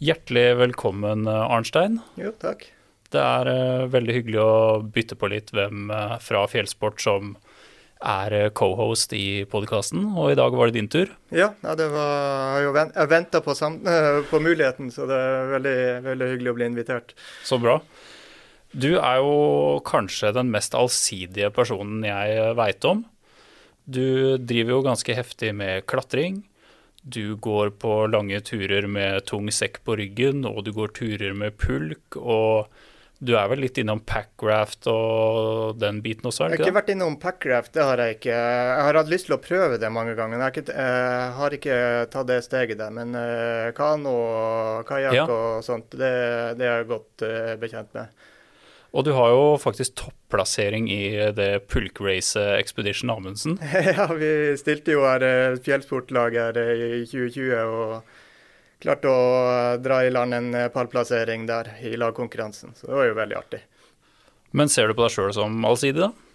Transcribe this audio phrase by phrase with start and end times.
[0.00, 1.98] Hjertelig velkommen, Arnstein.
[2.16, 2.62] Jo, takk.
[3.12, 7.34] Det er uh, veldig hyggelig å bytte på litt hvem uh, fra fjellsport som
[8.00, 11.12] er uh, co-host i podkasten, og i dag var det din tur.
[11.36, 13.52] Ja, ja det var, jeg venta på,
[14.32, 15.76] på, muligheten, så det er veldig,
[16.08, 17.12] veldig hyggelig å bli invitert.
[17.44, 17.76] Så bra.
[18.72, 23.04] Du er jo kanskje den mest allsidige personen jeg veit om.
[23.84, 26.46] Du driver jo ganske heftig med klatring.
[27.02, 31.56] Du går på lange turer med tung sekk på ryggen, og du går turer med
[31.60, 32.16] pulk.
[32.16, 32.70] og
[33.20, 36.46] du er vel litt innom packraft og den biten også?
[36.46, 36.54] ikke?
[36.54, 38.32] Jeg har ikke vært innom packraft, det har jeg ikke.
[38.32, 40.38] Jeg har hatt lyst til å prøve det mange ganger.
[40.38, 41.76] Jeg har ikke, jeg har ikke
[42.14, 42.94] tatt det steget der.
[42.96, 45.26] Men uh, kano og kajakk ja.
[45.28, 46.10] og sånt, det,
[46.56, 48.24] det, er jeg godt uh, bekjent med.
[48.90, 51.04] Og du har jo faktisk topplassering i
[51.36, 53.58] det pulkracet Expedition Amundsen.
[53.96, 55.22] ja, vi stilte jo her
[55.62, 61.74] fjellsportlaget her eh, i 2020 og klarte å dra i land en eh, pallplassering der
[61.86, 62.74] i lagkonkurransen.
[62.74, 63.62] Så det var jo veldig artig.
[64.56, 66.29] Men ser du på deg sjøl som allsidig, da?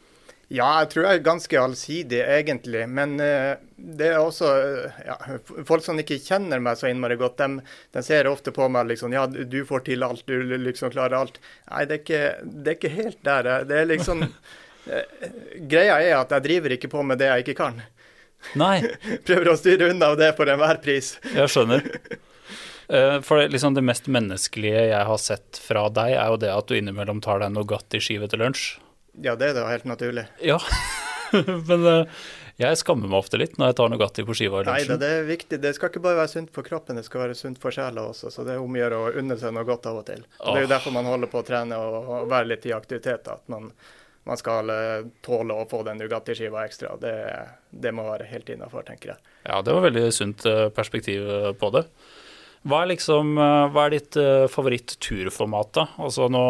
[0.53, 2.83] Ja, jeg tror jeg er ganske allsidig, egentlig.
[2.91, 5.15] Men uh, det er også uh, ja,
[5.65, 7.63] Folk som ikke kjenner meg så innmari godt, de,
[7.95, 11.41] de, ser ofte på meg liksom Ja, du får til alt, du liksom klarer alt.
[11.71, 13.51] Nei, det er ikke, det er ikke helt der.
[13.65, 15.17] Det er liksom uh,
[15.71, 17.81] Greia er at jeg driver ikke på med det jeg ikke kan.
[18.53, 18.77] Nei.
[19.25, 21.15] Prøver å styre unna det for enhver pris.
[21.33, 21.89] Jeg skjønner.
[23.25, 26.75] For liksom det mest menneskelige jeg har sett fra deg, er jo det at du
[26.77, 28.75] innimellom tar deg Nugatti-skive til lunsj.
[29.23, 30.25] Ja, det er da helt naturlig.
[30.43, 30.57] Ja,
[31.69, 32.25] men uh,
[32.61, 34.93] jeg skammer meg ofte litt når jeg tar Nugatti på skiva i lunsjen.
[34.93, 35.59] Nei, det er viktig.
[35.63, 38.31] Det skal ikke bare være sunt for kroppen, det skal være sunt for sjela også.
[38.31, 40.23] Så det er om å gjøre å unne seg noe godt av og til.
[40.39, 43.27] Og Det er jo derfor man holder på å trene og, være litt i aktivitet.
[43.31, 43.71] At man,
[44.27, 46.95] man skal uh, tåle å få den Nugatti-skiva ekstra.
[47.01, 47.15] Det,
[47.71, 49.33] det, må være helt innafor, tenker jeg.
[49.49, 51.27] Ja, det var veldig sunt uh, perspektiv
[51.59, 51.83] på det.
[52.65, 54.15] Hva er, liksom, hva er ditt
[54.49, 55.83] favoritt-turformat, da?
[56.01, 56.45] Altså nå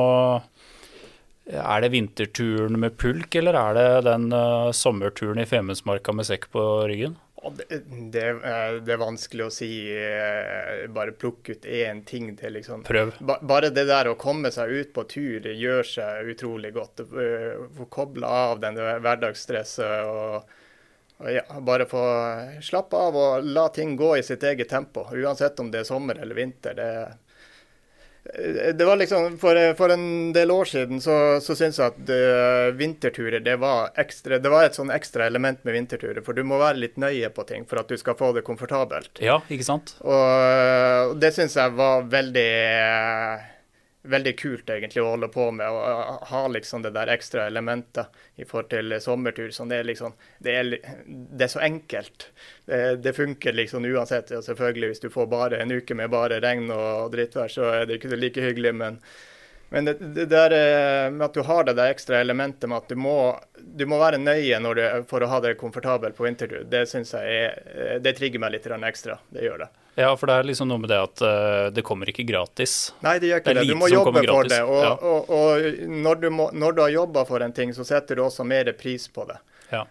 [1.45, 6.49] er det vinterturen med pulk, eller er det den uh, sommerturen i Femundsmarka med sekk
[6.53, 7.19] på ryggen?
[7.45, 7.65] Det,
[8.11, 8.23] det,
[8.81, 9.69] det, er vanskelig å si.
[9.93, 12.81] Eh, bare plukke ut én ting til, liksom.
[12.87, 13.11] Prøv.
[13.19, 17.03] Ba, bare det der å komme seg ut på tur gjør seg utrolig godt.
[17.05, 20.55] Eh, få koble av den hverdagsstresset og,
[21.21, 22.01] og ja, bare få
[22.65, 25.05] slappe av og la ting gå i sitt eget tempo.
[25.13, 26.73] Uansett om det er sommer eller vinter.
[26.79, 27.13] det er
[28.73, 32.73] det var liksom, For, for en del år siden så, så syns jeg at uh,
[32.77, 36.21] vinterturer det var, ekstra, det var et sånn ekstra element med vinterturer.
[36.25, 39.21] For du må være litt nøye på ting for at du skal få det komfortabelt.
[39.23, 39.95] Ja, ikke sant?
[40.01, 42.49] Og, og det syns jeg var veldig
[42.81, 43.51] uh,
[44.11, 45.67] veldig kult egentlig å holde på med.
[45.69, 49.51] Å ha liksom det der ekstra elementet i forhold til sommertur.
[49.55, 50.73] Sånn det, er liksom, det, er,
[51.05, 52.29] det er så enkelt.
[52.65, 54.33] Det, det, funker liksom uansett.
[54.33, 57.87] Ja, selvfølgelig, hvis du får bare en uke med bare regn og drittvær, så er
[57.89, 58.75] det ikke like hyggelig.
[58.75, 59.01] men
[59.69, 62.89] men det, det, der eh, med at du har det der ekstra elementet med at
[62.89, 63.15] du må,
[63.57, 67.39] du må være nøye du, for å ha det komfortabelt på vintertur, det synes jeg
[67.41, 69.17] er, eh, det trigger meg litt ekstra.
[69.33, 69.69] Det gjør det.
[69.95, 72.93] Ja, for det er liksom noe med det at uh, det kommer ikke gratis.
[73.05, 73.61] Nei, det gjør ikke det.
[73.63, 73.71] det.
[73.71, 74.61] Du må jobbe for det.
[74.67, 74.93] Og, ja.
[74.95, 78.25] og, og når, du må, når, du har jobba for en ting, så setter du
[78.25, 79.39] også mer pris på det.
[79.71, 79.85] Ja.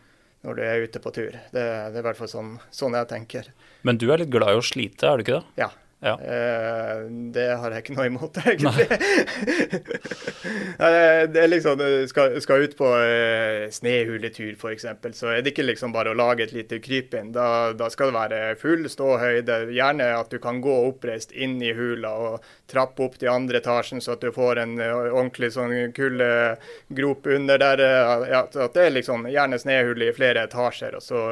[0.45, 1.33] Når du er ute på tur.
[1.33, 3.49] Det, det er i hvert fall sånn, sånn jeg tenker.
[3.89, 5.65] Men du er litt glad i å slite, er du ikke det?
[5.65, 5.71] Ja,
[6.05, 6.15] ja.
[6.21, 8.85] Uh, det har jeg ikke noe imot, egentlig.
[11.33, 14.85] det er liksom Skal, skal ut på uh, snehuletur, f.eks.,
[15.17, 17.33] så er det ikke liksom bare å lage et lite krypinn.
[17.33, 19.61] Da, da, skal det være full ståhøyde.
[19.73, 24.05] Gjerne at du kan gå oppreist inn i hula og trappe opp til andre etasjen,
[24.05, 27.87] så at du får en uh, ordentlig sånn kuldegrop under der.
[28.29, 31.01] ja, at det er liksom gjerne snehull i flere etasjer.
[31.01, 31.23] og så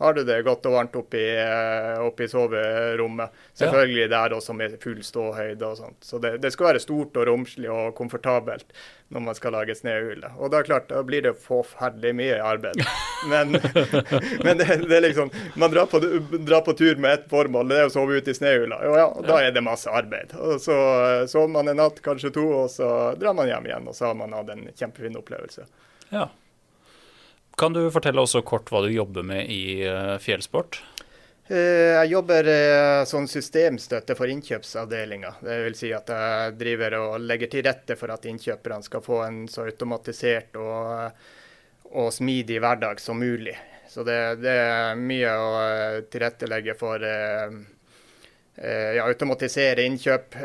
[0.00, 3.34] har du det godt og varmt oppi, eh, oppi soverommet.
[3.52, 4.08] Selvfølgelig ja.
[4.14, 5.98] der også med full ståhøyde og sånt.
[6.04, 8.72] Så det, det, skal være stort og romslig og komfortabelt
[9.12, 10.32] når man skal lage snøhule.
[10.38, 12.80] Og da klart, da blir det forferdelig mye arbeid.
[13.28, 15.28] Men, men det, det, er liksom
[15.60, 18.38] Man drar på, drar på, tur med ett formål, det er å sove ute i
[18.38, 18.78] snøhula.
[18.88, 20.32] Og ja, da er det masse arbeid.
[20.40, 20.76] Og så
[21.28, 22.88] sover man en natt, kanskje to, og så
[23.20, 25.68] drar man hjem igjen, og så har man hatt en kjempefin opplevelse.
[26.08, 26.30] Ja.
[27.60, 30.78] Kan du fortelle også kort hva du jobber med i uh, fjellsport?
[31.50, 35.34] Eh, jeg jobber uh, som systemstøtte for innkjøpsavdelinga.
[35.44, 39.42] Vil si at jeg driver og legger til rette for at innkjøperne skal få en
[39.52, 41.12] så automatisert og,
[41.92, 43.58] og smidig hverdag som mulig.
[43.92, 45.52] Så det, det er mye å
[46.08, 47.48] tilrettelegge for ja,
[49.02, 50.36] automatisere innkjøp.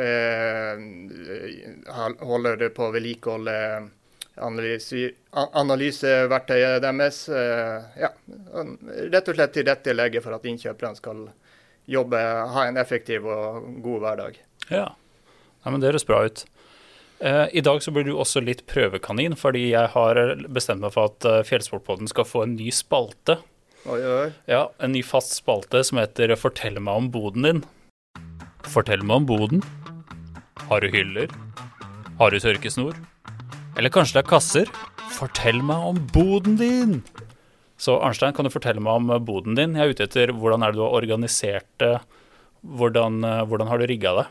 [2.25, 3.53] holder på å vedlikeholde
[4.37, 7.29] analyseverktøyet deres.
[7.29, 8.09] Eh, ja,
[9.13, 11.19] rett og slett tilrettelegge for at innkjøperne skal
[11.89, 12.19] jobbe,
[12.55, 14.33] ha en effektiv og god hverdag.
[14.73, 14.87] Ja.
[15.65, 16.39] Nei, men det høres bra ut.
[17.19, 20.13] Eh, I dag så blir du også litt prøvekanin, fordi jeg har
[20.51, 23.33] bestemt meg for at eh, Fjellsportpodden skal få en ny spalte.
[23.85, 24.29] Oi, oi.
[24.49, 27.61] Ja, En ny fast spalte som heter Fortell meg om boden din.
[28.65, 29.61] Fortell meg om boden.
[30.65, 31.29] Har du hyller?
[32.17, 32.97] Har du tørkesnor?
[33.75, 34.69] Eller kanskje det er kasser?
[35.11, 36.99] Fortell meg om boden din!
[37.75, 39.75] Så Arnstein, kan du fortelle meg om boden din?
[39.75, 41.97] Jeg er ute etter hvordan er det du har organisert det?
[42.63, 44.25] Hvordan, eh, hvordan har du rigga det?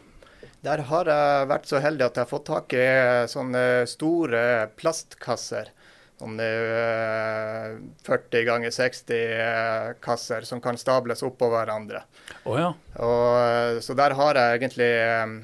[0.64, 2.86] Der har jeg vært så heldig at jeg har fått tak i
[3.28, 4.40] sånne store
[4.80, 5.68] plastkasser.
[6.16, 7.76] Sånne eh,
[8.08, 12.00] 40 ganger 60 eh, kasser som kan stables oppå hverandre.
[12.48, 12.72] Oh, ja.
[12.96, 15.36] Og, eh, så der har jeg egentlig eh,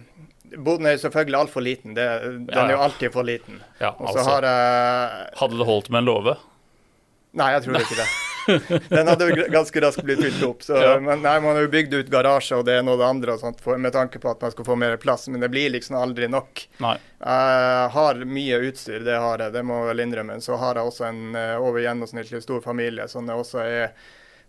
[0.57, 1.95] Boden er selvfølgelig altfor liten.
[1.95, 3.61] Det, den Ja, er jo alltid for liten.
[3.81, 6.37] ja altså, har uh, hadde det holdt med en låve?
[7.39, 8.09] Nei, jeg tror ikke det.
[8.91, 10.63] Den hadde ganske raskt blitt fylt opp.
[10.67, 10.95] Så, Ja.
[10.99, 13.43] men nei, Man har jo bygd ut garasje og det ene og det andre og
[13.45, 15.95] sånt, for, med tanke på at man skal få mer plass, men det blir liksom
[16.01, 16.65] aldri nok.
[16.83, 16.97] Nei.
[17.21, 20.41] Jeg har mye utstyr, det har jeg, det må jeg vel innrømme.
[20.43, 23.93] Så har jeg også en eh, over gjennomsnittlig stor familie som det også er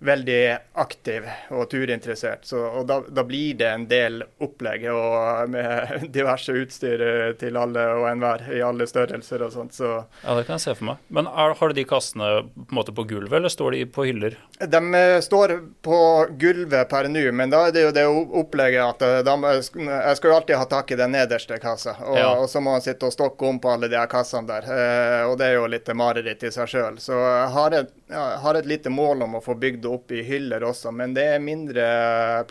[0.01, 2.45] veldig aktiv og turinteressert.
[2.49, 7.57] Så, og da, da blir det en del opplegg og med diverse utstyr eh, til
[7.59, 9.75] alle og enhver i alle størrelser og sånt.
[9.77, 9.91] Så
[10.23, 11.03] Ja, det kan jeg se for meg.
[11.13, 14.07] Men er, har du de kassene på, en måte på gulvet, eller står de på
[14.09, 14.37] hyller?
[14.61, 15.55] De eh, står
[15.85, 15.99] på
[16.41, 18.07] gulvet per nå, men da er det jo det
[18.41, 21.95] opplegget at de, jeg skal jo alltid ha tak i den nederste kassa.
[22.07, 22.31] Og, Ja.
[22.41, 24.65] og så må man sitte og stokke om på alle de her kassene der.
[24.65, 26.97] Eh, og det er jo litt mareritt i seg sjøl.
[27.01, 30.23] Så jeg har et, jeg har et lite mål om å få bygd opp i
[30.25, 31.85] hyller også, men det er mindre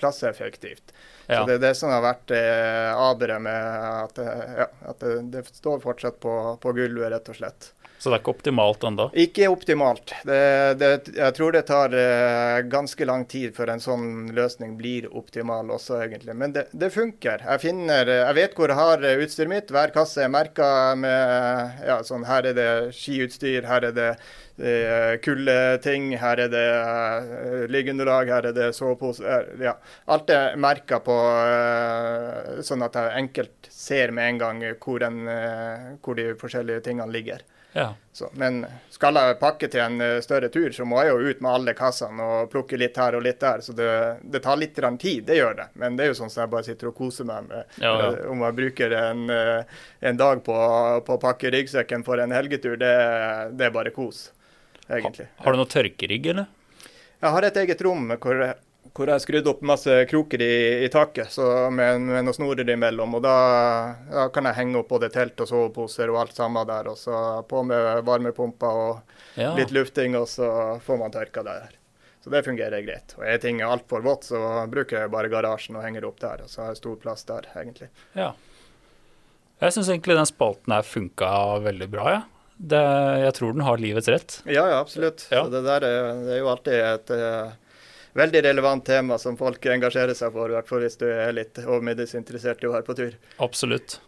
[0.00, 0.94] plasseffektivt.
[1.26, 1.40] Ja.
[1.40, 5.18] Så det er det som har vært eh, aberet med at, eh, ja, at det,
[5.34, 7.70] det står fortsatt på, på gulvet, rett og slett.
[8.00, 9.04] Så det er ikke optimalt ennå?
[9.20, 10.14] Ikke optimalt.
[10.24, 10.36] Det,
[10.80, 15.68] det, jeg tror det tar eh, ganske lang tid før en sånn løsning blir optimal
[15.74, 16.32] også, egentlig.
[16.40, 17.44] Men det, det funker.
[17.44, 19.74] Jeg finner, jeg vet hvor jeg har eh, utstyret mitt.
[19.76, 25.20] Hver kasse er merka med ja, sånn Her er det skiutstyr, her er det eh,
[25.20, 29.20] kuldeting, her er det eh, liggeunderlag, her er det sovepose.
[29.20, 29.76] eh, Ja.
[30.08, 35.26] Alt er merka på eh, sånn at jeg enkelt ser med en gang hvor, en,
[35.28, 37.44] eh, hvor de forskjellige tingene ligger.
[37.72, 37.94] Ja.
[38.12, 41.42] Så, men skal jeg pakke til en eh, større tur, så må jeg jo ut
[41.44, 43.62] med alle kassene og plukke litt her og litt der.
[43.64, 43.90] Så det,
[44.22, 45.68] det tar litt tid, det gjør det.
[45.80, 47.76] Men det er jo sånn som jeg bare sitter og koser meg med.
[47.78, 48.08] Ja, ja.
[48.10, 49.78] Eh, Om jeg bruker en, eh,
[50.10, 50.56] en dag på,
[51.06, 52.94] på å pakke ryggsekken for en helgetur, det,
[53.54, 54.30] det er bare kos,
[54.88, 55.30] egentlig.
[55.44, 56.50] Har du noe tørkerygg, eller?
[57.20, 58.38] Jeg har et eget rom hvor,
[58.94, 60.54] hvor jeg har skrudd opp masse kroker i,
[60.84, 63.14] i taket så med, med noen snorer imellom.
[63.18, 63.34] og da,
[64.10, 66.88] da kan jeg henge opp både telt og soveposer og alt sammen der.
[66.90, 67.14] Og så
[67.48, 69.52] på med varmepumpa og Ja.
[69.54, 71.76] litt lufting, og så får man tørka det der.
[72.24, 73.14] Så det fungerer greit.
[73.16, 76.42] Og er ting altfor vått, så bruker jeg bare garasjen og henger opp der.
[76.44, 77.88] Og så har jeg stor plass der, egentlig.
[78.18, 78.32] ja.
[79.60, 82.22] Jeg syns egentlig den spalten her funka veldig bra, jeg.
[82.72, 82.80] Det,
[83.24, 84.36] jeg tror den har livets rett.
[84.48, 85.26] Ja, ja, absolutt.
[85.32, 85.42] Ja.
[85.44, 87.50] Så det der er, det er jo alltid et eh,
[88.18, 91.60] veldig relevant tema som folk engasjerer seg for, i hvert fall hvis du er litt
[91.64, 93.18] overmiddels interessert i å være på tur.
[93.42, 94.00] Absolutt.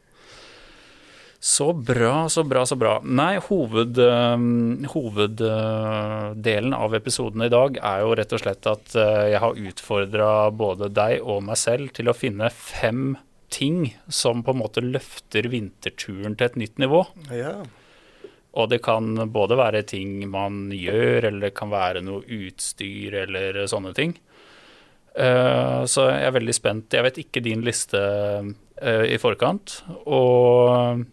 [1.43, 3.01] Så bra, så bra, så bra.
[3.03, 9.25] Nei, hoved, øhm, hoveddelen av episoden i dag er jo rett og slett at øh,
[9.33, 13.17] jeg har utfordra både deg og meg selv til å finne fem
[13.51, 17.03] ting som på en måte løfter vinterturen til et nytt nivå.
[17.35, 17.57] Ja.
[18.53, 23.63] Og det kan både være ting man gjør, eller det kan være noe utstyr eller
[23.71, 24.13] sånne ting.
[25.15, 26.97] Eh, så jeg er veldig spent.
[26.97, 29.81] Jeg vet ikke din liste eh, i forkant.
[30.05, 31.05] Og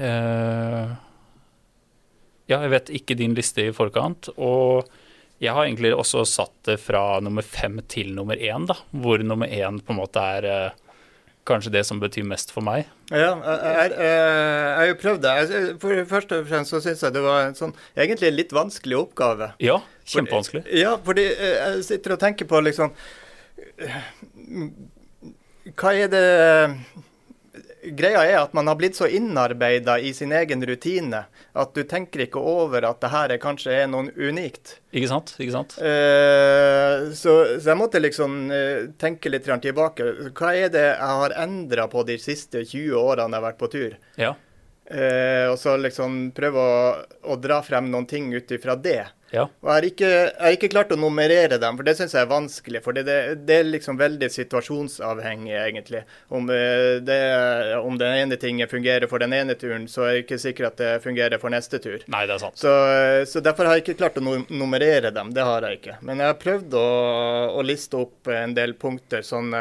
[0.00, 0.98] eh,
[2.50, 4.32] Ja, jeg vet ikke din liste i forkant.
[4.36, 4.88] Og
[5.40, 8.76] jeg har egentlig også satt det fra nummer fem til nummer én, da.
[8.90, 10.74] Hvor nummer én på en måte er
[11.48, 12.90] kanskje det som betyr mest for meg.
[13.10, 13.94] Ja, jeg,
[14.76, 15.32] har jo prøvd det.
[15.82, 19.00] For Først og fremst så syns jeg det var en sånn egentlig en litt vanskelig
[19.00, 19.50] oppgave.
[19.62, 19.80] Ja,
[20.12, 20.62] kjempevanskelig.
[20.78, 22.94] Ja, fordi eh, jeg sitter og tenker på liksom
[23.82, 23.98] eh,
[25.74, 26.24] Hva er det
[27.82, 31.22] Greia er at man har blitt så innarbeida i sin egen rutine
[31.52, 34.76] at du tenker ikke over at det her er kanskje er noe unikt.
[34.92, 35.32] Ikke sant?
[35.40, 35.76] Ikke sant?
[35.80, 40.10] Uh, så, så jeg måtte liksom uh, tenke litt tilbake.
[40.36, 43.72] Hva er det jeg har endra på de siste 20 årene jeg har vært på
[43.72, 43.96] tur?
[44.20, 44.34] Ja.
[44.90, 46.84] Uh, og så liksom prøve å,
[47.32, 49.04] å dra frem noen ting ut ifra det.
[49.30, 49.44] Ja.
[49.62, 52.24] Og jeg har ikke, jeg har ikke klart å nummerere dem, for det syns jeg
[52.24, 52.82] er vanskelig.
[52.84, 53.04] For det,
[53.46, 56.02] det, er liksom veldig situasjonsavhengig, egentlig.
[56.28, 57.20] Om, eh, det,
[57.78, 60.82] om den ene tingen fungerer for den ene turen, så er det ikke sikkert at
[60.82, 62.02] det fungerer for neste tur.
[62.10, 62.58] Nei, det er sant.
[62.60, 62.74] Så,
[63.30, 65.30] så derfor har jeg ikke klart å nummerere dem.
[65.36, 66.00] Det har jeg ikke.
[66.02, 66.88] Men jeg har prøvd å,
[67.54, 69.54] å liste opp en del punkter sånn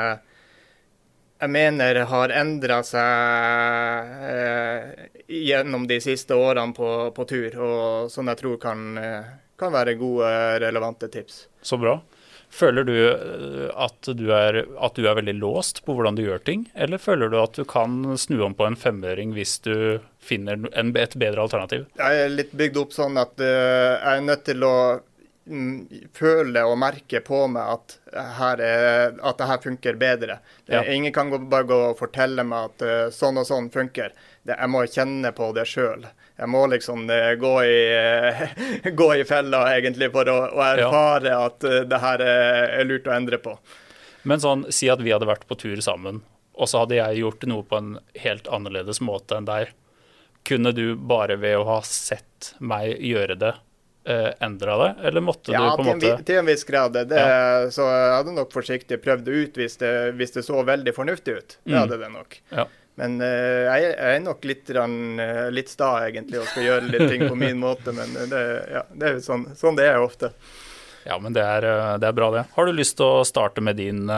[1.39, 8.27] jeg mener har endra seg eh, gjennom de siste årene på, på, tur, og som
[8.27, 9.29] jeg tror kan, eh,
[9.59, 10.29] kan være gode,
[10.63, 11.43] relevante tips.
[11.61, 11.99] Så bra.
[12.49, 16.41] Føler du eh, at du, er, at du, er, veldig låst på hvordan du gjør
[16.47, 19.75] ting, eller føler du at du kan snu om på en femøring hvis du
[20.17, 21.85] finner en, et bedre alternativ?
[21.99, 24.73] Jeg er litt bygd opp sånn at uh, jeg er nødt til å
[25.49, 27.95] Mm, føle og merke på meg at,
[28.37, 30.35] her er, at det her funker bedre.
[30.69, 30.83] Ja.
[30.85, 34.13] Ingen kan bare gå og fortelle meg at uh, sånn og sånn funker.
[34.45, 36.05] Jeg må kjenne på det sjøl.
[36.39, 41.33] Jeg må liksom uh, gå, i, uh, gå, i, fella egentlig for å, å erfare
[41.33, 41.45] ja.
[41.49, 43.57] at det her er, er, lurt å endre på.
[44.27, 46.23] Men sånn, si at vi hadde vært på tur sammen,
[46.59, 49.71] og så hadde jeg gjort noe på en helt annerledes måte enn deg.
[50.47, 53.53] Kunne du bare ved å ha sett meg gjøre det,
[54.09, 56.97] eh, endra det, eller måtte ja, du på en måte Ja, til en viss grad.
[56.97, 57.69] Det, ja.
[57.71, 61.37] Så jeg hadde nok forsiktig prøvd det ut hvis det, hvis det så veldig fornuftig
[61.37, 61.57] ut.
[61.63, 61.79] Det mm.
[61.79, 62.39] hadde det nok.
[62.51, 62.67] Ja.
[62.99, 67.05] Men uh, jeg, er nok litt, rann, uh, litt sta, egentlig, og skal gjøre litt
[67.13, 67.95] ting på min måte.
[67.95, 70.33] Men det, ja, det er sånn, sånn, det er ofte.
[71.07, 72.43] Ja, men det er, eh, det er, bra, det.
[72.53, 74.11] Har du lyst til å starte med din,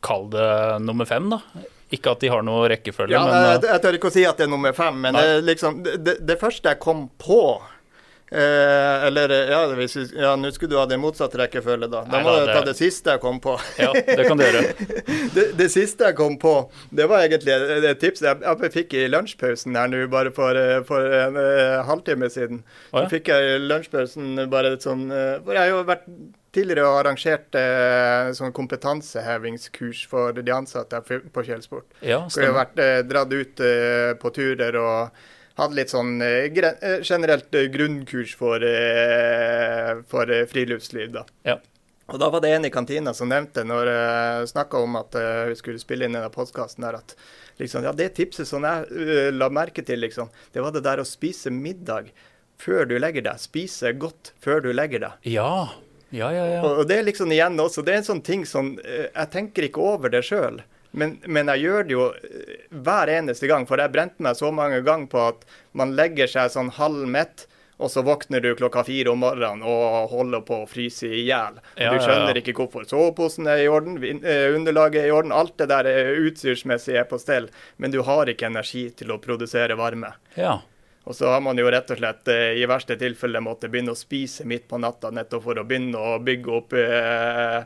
[0.00, 1.40] kall det nummer fem, da?
[1.92, 4.38] Ikke at de har noe rekkefølge, ja, men jeg, jeg tør ikke å si at
[4.38, 7.42] det er nummer fem, men det, liksom, det, det, første jeg kom på
[8.32, 12.02] Eh, eller ja, hvis, ja nå skulle du ha det motsatte rekkefølge, da.
[12.08, 13.58] Da må du ta det siste jeg kom på.
[13.80, 14.62] ja, det kan du gjøre.
[15.36, 16.54] det, det, siste jeg kom på,
[16.90, 17.54] det var egentlig
[17.92, 21.82] et tips jeg, jeg fikk i lunsjpausen her nå, bare for, eh, for en uh,
[21.88, 22.62] halvtime siden.
[22.90, 26.08] Så fikk jeg i lunsjpausen bare et sånn uh, jeg har jo vært
[26.52, 31.88] tidligere arrangert eh, sånn kompetansehevingskurs for de ansatte på Kjellsport.
[32.04, 35.22] Ja, hvor jeg har vært eh, dratt ut eh, på turer og
[35.58, 38.64] hadde litt sånn eh, eh, generelt eh, grunnkurs for,
[40.08, 41.12] for friluftsliv.
[41.12, 41.26] da.
[41.48, 41.58] Ja.
[42.12, 45.14] Og Da var det en i kantina som nevnte, når jeg snakka om at
[45.48, 47.14] vi skulle spille inn denne podkasten, at
[47.60, 51.06] liksom, ja, det tipset som jeg la merke til, liksom, det var det der å
[51.08, 52.10] spise middag
[52.60, 53.40] før du legger deg.
[53.40, 55.30] Spise godt før du legger deg.
[55.30, 55.70] Ja,
[56.10, 56.44] ja, ja.
[56.58, 56.60] ja.
[56.66, 59.86] Og, det er liksom igjen også, det er en sånn ting som Jeg tenker ikke
[59.94, 60.60] over det sjøl.
[60.92, 64.52] Men, men, jeg gjør det jo eh, hver eneste gang, for jeg brente meg så
[64.54, 65.46] mange ganger på at
[65.78, 67.46] man legger seg sånn halv mett,
[67.82, 71.56] og så våkner du klokka fire om morgenen og holder på å fryse i hjel.
[71.74, 72.42] Ja, du skjønner ja, ja.
[72.42, 72.84] ikke hvorfor.
[72.86, 75.88] Soveposen er i orden, eh, underlaget er i orden, alt det der
[76.28, 77.48] utstyrsmessig er på stell,
[77.82, 80.12] men du har ikke energi til å produsere varme.
[80.38, 80.60] Ja.
[81.04, 83.98] Og så har man jo rett og slett eh, i verste tilfelle måttet begynne å
[83.98, 87.58] spise midt på natta nettopp for å begynne å bygge opp eh,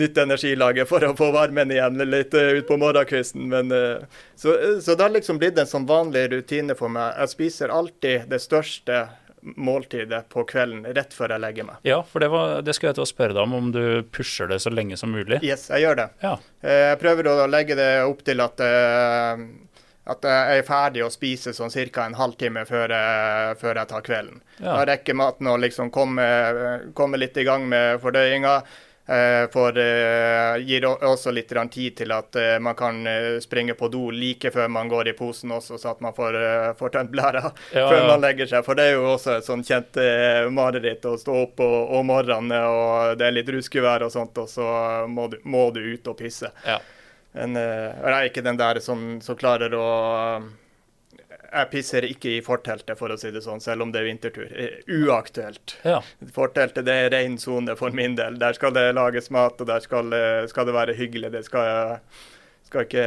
[0.00, 3.48] nytt energilager for å få varmen igjen litt eh, ut på morgenkvisten.
[3.52, 7.18] Men, eh, så, så, det har liksom blitt en sånn vanlig rutine for meg.
[7.20, 9.04] Jeg spiser alltid det største
[9.40, 11.80] måltidet på kvelden rett før jeg legger meg.
[11.88, 13.82] Ja, for det, var, det skulle jeg til å spørre deg om, om du
[14.12, 15.40] pusher det så lenge som mulig.
[15.46, 16.08] Yes, jeg gjør det.
[16.24, 16.34] Ja.
[16.60, 19.44] Eh, jeg prøver å legge det opp til at eh,
[20.08, 22.06] at jeg er ferdig å spise sånn ca.
[22.06, 24.42] en halvtime før jeg, før jeg tar kvelden.
[24.58, 24.78] Ja.
[24.78, 26.24] Da rekker maten å liksom komme,
[26.94, 28.60] komme, litt i gang med fordøyinga.
[29.10, 33.88] Eh, for eh, gir også litt tid til at eh, man kan eh, springe på
[33.90, 37.10] do like før man går i posen også, så at man får, eh, får tømt
[37.10, 37.42] blæra
[37.74, 38.06] ja, før ja.
[38.06, 38.62] man legger seg.
[38.64, 42.54] For det er jo også et sånn kjent eh, mareritt å stå opp om morgenen
[42.54, 44.70] og det er litt ruskevær og sånt, og så
[45.10, 46.52] må du, må du ut og pisse.
[46.62, 46.78] Ja.
[47.32, 49.84] En, jeg er ikke den der som, som klarer å
[51.50, 54.50] Jeg pisser ikke i forteltet, for å si det sånn, selv om det er vintertur.
[54.50, 55.76] Eh, uaktuelt.
[55.86, 56.00] Ja.
[56.34, 58.38] Forteltet det er ren sone for min del.
[58.38, 61.32] Der skal det lages mat, og der skal, eh, skal det være hyggelig.
[61.34, 61.70] Det skal
[62.70, 63.06] skal ikke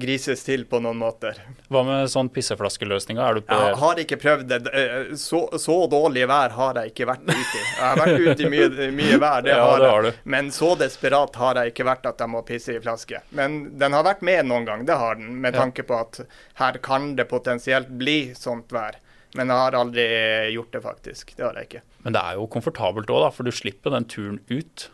[0.00, 1.36] grises til på noen måter.
[1.68, 3.20] Hva med sånn pisseflaskeløsninger?
[3.20, 4.60] Er du på Jeg har ikke prøvd det.
[4.72, 7.64] Eh, så, så, dårlig vær har jeg ikke vært ute i.
[7.66, 10.18] Jeg har vært ute i mye, mye vær, det, ja, har det har jeg.
[10.36, 13.20] Men så desperat har jeg ikke vært at jeg må pisse i flaske.
[13.36, 15.36] Men den har vært med noen gang, det har den.
[15.44, 16.22] Med tanke på at
[16.62, 18.96] her kan det potensielt bli sånt vær.
[19.36, 20.04] Men jeg har aldri
[20.54, 21.36] gjort det, faktisk.
[21.36, 21.86] Det har jeg ikke.
[22.06, 24.88] Men det er jo komfortabelt òg, for du slipper den turen ut.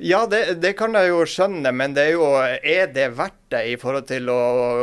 [0.00, 3.60] Ja, det, det, kan jeg jo skjønne, men det er jo Er det verdt det
[3.68, 4.38] i forhold til å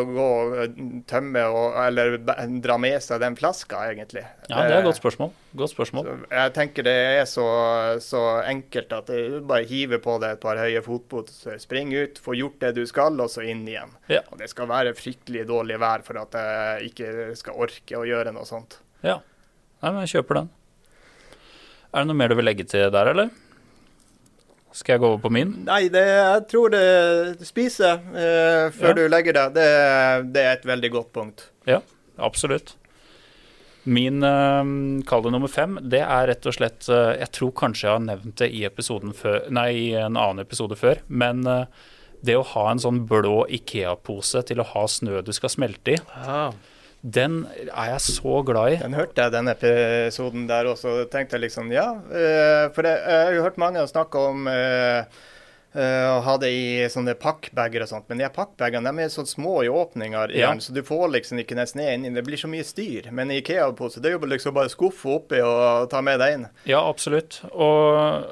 [0.05, 0.75] gå og
[1.09, 2.17] tømme og, eller
[2.61, 4.25] dra med seg den flaska, egentlig?
[4.49, 5.31] Ja, det er et godt spørsmål.
[5.57, 6.09] Godt spørsmål.
[6.29, 7.47] jeg tenker det er så,
[8.03, 12.35] så enkelt at du bare hiver på deg et par høye fotbukser, spring ut, få
[12.37, 13.95] gjort det du skal, og så inn igjen.
[14.11, 14.21] Ja.
[14.29, 18.35] Og det skal være fryktelig dårlig vær for at jeg ikke skal orke å gjøre
[18.35, 18.81] noe sånt.
[19.05, 19.21] Ja,
[19.77, 20.47] Nei, men jeg kjøper den.
[21.93, 23.29] Er det noe mer du vil legge til der, eller?
[24.77, 25.53] Skal jeg gå over på min?
[25.65, 28.97] Nei, det, jeg tror det spise eh, før ja.
[28.99, 29.69] du legger deg, det,
[30.35, 31.47] det, er et veldig godt punkt.
[31.65, 31.79] Ja,
[32.21, 32.75] absolutt.
[33.87, 34.69] Min eh,
[35.09, 38.05] kall det nummer fem, det er rett og slett eh, Jeg tror kanskje jeg har
[38.05, 38.65] nevnt det i,
[39.17, 41.85] før, nei, i en annen episode før, men eh,
[42.21, 46.01] Det å ha en sånn blå Ikea-pose til å ha snø du skal smelte i,
[46.21, 46.51] Ja.
[47.01, 48.77] Den er jeg så glad i.
[48.81, 51.05] Den hørte jeg den episoden der også.
[51.11, 51.91] tenkte jeg liksom, ja.
[52.09, 55.05] eh, For det, jeg har jo hørt mange snakke om eh,
[55.77, 58.09] eh, å ha det i sånne pakkbager og sånt.
[58.09, 60.49] Men de pakkbagene er så små i åpninger, Ja.
[60.59, 62.09] så du får liksom ikke nesten inn.
[62.17, 63.11] Det blir så mye styr.
[63.11, 66.47] Men i Ikea-pose det er jo liksom bare skuffe oppi og ta med deg inn.
[66.65, 67.39] Ja, absolutt.
[67.53, 68.25] Og,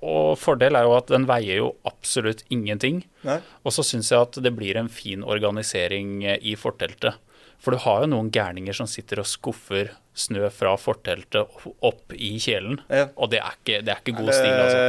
[0.00, 3.02] og fordel er jo at den veier jo absolutt ingenting.
[3.26, 3.40] Nei?
[3.66, 7.18] Og så syns jeg at det blir en fin organisering i forteltet.
[7.62, 12.34] For du har jo noen gærninger som sitter og skuffer snø fra forteltet opp i
[12.42, 12.80] kjelen.
[12.90, 13.06] Ja.
[13.16, 14.80] Og det er ikke, det er ikke god stil, altså.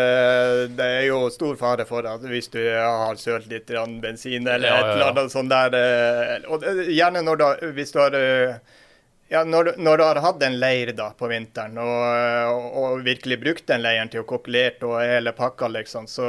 [0.79, 3.69] Det, er jo stor fare for at hvis du har sølt litt
[4.03, 7.93] bensin eller Ja, ja, et eller annet sånt der eh, Og gjerne når da, hvis
[7.93, 8.57] du har eh,
[9.33, 12.03] ja, når, du- når du har hatt en leir da på vinteren og,
[12.53, 16.27] og, og virkelig brukt den leiren til å kokkelere og hele pakka, liksom, så,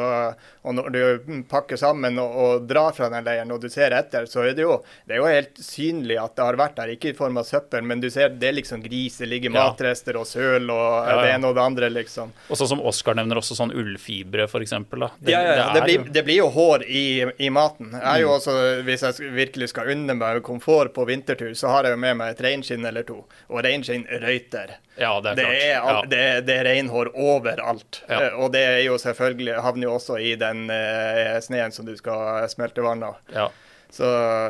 [0.64, 4.24] og når du pakker sammen og, og drar fra den leiren og du ser etter,
[4.30, 6.92] så er det jo, det er jo helt synlig at det har vært der.
[6.96, 9.68] Ikke i form av søppel, men du ser det er liksom gris, det ligger Ja.
[9.68, 11.20] matrester og søl og Ja, ja.
[11.22, 12.32] det ene og det andre, liksom.
[12.48, 14.72] Og sånn som Oskar nevner også sånn ullfibre, f.eks.
[15.20, 15.54] Det, ja, ja.
[15.74, 17.04] Det, det, blir, det blir jo hår i,
[17.44, 17.92] i maten.
[17.94, 18.38] Jeg er jo Mm.
[18.38, 18.52] også,
[18.86, 22.32] Hvis jeg virkelig skal unne meg komfort på vintertur, så har jeg jo med meg
[22.34, 23.18] et reinskinn eller to.
[23.50, 24.76] Og reinskinn røyter.
[24.96, 25.58] Ja, det er Det klart.
[25.58, 26.00] er, ja.
[26.14, 28.00] det, det er reinhår overalt.
[28.08, 28.20] Ja.
[28.28, 31.96] Eh, Og det er jo selvfølgelig havner jo også i den eh, sneen som du
[31.98, 33.18] skal smelte vann av.
[33.34, 33.50] ja.
[33.94, 34.06] Så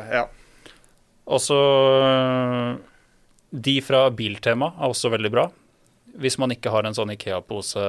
[0.09, 0.23] ja.
[1.29, 1.57] Og så
[2.05, 2.77] øh,
[3.65, 5.47] De fra Biltema er også veldig bra.
[6.21, 7.85] Hvis man ikke har en sånn Ikea-pose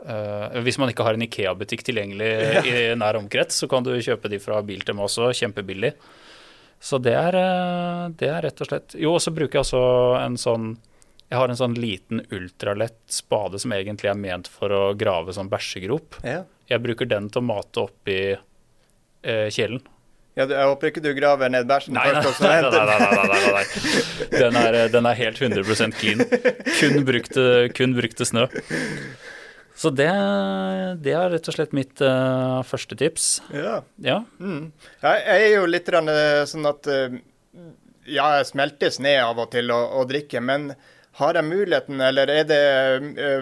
[0.00, 2.28] Uh, Hvis man ikke har en Ikea-butikk tilgjengelig
[2.70, 5.90] i nær omkrets, så kan du kjøpe de fra Biltema også, kjempebillig.
[6.80, 9.82] Så det er, øh, det er rett og slett Jo, og så bruker jeg også
[10.22, 10.70] en sånn
[11.28, 15.50] Jeg har en sånn liten ultralett spade som egentlig er ment for å grave sånn
[15.52, 16.20] bæsjegrop.
[16.24, 16.42] ja.
[16.70, 19.80] Jeg bruker den til å mate oppi eh, kjelen.
[20.38, 23.40] Ja, jeg håper ikke du graver ned bæsjen Nei, først, nei, nei, nei, nei, nei,
[23.56, 23.64] nei.
[24.36, 26.22] Den, er, den er helt 100% clean.
[26.78, 28.46] Kun brukte, kun brukte snø.
[29.80, 30.10] Så det,
[31.00, 33.28] det er rett og slett mitt uh, første tips.
[33.54, 33.78] Ja.
[34.04, 34.70] Ja, Mm.
[35.00, 37.14] Jeg, jeg er jo litt eh, sånn at eh,
[38.10, 40.72] Ja, jeg smelter sne av og til å, drikke, men
[41.20, 42.60] har jeg muligheten, eller er det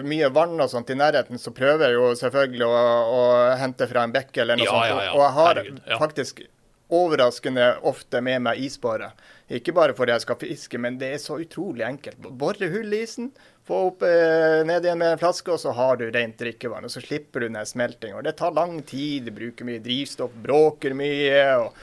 [0.07, 2.79] mye vann og sånt i nærheten, så prøver jeg jo selvfølgelig å,
[3.19, 3.21] å
[3.59, 5.03] hente fra en bekk eller noe Ja, sånt.
[5.05, 5.11] ja.
[5.15, 6.41] Og jeg har Herregud, faktisk
[6.89, 9.11] overraskende ofte med meg isbåre.
[9.49, 12.21] Ikke bare fordi jeg skal fiske, men det er så utrolig enkelt.
[12.41, 13.31] Bore hull i isen,
[13.69, 16.87] få opp eh, ned igjen med en flaske, og så har du rent drikkevann.
[16.87, 18.23] Og så slipper du ned smeltinga.
[18.25, 21.41] Det tar lang tid, du bruker mye drivstoff, bråker mye.
[21.61, 21.73] og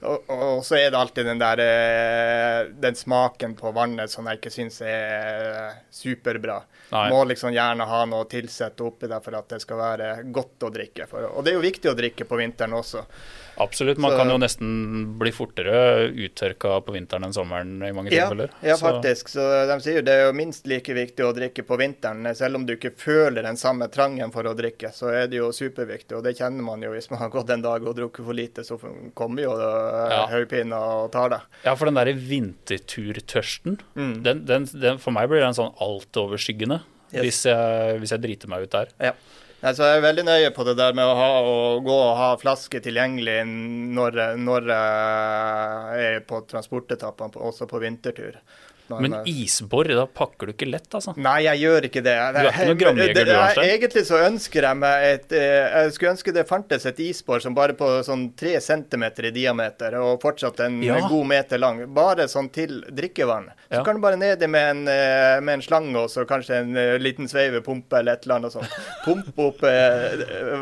[0.00, 4.40] og, og så er det alltid den der eh, den smaken på vannet som jeg
[4.40, 6.58] ikke syns er superbra.
[6.92, 7.06] Nei.
[7.10, 10.72] Må liksom gjerne ha noe tilsett oppi der for at det skal være godt å
[10.74, 11.08] drikke.
[11.10, 13.06] For, og det er jo viktig å drikke på vinteren også.
[13.58, 13.98] Absolutt.
[13.98, 18.50] Man Så- kan jo nesten bli fortere uttørka på vinteren enn sommeren i mange tilfeller.
[18.62, 19.28] ja, Så- faktisk.
[19.28, 22.22] Så de sier det er jo minst like viktig å drikke på vinteren.
[22.36, 25.48] Selv om du ikke føler den samme trangen for å drikke, så er det jo
[25.52, 26.12] superviktig.
[26.16, 28.62] Og det kjenner man jo hvis man har gått en dag og drukket for lite,
[28.64, 28.78] så
[29.14, 30.26] kommer jo uh, Ja.
[30.26, 31.40] hodepina og tar det.
[31.64, 34.22] Ja, for den derre vinterturtørsten, Mm.
[34.22, 37.22] den, den, den, for meg blir den sånn altoverskyggende Yes.
[37.22, 38.88] hvis, jeg, hvis jeg driter meg ut der.
[39.00, 39.12] Ja.
[39.66, 42.12] Nei, så jeg er veldig nøye på det der med å, ha, å gå og
[42.20, 43.40] ha flaske tilgjengelig
[43.96, 48.38] når, når jeg er på transportetappene, også på vintertur.
[48.88, 51.16] Når Men jeg- isbor, da pakker du ikke lett, altså.
[51.16, 52.14] Nei, jeg gjør ikke det.
[52.36, 53.70] Du er ikke noen gramjeger, du, Arnstein?
[53.72, 57.54] Egentlig så ønsker jeg meg et eh, Jeg skulle ønske det fantes et isbor som
[57.54, 61.00] bare på sånn tre centimeter i diameter, og fortsatt en Ja.
[61.08, 61.82] god meter lang.
[61.92, 63.48] Bare sånn til drikkevann.
[63.70, 63.82] Så Ja.
[63.82, 66.98] kan du bare nedi med en, eh, med en slange og så kanskje en eh,
[66.98, 68.70] liten sveivepumpe eller et eller annet sånt.
[69.04, 69.60] Pumpe opp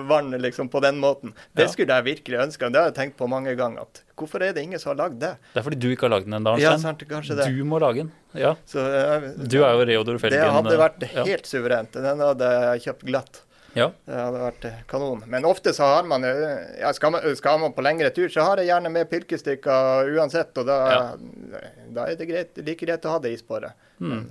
[0.08, 1.32] vann liksom på den måten.
[1.54, 2.70] Det skulle jeg virkelig ønske.
[2.72, 3.82] Det har jeg tenkt på mange ganger.
[3.82, 5.32] At hvorfor er det ingen som har lagd det?
[5.54, 7.56] Det er fordi du ikke har lagd den ennå, Ja, Arnstein.
[7.56, 8.12] Du må lage den.
[8.38, 8.54] Ja.
[8.68, 10.40] Så, uh, Du er jo Reodor Felgen.
[10.40, 11.26] det hadde vært ja.
[11.26, 11.98] helt suverent.
[11.98, 13.42] Den hadde jeg kjøpt glatt.
[13.74, 13.88] Ja.
[14.06, 15.24] Det hadde vært eh, kanon.
[15.30, 18.46] Men ofte så har man eh, ja, skal, man, skal man på lengre tur, så
[18.46, 20.54] har jeg gjerne med pilkestykker uansett.
[20.62, 20.78] Og da,
[21.96, 23.74] da er det greit, like greit å ha det isbåret.
[23.98, 24.28] Mm.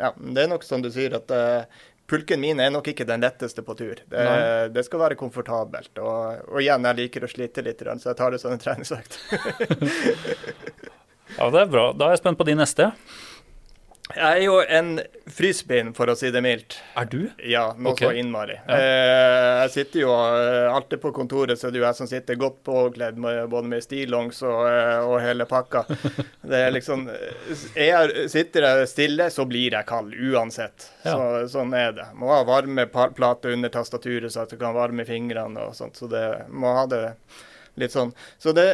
[0.00, 3.22] Ja, det er nok som du sier, at eh, pulken min er nok ikke den
[3.22, 4.02] letteste på tur.
[4.10, 4.26] Det,
[4.74, 5.92] det skal være komfortabelt.
[6.02, 9.18] Og, og igjen, jeg liker å slite litt, så jeg tar det som en treningsøkt.
[11.38, 11.90] ja, det er bra.
[11.94, 12.90] Da er jeg spent på din neste.
[14.16, 14.92] Jeg er jo en
[15.30, 16.76] fryspinn, for å si det mildt.
[16.98, 17.20] Er du?
[17.46, 18.08] Ja, noe okay.
[18.08, 18.56] så innmari.
[18.66, 18.76] Ja.
[18.76, 22.40] Eh, jeg sitter jo eh, alltid på kontoret, så det er jo jeg som sitter
[22.40, 25.84] godt påkledd med, både med stillongs og, eh, og hele pakka.
[26.50, 27.04] Det er liksom
[27.78, 30.88] jeg, Sitter jeg stille, så blir jeg kald uansett.
[31.04, 31.14] Ja.
[31.14, 32.08] Så, sånn er det.
[32.18, 36.00] Må ha varme plater plate under tastaturet, så at du kan varme fingrene og sånt.
[36.00, 37.04] Så det må ha det
[37.80, 38.12] Litt sånn.
[38.38, 38.66] Så det,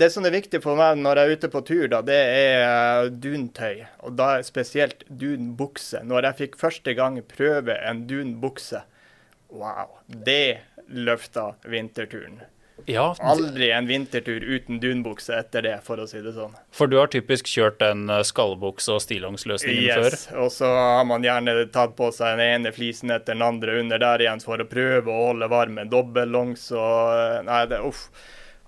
[0.00, 2.62] det som er viktig for meg når jeg er ute på tur, da, det er
[2.66, 3.82] eh, duntøy.
[4.04, 6.04] Og da spesielt dunbukse.
[6.06, 8.84] Når jeg fikk første gang prøve en dunbukse,
[9.50, 12.42] wow, det løfta vinterturen.
[12.88, 16.54] Ja, Aldri en vintertur uten dunbukse etter det, for å si det sånn.
[16.72, 20.06] for du har typisk kjørt den eh, skallbukse- og stillongsløsningen før.
[20.16, 23.76] Yes, Og så har man gjerne tatt på seg den ene flisen etter den andre
[23.82, 25.92] under der igjen for å prøve å holde varmen.
[25.92, 28.06] Dobbellongs og Nei, det uff.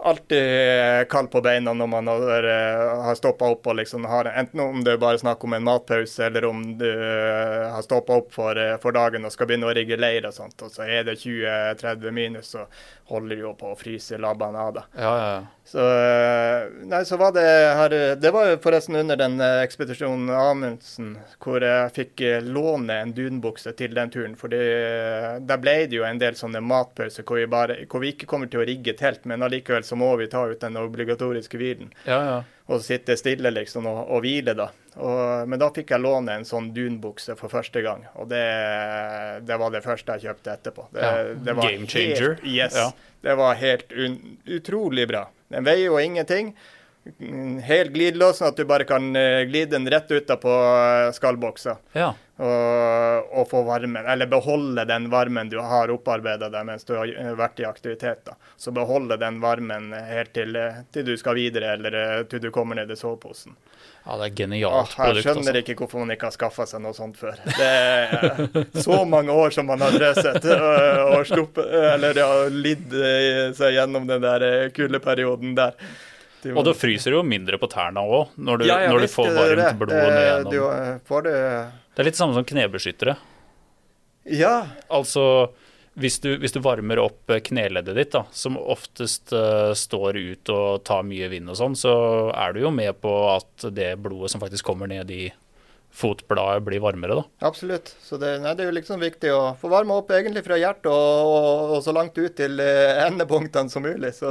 [0.05, 4.61] Alltid kald på beina når man har, eh, har stoppa opp og liksom har Enten
[4.61, 8.33] om det er bare snakk om en matpause, eller om du eh, har stoppa opp
[8.35, 11.07] for, eh, for dagen og skal begynne å rigge leir og sånt, og så er
[11.07, 12.67] det 20-30 minus, så
[13.13, 14.95] holder jo på å fryse labbene av deg.
[14.97, 15.43] Ja, ja, ja.
[15.73, 17.45] Så, eh, nei, så var det
[17.79, 22.97] her Det var jo forresten under den eh, ekspedisjonen Amundsen hvor jeg fikk eh, låne
[23.05, 24.35] en dunbukse til den turen.
[24.39, 28.63] For der ble det jo en del sånne matpauser hvor hvor vi ikke kommer til
[28.63, 31.95] å rigge telt, men allikevel så må vi ta ut den obligatoriske hvilen.
[32.07, 32.43] ja, ja.
[32.71, 34.69] Og sitte stille liksom og, og hvile, da.
[35.03, 38.05] Og, men da fikk jeg låne en sånn dunbukse for første gang.
[38.21, 38.43] Og det,
[39.49, 40.87] det var det første jeg kjøpte etterpå.
[40.93, 42.37] Det, Ja, det var game changer.
[42.37, 42.77] Helt, yes.
[42.79, 42.91] Ja.
[43.23, 45.27] Det var helt un utrolig bra.
[45.53, 46.55] Den veier jo ingenting.
[47.63, 51.79] Helt glidelås, sånn at du bare kan eh, glide den rett ut på eh, skallboksa.
[51.99, 52.13] ja.
[52.43, 57.07] Og, og få varmen, eller beholde den varmen du har opparbeida deg mens du har
[57.07, 58.25] eh, vært i aktivitet.
[58.27, 58.35] da.
[58.59, 60.57] Så beholde den varmen helt til,
[60.91, 63.55] til du skal videre, eller til du kommer ned i soveposen.
[64.03, 65.61] Ja, det er genialt jeg skjønner Altså.
[65.61, 67.39] ikke hvorfor man ikke har skaffa seg noe sånt før.
[67.47, 72.97] Det er så mange år som man har drøset og, og sluppet, eller ja, lidd
[73.61, 75.77] seg gjennom den der kuldeperioden der.
[76.51, 79.79] Og det fryser jo mindre på tærne òg, når du, Ja, når du får varmt
[79.79, 80.53] blod ned Eh, gjennom.
[80.53, 81.37] Du får det
[81.95, 83.17] Det er litt samme som knebeskyttere.
[84.25, 85.51] Ja, Altså,
[85.95, 90.53] hvis du, hvis du varmer opp eh, kneleddet ditt, da, som oftest uh, står ut
[90.55, 91.95] og tar mye vind og sånn, så
[92.33, 95.27] er du jo med på at det blodet som faktisk kommer ned i
[95.93, 97.25] fotbladet, blir varmere, da.
[97.47, 97.93] absolutt.
[98.01, 100.89] Så det, nei, det er jo liksom viktig å få varme opp egentlig fra hjertet
[100.89, 104.15] og, og, og så langt ut til øh, endepunktene som mulig.
[104.17, 104.31] Så,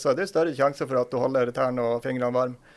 [0.00, 2.73] så er det større sjanse for at du holder tærne og fingrene varme.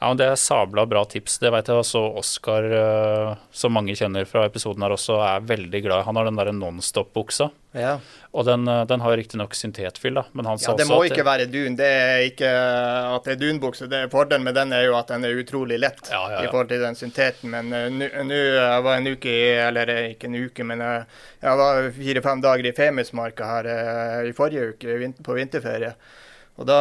[0.00, 1.36] Ja, men Det er sabla bra tips.
[1.42, 5.82] Det vet jeg også Oskar, eh, som mange kjenner fra episoden her også, er veldig
[5.84, 6.06] glad i.
[6.06, 7.50] Han har den derre Nonstop-buksa.
[7.76, 7.98] Ja.
[8.32, 11.04] Og den, eh, den har riktignok syntetfyll, da, men han sa Ja, Det også må
[11.04, 11.76] at ikke være dun.
[11.76, 13.90] Det er ikke at det er dunbukse.
[13.90, 16.48] Det er Fordelen med den er jo at den er utrolig lett Ja, ja, i
[16.48, 17.50] forhold til den synteten.
[17.50, 17.90] Men eh,
[18.24, 22.40] nå var jeg var en uke i Eller ikke en uke, men jeg var fire-fem
[22.40, 25.92] dager i Femundsmarka her i forrige uke på vinterferie.
[26.60, 26.76] Og da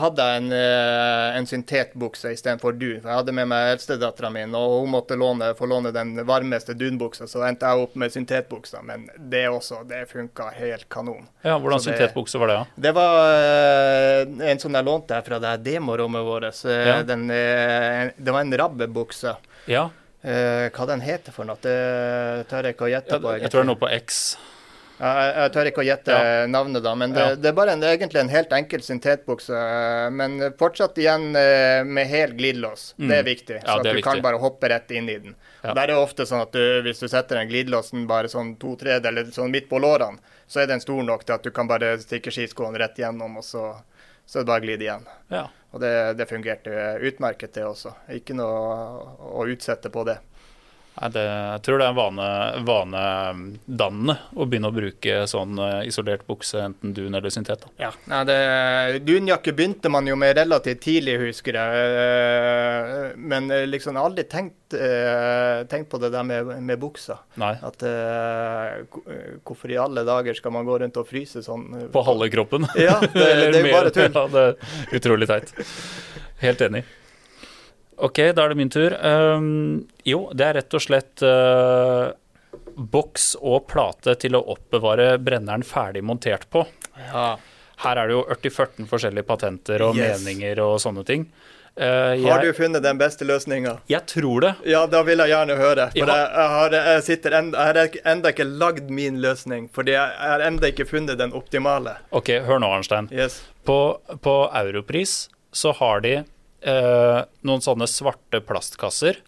[0.00, 2.96] hadde jeg en, eh, en syntetbukse istedenfor dun.
[2.98, 6.74] For jeg hadde med meg eldstedattera mi, og hun måtte låne, få låne den varmeste
[6.74, 7.28] dunbuksa.
[7.30, 8.82] Så endte jeg opp med syntetbuksa.
[8.82, 11.28] Men det også, det funka helt kanon.
[11.46, 12.66] Ja, Hvordan Så det- syntetbukse var det, da?
[12.88, 16.64] Det var eh, en som jeg lånte her fra det demorommet vårt.
[16.66, 17.02] Eh, Ja.
[17.06, 19.36] Den, det var en rabbebukse.
[19.70, 19.90] Ja,
[20.24, 23.30] hva den heter for noe, det tør jeg ikke å gjette jeg, på.
[23.40, 24.36] jeg tror det er noe på X.
[25.00, 26.46] Jeg, jeg tør ikke å gjette Ja.
[26.52, 27.34] navnet, da, men det, Ja.
[27.40, 29.60] det er bare en, egentlig en helt enkel syntetbukse.
[30.12, 32.90] Men fortsatt igjen eh, med hel glidelås.
[33.00, 33.56] Det er viktig.
[33.62, 33.64] Mm.
[33.64, 34.04] Ja, så at du viktig.
[34.04, 35.34] kan bare hoppe rett inn i den.
[35.64, 35.72] Ja.
[35.74, 38.74] Der er det ofte sånn at du, hvis du setter den glidelåsen bare sånn to
[38.76, 41.94] tredjedeler sånn midt på lårene, så er den stor nok til at du kan bare
[42.02, 43.70] stikke skiskoene rett gjennom, og så,
[44.26, 45.06] så er det bare å glide igjen.
[45.72, 47.92] Og det, det fungerte utmerket, det også.
[48.10, 50.16] Ikke noe å utsette på det.
[51.00, 52.24] Det, jeg tror det er vane,
[52.66, 57.62] vanedannende å begynne å bruke sånn eh, isolert bukse, enten dun eller syntet.
[57.62, 57.70] Da.
[57.86, 58.22] Ja.
[58.28, 58.36] Det,
[59.06, 61.94] dunjakke begynte man jo med relativt tidlig, husker jeg.
[62.02, 67.16] Eh, Men eh, liksom aldri tenkt, tenkt på det der med, med buksa.
[67.42, 67.56] Nei.
[67.66, 67.82] At
[69.42, 71.88] Hvorfor i alle dager skal man gå rundt og fryse sånn?
[71.90, 72.68] På halve kroppen.
[72.78, 73.10] Ja, det,
[73.50, 74.12] det er jo bare tull.
[74.14, 75.50] Ja, det er utrolig teit.
[76.44, 76.84] Helt enig.
[78.06, 78.94] OK, da er det min tur.
[79.04, 82.10] Um, jo, det er rett og slett uh,
[82.76, 86.64] boks og plate til å oppbevare brenneren ferdig montert på.
[87.10, 87.34] Ja.
[87.84, 90.20] Her er det jo 40-14 forskjellige patenter og Yes.
[90.24, 91.28] meninger og sånne ting.
[91.80, 93.76] Uh, Har du funnet den beste løsninga?
[93.88, 94.50] jeg tror det.
[94.68, 95.86] Ja, da vil jeg gjerne høre.
[95.94, 96.16] For Ja.
[96.16, 99.68] jeg, jeg, har, jeg, sitter en, jeg har enda ikke lagd min løsning.
[99.72, 101.94] Fordi jeg, jeg har enda ikke funnet den optimale.
[102.10, 103.08] OK, hør nå, Arnstein.
[103.12, 103.38] Yes.
[103.64, 104.34] På, på
[104.64, 106.18] Europris så har de
[106.62, 109.20] eh, noen sånne svarte plastkasser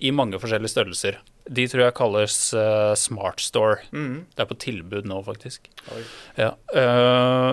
[0.00, 1.18] i mange forskjellige størrelser.
[1.50, 3.80] De tror jeg kalles eh, Smart Store.
[3.92, 4.26] Mm.
[4.34, 5.68] Det er på tilbud nå, faktisk.
[6.38, 6.54] Ja.
[6.76, 7.52] eh,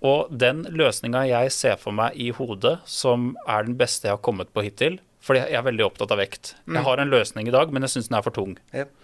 [0.00, 4.24] og den løsninga jeg ser for meg i hodet, som er den beste jeg har
[4.24, 6.54] kommet på hittil Fordi jeg er veldig opptatt av vekt.
[6.64, 8.54] Jeg har en løsning i dag, men jeg syns den er for tung.
[8.72, 8.94] Yep.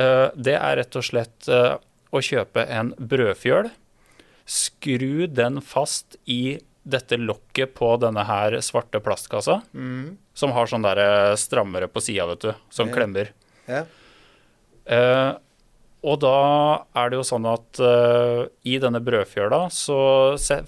[0.00, 1.50] Eh, det er rett og slett
[2.14, 3.68] å kjøpe en brødfjøl
[4.44, 10.16] skru den fast i dette lokket på denne her svarte plastkassa, Mm.
[10.34, 12.96] som har sånn der eh, strammere på sida, vet du, som yeah.
[12.98, 13.30] klemmer.
[13.68, 13.86] Yeah.
[14.84, 15.32] Eh,
[16.04, 16.34] og da
[17.00, 19.96] er det jo sånn at eh, i denne brødfjøla så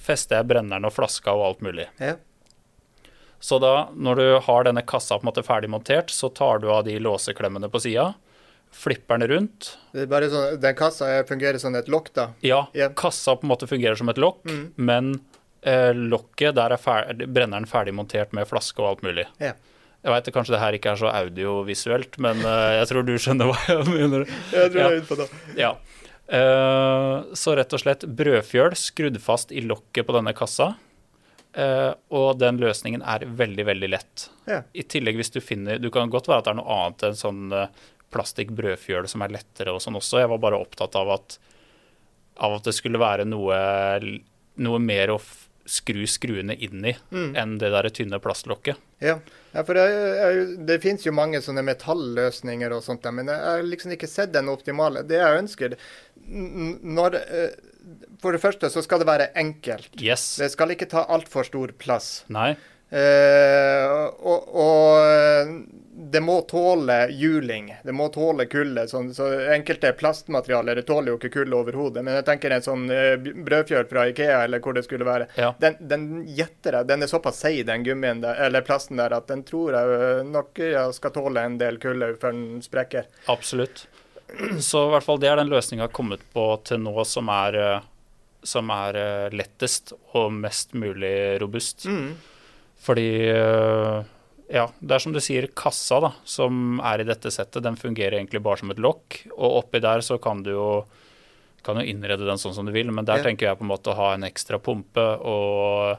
[0.00, 1.84] fester jeg brenneren og flaska og alt mulig.
[2.00, 2.16] Yeah.
[3.38, 6.70] Så da, når du har denne kassa på en måte ferdig montert, så tar du
[6.72, 8.14] av de låseklemmene på sida,
[8.72, 9.74] flipper den rundt.
[9.92, 12.30] Det er bare sånn, den kassa er- fungerer som et lokk, da.
[12.40, 12.92] Ja, yeah.
[12.96, 14.72] kassa på en måte fungerer som et lokk, Mm.
[14.76, 15.12] men
[15.66, 19.26] eh, lokket, der er ferdig, brenneren ferdig montert med flaske og alt mulig.
[19.42, 19.52] Ja.
[20.06, 23.50] Jeg veit kanskje det her ikke er så audiovisuelt, men eh, jeg tror du skjønner
[23.50, 24.26] hva jeg mener.
[24.54, 24.88] Jeg tror Ja.
[24.88, 25.28] jeg er inne på det.
[25.58, 25.72] Ja.
[26.26, 30.72] Eh, så rett og slett brødfjøl skrudd fast i lokket på denne kassa.
[31.56, 34.26] Eh, og den løsningen er veldig, veldig lett.
[34.50, 34.60] Ja.
[34.76, 37.16] I tillegg hvis du finner Du kan godt være at det er noe annet enn
[37.16, 37.62] sånn uh,
[38.14, 40.20] plastikkbrødfjøl som er lettere og sånn også.
[40.20, 41.38] Jeg var bare opptatt av at,
[42.44, 43.56] av at det skulle være noe,
[44.62, 45.18] noe mer å
[45.66, 47.34] skru skruene inn i Mm.
[47.36, 48.76] enn det der tynne plastlokket.
[49.02, 49.18] Ja,
[49.52, 53.62] ja for det, er- det finnes jo mange sånne metalløsninger og sånt, men jeg har
[53.62, 55.02] liksom ikke sett den optimale.
[55.06, 55.76] Det jeg ønsker
[56.28, 57.50] når, eh,
[58.20, 59.92] For det første så skal det være enkelt.
[60.02, 60.36] Yes.
[60.40, 62.24] Det skal ikke ta altfor stor plass.
[62.28, 62.56] Nei.
[62.96, 65.76] Eh, og, og
[66.10, 67.74] det må tåle juling.
[67.82, 68.86] Det må tåle kulde.
[68.88, 72.04] Sånn, så enkelte plastmaterialer det tåler jo ikke kulde overhodet.
[72.06, 75.26] Men jeg tenker en sånn eh, brødfjøl fra Ikea eller hvor det skulle være.
[75.40, 75.50] Ja.
[75.62, 76.88] Den, den gjetter jeg.
[76.92, 80.22] Den er såpass seig, den gummien der, eller plasten der, at den tror jeg eh,
[80.28, 83.10] nok ja, skal tåle en del kulde før den sprekker.
[83.32, 83.86] Absolutt.
[84.60, 87.90] Så i hvert fall det er den løsninga kommet på til nå som er, eh,
[88.46, 91.86] som er eh, lettest og mest mulig robust.
[91.90, 92.10] Mm.
[92.82, 94.02] Fordi eh,
[94.52, 98.18] ja, det er som du sier, kassa da, som er i dette settet, den fungerer
[98.20, 99.22] egentlig bare som et lokk.
[99.36, 100.68] Og oppi der så kan du jo
[101.66, 103.24] kan jo innrede den sånn som du vil, men der Ja.
[103.24, 105.96] tenker jeg på en måte å ha en ekstra pumpe og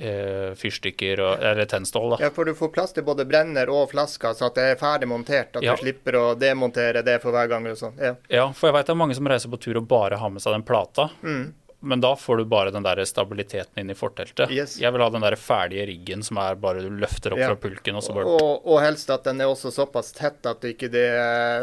[0.00, 2.10] eh, fyrstikker og, eller tennstål.
[2.14, 2.18] da.
[2.22, 5.08] Ja, for du får plass til både brenner og flasker, så at det er ferdig
[5.10, 5.56] montert.
[5.58, 5.74] At Ja.
[5.74, 7.66] du slipper å demontere det for hver gang.
[7.66, 7.98] og sånn.
[7.98, 8.14] Ja.
[8.30, 10.40] Ja, for jeg veit det er mange som reiser på tur og bare har med
[10.42, 11.10] seg den plata.
[11.24, 11.52] Mm.
[11.82, 14.50] Men da får du bare den der stabiliteten inn i forteltet.
[14.52, 14.74] Yes.
[14.80, 17.48] Jeg vil ha den der ferdige riggen som er bare du løfter opp Ja.
[17.48, 20.60] fra pulken, og så bare Og, og helst at den er også såpass tett at
[20.68, 21.06] ikke det,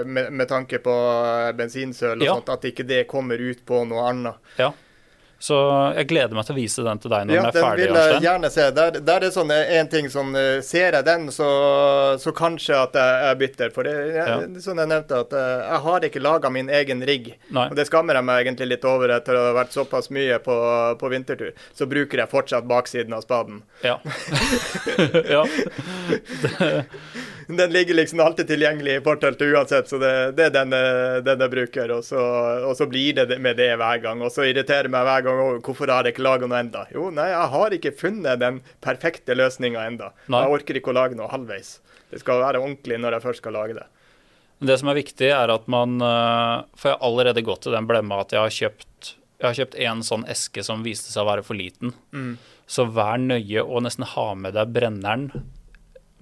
[0.08, 0.96] med, med tanke på
[1.56, 2.34] bensinsøl og Ja.
[2.34, 4.36] sånt, at ikke det kommer ut på noe annet.
[4.58, 4.72] Ja.
[5.40, 5.56] Så
[5.94, 7.84] jeg gleder meg til å vise den til deg når Ja, den er den ferdig.
[7.88, 8.64] vil jeg gjerne se.
[8.74, 11.50] Der, der er sånn en ting som eh, Ser jeg den, så,
[12.22, 13.74] så kanskje at jeg jeg bytter.
[13.76, 14.40] For det, jeg, Ja.
[14.42, 17.30] det er sånn jeg nevnte, at eh, jeg har ikke laga min egen rigg.
[17.54, 17.68] Nei.
[17.70, 20.58] Og det skammer jeg meg egentlig litt over etter å ha vært såpass mye på,
[20.98, 21.54] på vintertur.
[21.78, 23.62] Så bruker jeg fortsatt baksiden av spaden.
[23.86, 24.00] Ja.
[25.38, 25.46] ja.
[27.48, 31.44] Den ligger liksom alltid tilgjengelig i forteltet uansett, så det, det er den, eh, den
[31.46, 31.92] jeg bruker.
[31.96, 32.20] Og så,
[32.68, 34.24] og så blir det med det hver gang.
[34.26, 36.84] Og så irriterer meg hver gang «Å, hvorfor har jeg ikke laga noe enda?
[36.92, 40.12] Jo, nei, jeg har ikke funnet den perfekte løsninga enda.
[40.28, 40.44] Nei.
[40.44, 41.78] Jeg orker ikke å lage noe halvveis.
[42.12, 43.88] Det skal være ordentlig når jeg først skal lage det.
[44.68, 47.88] Det som er viktig, er at man eh, For jeg har allerede gått til den
[47.88, 51.28] blemma at jeg har kjøpt jeg har kjøpt en sånn eske som viste seg å
[51.28, 51.92] være for liten.
[52.10, 52.40] Mm.
[52.66, 55.28] Så vær nøye og nesten ha med deg brenneren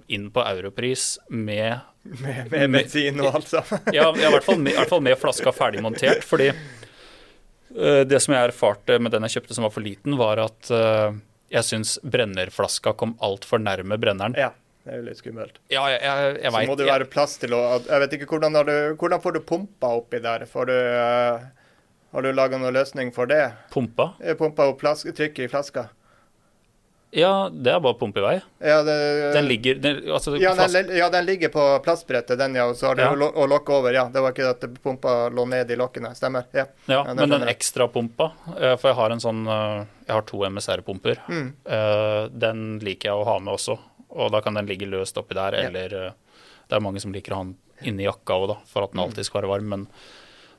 [0.08, 3.80] inn på Europris med Med, med bensin og alt sammen.
[3.96, 6.22] Ja, i, hvert fall med, i hvert fall med flaska ferdig montert.
[6.24, 10.44] Fordi uh, det som jeg erfarte med den jeg kjøpte som var for liten, var
[10.44, 11.18] at uh,
[11.50, 14.38] jeg syns brennerflaska kom altfor nærme brenneren.
[14.38, 14.52] Ja,
[14.86, 15.60] det er jo litt skummelt.
[15.74, 18.62] Ja, jeg, jeg, jeg Så må det være plass til å Jeg vet ikke hvordan,
[18.70, 20.46] du, hvordan får du pumpa oppi der?
[20.50, 21.46] Får du uh,
[22.14, 23.44] Har du laga noen løsning for det?
[23.74, 24.12] Pumpa?
[24.38, 25.90] Pumpa opp flas- trykket i flaska?
[27.16, 28.34] Ja, det er bare å pumpe i vei.
[28.60, 28.96] Ja, det,
[29.34, 32.66] Den ligger den, altså, ja, den, ja, den ligger på plastbrettet, den, ja.
[32.68, 33.14] Og så har du Ja.
[33.16, 33.94] lo å lokke over.
[33.96, 36.12] Ja, det var ikke at pumpa lå ned i lokkene.
[36.18, 36.44] Stemmer.
[36.52, 36.66] Ja.
[36.92, 40.14] Ja, Ja, men den ekstrapumpa, ekstra pumpa, eh, for jeg har en sånn eh, Jeg
[40.14, 41.18] har to MSR-pumper.
[41.30, 41.54] Mm.
[41.66, 43.80] Eh, Den liker jeg å ha med også,
[44.12, 45.90] og da kan den ligge løst oppi der, eller
[46.68, 49.00] Det er mange som liker å ha den inni jakka òg, da, for at den
[49.02, 49.08] Mm.
[49.10, 49.88] alltid skal være varm, men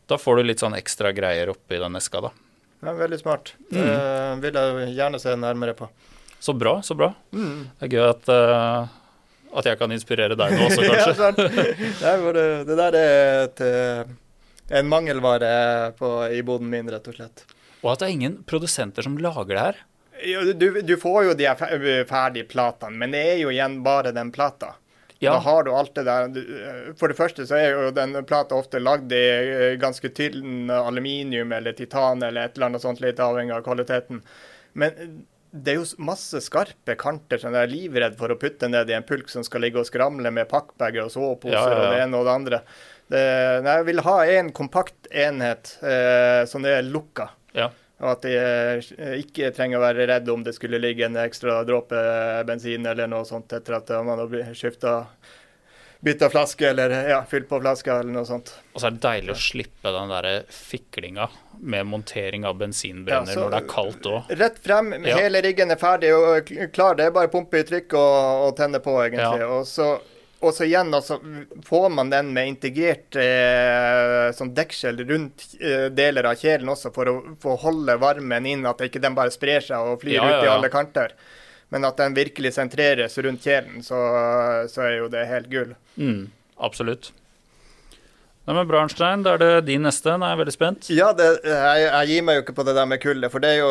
[0.09, 2.31] da får du litt sånn ekstra greier oppi den eska, da.
[2.85, 3.53] ja veldig smart.
[3.73, 4.41] Mm.
[4.41, 5.89] Det vil jeg gjerne se nærmere på.
[6.41, 7.11] Så bra, så bra.
[7.33, 7.67] Mm.
[7.79, 11.49] Det er gøy at, uh, at jeg kan inspirere deg nå også, kanskje.
[12.05, 14.15] ja, det, det der er et, eh,
[14.81, 15.51] en mangelvare
[15.99, 17.47] på, i boden min, rett og slett.
[17.83, 19.85] Og at det er ingen produsenter som lager det her.
[20.57, 21.49] Du, du får jo de
[22.09, 24.75] ferdige platene, men det er jo igjen bare den plata.
[25.19, 26.95] Ja, Da har du alt det der.
[26.99, 31.55] For det første så er jo den plata ofte lagd i eh, ganske tynn aluminium
[31.57, 34.21] eller titan eller et eller annet sånt, litt avhengig av kvaliteten.
[34.77, 35.15] Men eh,
[35.65, 38.97] det er jo masse skarpe kanter som jeg er livredd for å putte ned i
[38.97, 41.81] en pulk som skal ligge og skramle med pakkbager og soveposer Ja, ja, ja.
[41.87, 42.61] og det ene og det andre.
[43.07, 43.25] Det,
[43.65, 47.31] nei, jeg vil ha en kompakt enhet eh, som er lukka.
[47.57, 47.71] ja.
[47.97, 51.63] Og at de eh, ikke trenger å være redd om det skulle ligge en ekstra
[51.65, 51.97] dråpe
[52.45, 54.99] bensin eller noe sånt etter at man har skifta
[56.01, 58.53] bytta flaske eller ja, fylt på flaska eller noe sånt.
[58.75, 61.29] Og så er det deilig å slippe den der fiklinga
[61.61, 64.35] med montering av bensinbrenner ja, når det er kaldt òg.
[64.43, 65.17] Rett frem, ja.
[65.23, 66.99] hele riggen er ferdig og klar.
[66.99, 69.49] Det er bare pumpe i trykk og, og tenne på, egentlig.
[69.49, 69.95] Og så
[70.45, 71.17] og så igjen altså,
[71.65, 77.09] får man den med integrert eh, sånn deksel rundt eh, deler av kjelen også, for
[77.09, 80.45] å, for å holde varmen inn, at ikke den bare sprer seg og flyr ut
[80.45, 81.17] i alle kanter.
[81.75, 83.99] Men at den virkelig sentreres rundt kjelen, så,
[84.71, 85.73] så er jo det helt gull.
[85.99, 86.29] Mm,
[86.63, 87.11] absolutt.
[88.47, 89.25] Nei, men bra, Arnstein.
[89.27, 90.13] Da er det din neste.
[90.15, 90.89] Nå er jeg veldig spent.
[90.95, 93.57] Ja, det, jeg, jeg, gir meg jo ikke på det der med kulde, for det
[93.57, 93.71] er, jo,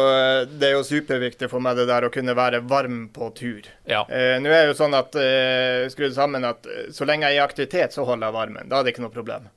[0.52, 3.70] det er, jo, superviktig for meg det der å kunne være varm på tur.
[3.88, 4.04] Ja.
[4.12, 7.40] Eh, Nå er det jo sånn at eh, skrudd sammen at eh, så lenge jeg
[7.40, 8.68] er i aktivitet, så holder jeg varmen.
[8.68, 9.48] Da er det ikke noe problem.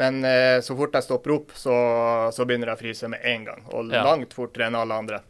[0.00, 1.76] Men eh, så fort jeg stopper opp, så,
[2.32, 3.66] så begynner jeg å fryse med en gang.
[3.76, 4.06] Og ja.
[4.08, 5.20] langt fortere enn alle andre.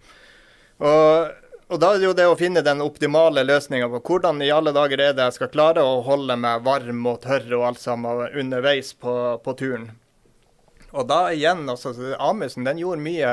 [0.87, 1.42] Og
[1.73, 4.75] og da er det jo det å finne den optimale løsninga på hvordan i alle
[4.77, 8.27] dager er det jeg skal klare å holde meg varm og tørr og alt sammen
[8.29, 9.91] underveis på, på turen.
[10.93, 13.29] Og da igjen, altså, Amundsen den gjorde mye,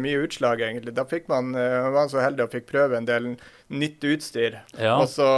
[0.00, 0.94] mye utslag, egentlig.
[0.96, 3.34] Da fikk man, man var så heldig og fikk prøve en del
[3.68, 4.62] nytt utstyr.
[4.80, 4.94] Ja.
[4.96, 5.28] Og så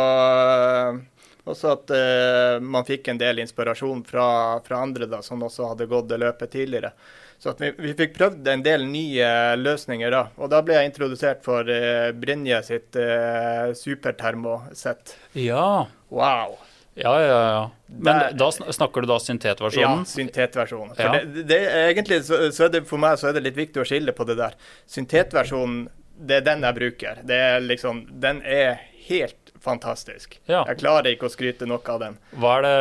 [1.50, 5.90] også at uh, man fikk en del inspirasjon fra, fra andre da, som også hadde
[5.90, 6.92] gått det løpet tidligere.
[7.40, 10.26] Så vi, vi, fikk prøvd en del nye løsninger da.
[10.36, 15.14] Og da ble jeg introdusert for uh, Brynje sitt uh, supertermosett.
[15.40, 15.86] Ja.
[16.12, 16.58] Wow.
[17.00, 17.70] Ja, ja, ja.
[17.86, 20.04] Men Der, da snakker du da syntetversjonen?
[20.04, 20.92] Ja, syntetversjonen.
[20.98, 21.24] For ja.
[21.24, 24.12] det, det, egentlig så, så det, for meg så er det litt viktig å skille
[24.12, 24.56] på det der.
[24.90, 25.86] Syntetversjonen,
[26.20, 27.22] det er den jeg bruker.
[27.24, 30.36] Det er liksom, den er helt fantastisk.
[30.44, 30.66] Ja.
[30.68, 32.20] Jeg klarer ikke å skryte nok av den.
[32.36, 32.76] Hva er det,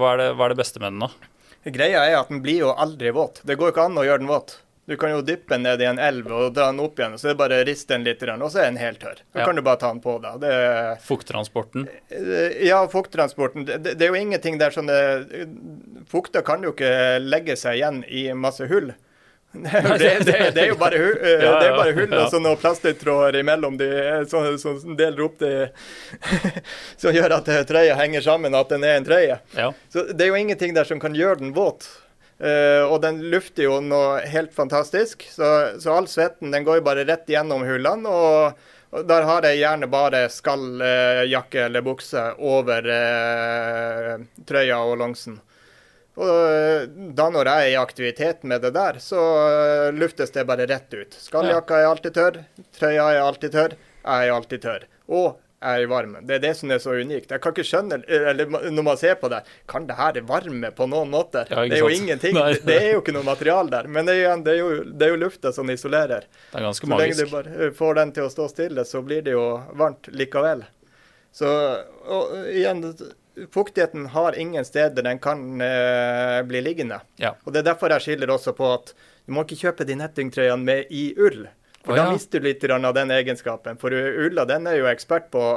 [0.00, 1.31] hva er det, hva er det beste med den, da?
[1.64, 3.40] Greia er at den blir jo aldri våt.
[3.46, 4.56] Det går ikke an å gjøre den våt.
[4.90, 7.20] Du kan jo dyppe den ned i en elv og dra den opp igjen, og
[7.22, 9.20] så er det bare å riste den litt, og så er den helt tørr.
[9.30, 9.46] Da ja.
[9.46, 10.32] kan du bare ta den på da.
[10.42, 10.56] Det...
[11.06, 11.86] Fukttransporten?
[12.10, 13.68] Eh, ja, fukttransporten.
[13.68, 14.90] Det, det, er jo ingenting der sånn
[16.10, 16.90] Fukta kan jo ikke
[17.22, 18.90] legge seg igjen i masse hull.
[19.52, 23.36] Det, det, det, er jo bare, hull, ja, det bare hull og så noen plasttråder
[23.42, 23.88] imellom de,
[24.30, 25.52] som så, så deler opp det
[27.02, 29.36] Som gjør at trøya henger sammen, at den er en trøye.
[29.58, 29.68] Ja.
[29.92, 31.88] Så det er jo ingenting der som kan gjøre den våt.
[32.42, 35.26] Uh, og den lufter jo noe helt fantastisk.
[35.30, 35.48] Så,
[35.82, 38.08] så all svetten den går jo bare rett gjennom hullene.
[38.08, 44.98] og og Der har jeg gjerne bare skalljakke uh, eller bukse over uh, trøya og
[45.00, 45.38] longsen.
[46.20, 46.82] Og eh,
[47.16, 50.92] da når jeg er i aktivitet med det der, så eh, luftes det bare rett
[50.92, 51.16] ut.
[51.16, 52.42] Skalljakka er alltid tørr,
[52.76, 54.84] trøya er alltid tørr, jeg er alltid tørr.
[55.12, 55.30] Og
[55.62, 56.16] jeg er varm.
[56.26, 57.30] Det er det som er så unikt.
[57.30, 60.88] Jeg kan ikke skjønne, eller Når man ser på det, kan det her varme på
[60.90, 61.46] noen måter?
[61.48, 62.34] Ja, det er jo ingenting.
[62.66, 63.86] det er jo ikke noe materiale der.
[63.86, 66.26] Men det er, det er, jo, det er jo, lufta som isolerer.
[66.50, 67.14] Det er ganske så magisk.
[67.14, 69.46] Så lenge du bare eh, får den til å stå stille, så blir det jo
[69.78, 70.66] varmt likevel.
[71.32, 71.48] Så
[72.12, 72.82] og igjen
[73.52, 77.00] fuktigheten har ingen steder den kan uh, bli liggende.
[77.16, 77.34] Ja.
[77.44, 78.94] Og Det er derfor jeg skiller også på at
[79.26, 81.46] du må ikke kjøpe de nettingtrøyene med i ull.
[81.82, 83.78] For oh, da mister du litt av den egenskapen.
[83.78, 85.54] For ulla den er jo ekspert på å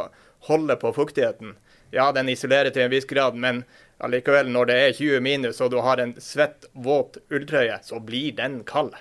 [0.49, 1.53] holde på fuktigheten.
[1.93, 3.63] Ja, den isolerer til en viss grad, men
[4.03, 8.33] allikevel, når det er 20 minus og du har en svett, våt ulltrøye, så blir
[8.38, 8.95] den kald.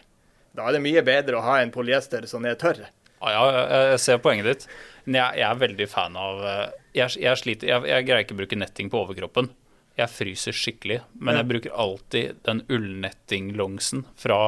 [0.55, 2.85] Da er det mye bedre å ha en polyester som er tørr.
[3.25, 3.45] Ja,
[3.91, 4.67] jeg ser poenget ditt.
[5.05, 6.65] Men jeg, jeg er veldig fan av eh,
[6.97, 9.51] Jeg, jeg sliter jeg, jeg, greier ikke å bruke netting på overkroppen.
[9.99, 11.03] Jeg fryser skikkelig.
[11.21, 14.41] Men jeg bruker alltid den ullnettinglongsen fra,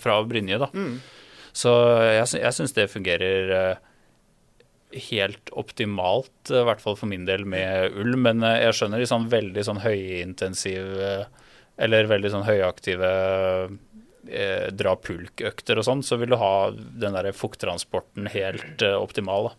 [0.00, 0.70] fra Brynje, da.
[0.72, 0.94] Mm.
[1.56, 1.72] Så
[2.12, 7.96] jeg, jeg syns det fungerer eh, helt optimalt, i hvert fall for min del, med
[8.00, 8.14] ull.
[8.20, 10.94] Men eh, jeg skjønner i sånn veldig sånn høyintensiv
[11.76, 13.08] eller veldig sånn høyaktive
[14.28, 19.52] eh, dra pulkøkter og sånn, så vil du ha den der fukttransporten helt eh, optimal.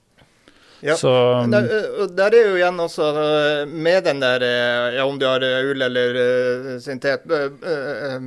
[0.80, 0.96] Ja.
[0.96, 1.10] Så,
[1.52, 5.26] der, eh, der, er jo igjen også eh, med den der eh, ja, Om du
[5.26, 8.20] har ull eller uh, syntet uh,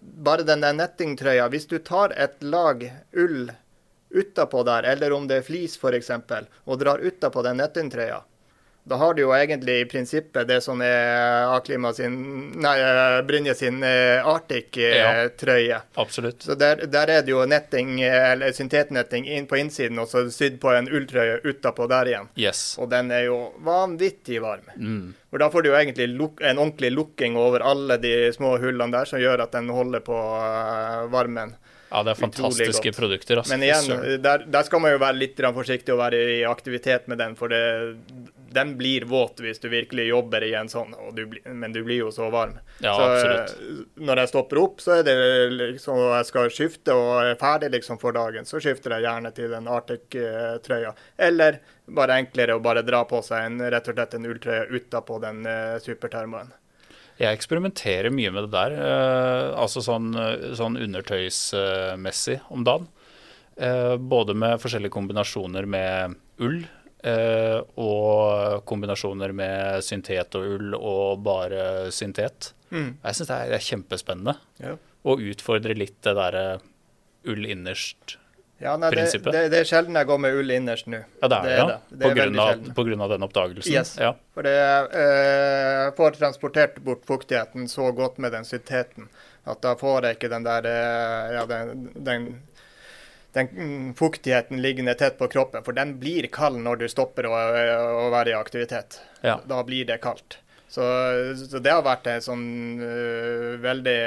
[0.00, 1.48] Bare den der nettingtrøya.
[1.50, 2.84] Hvis du tar et lag
[3.18, 3.50] ull
[4.14, 6.12] utapå der, eller om det er flis f.eks.,
[6.64, 8.20] og drar utapå den nettingtrøya,
[8.88, 12.14] da har du jo egentlig i prinsippet det som er Aklima sin
[12.62, 15.64] Nei, eh, Brynje sin eh, Arctic-trøye.
[15.66, 16.46] Ja, absolutt.
[16.46, 20.60] Så der, der, er det jo netting, eller syntetnetting inn på innsiden, og så sydd
[20.62, 22.30] på en ulltrøye utapå der igjen.
[22.38, 22.62] Yes.
[22.78, 24.70] Og den er jo vanvittig varm.
[24.78, 25.10] Mm.
[25.34, 29.10] For da får du jo egentlig en ordentlig lukking over alle de små hullene der,
[29.10, 31.58] som gjør at den holder på uh, varmen.
[31.90, 33.42] Ja, det er fantastiske produkter.
[33.42, 33.54] Altså.
[33.54, 37.18] Men igjen, der, der, skal man jo være litt forsiktig og være i aktivitet med
[37.22, 37.62] den, for det
[38.56, 42.10] den blir våt hvis du virkelig jobber i en sånn, du men du blir jo
[42.14, 42.56] så varm.
[42.80, 43.86] Ja, så absolutt.
[44.08, 45.16] når jeg stopper opp, så er det
[45.60, 49.52] liksom jeg skal skifte og er ferdig liksom for dagen, så skifter jeg gjerne til
[49.52, 50.92] den Arctic-trøya.
[51.28, 55.20] Eller bare enklere å bare dra på seg en, rett og slett en ulltrøye utapå
[55.22, 56.52] den uh, supertermoen.
[57.16, 60.10] Jeg eksperimenterer mye med det der, uh, altså sånn,
[60.58, 62.90] sånn undertøysmessig om dagen.
[63.56, 66.72] Uh, både med forskjellige kombinasjoner med ull eh,
[67.06, 72.52] og kombinasjoner med syntet og ull og bare syntet.
[72.70, 72.96] Mm.
[73.02, 74.76] Jeg syns det, er- kjempespennende Ja.
[75.06, 76.46] å utfordre litt det derre
[77.26, 78.16] ull innerst.
[78.58, 81.02] Ja, nei, det, det, det er sjelden jeg går med ull innerst nå.
[81.20, 81.66] Ja, det er det, er ja.
[81.66, 81.78] det.
[81.90, 83.72] Det På, er grunn av, på grunn av den oppdagelsen.
[83.74, 83.90] Yes.
[84.00, 84.14] Ja.
[84.32, 84.54] For det
[85.02, 89.10] eh, får transportert bort fuktigheten så godt med den synteten
[89.46, 92.24] at da får jeg ikke den der eh, ja, den, den,
[93.36, 95.64] den mm, fuktigheten liggende tett på kroppen.
[95.64, 99.00] For den blir kald når du stopper å, å være i aktivitet.
[99.20, 99.38] Ja.
[99.44, 100.38] Da blir det kaldt.
[100.68, 100.82] Så,
[101.50, 102.46] så det har vært et sånn
[102.80, 103.98] uh, veldig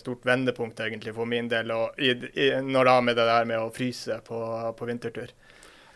[0.00, 3.46] stort vendepunkt egentlig for min del, og i, i, når det har med det der
[3.48, 4.40] med å fryse på,
[4.76, 5.30] på vintertur.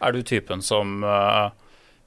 [0.02, 1.50] Er du typen som uh,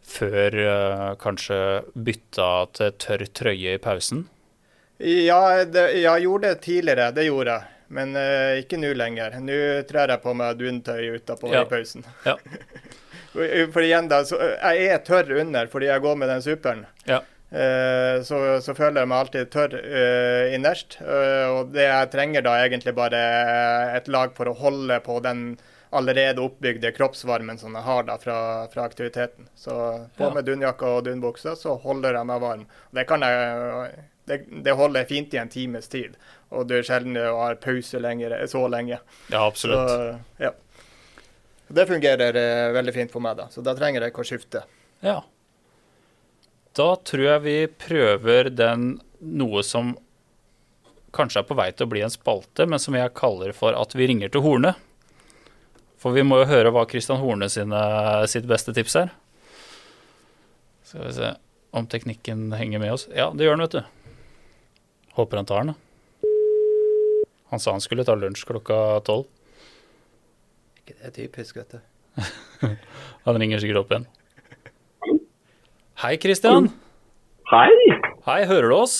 [0.06, 1.60] før uh, kanskje
[1.94, 4.26] bytta til tørr trøye i pausen?
[4.98, 7.75] Ja, det, jeg gjorde det tidligere, det gjorde jeg.
[7.94, 9.36] Men uh, ikke nå lenger.
[9.44, 9.58] Nå
[9.90, 11.62] trer jeg på meg duntøy utapå Ja.
[11.66, 12.06] i pausen.
[12.26, 12.38] Ja.
[13.36, 16.86] For igjen da, så, Jeg er tørr under fordi jeg går med den superen.
[17.10, 17.22] Ja.
[17.52, 20.98] Uh, så, så føler jeg meg alltid tørr uh, innerst.
[21.04, 23.22] Uh, og det jeg trenger da egentlig bare
[23.96, 25.58] et lag for å holde på den
[25.96, 28.38] allerede oppbygde kroppsvarmen som jeg har da fra,
[28.74, 29.48] fra aktiviteten.
[29.56, 29.72] Så
[30.18, 30.34] på Ja.
[30.34, 32.66] med dunjakke og dunbukse, så holder jeg meg varm.
[32.92, 33.94] Det kan jeg
[34.26, 36.16] det, det holder fint i en times tid.
[36.54, 39.00] Og det er sjelden å ha pause lenger, så lenge.
[39.32, 39.90] Ja, absolutt.
[39.90, 40.52] Så, ja.
[41.68, 43.48] Det fungerer eh, veldig fint for meg, da.
[43.50, 44.62] Så da trenger jeg ikke å skifte.
[45.06, 45.20] Ja.
[46.78, 49.96] Da tror jeg vi prøver den noe som
[51.16, 53.96] kanskje er på vei til å bli en spalte, men som jeg kaller for at
[53.96, 54.76] vi ringer til Horne.
[56.02, 57.80] For vi må jo høre hva Christian Horne sine,
[58.30, 59.14] sitt beste tips er.
[60.86, 61.32] Skal vi se
[61.76, 63.08] om teknikken henger med oss.
[63.16, 64.12] Ja, det gjør den, vet du.
[65.18, 65.85] Håper han tar den, da.
[67.52, 69.26] Han sa han skulle ta lunsj klokka tolv.
[70.82, 71.80] Ikke Det er typisk, vet du.
[73.26, 74.06] Han ringer sikkert opp igjen.
[76.04, 76.70] Hei, Christian.
[77.52, 77.70] Hei!
[78.26, 78.96] Hei, hører du oss?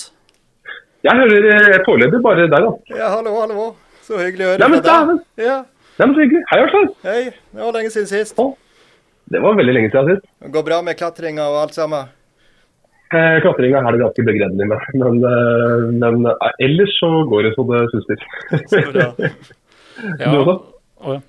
[1.06, 2.70] Jeg hører eh, foreløpig bare deg, da.
[2.98, 3.66] Ja, hallo, hallo.
[4.06, 5.10] Så hyggelig å høre Ja, men fra deg.
[5.10, 5.18] dæven!
[5.46, 5.56] Ja,
[5.96, 6.42] Det er så hyggelig.
[6.50, 6.88] Hei, Arslan.
[7.06, 7.20] hei.
[7.52, 8.40] Det var lenge siden sist.
[9.32, 10.26] Det var veldig lenge siden sist.
[10.42, 12.10] Det går bra med klatringa og alt sammen?
[13.14, 17.52] Eh, Klatringa er det ganske begredelig med, men, eh, men eh, ellers så går det
[17.54, 18.26] så det suser.
[18.72, 19.12] Så bra.
[20.20, 20.28] Ja.
[20.28, 20.54] Du også?
[21.08, 21.20] Å, ja.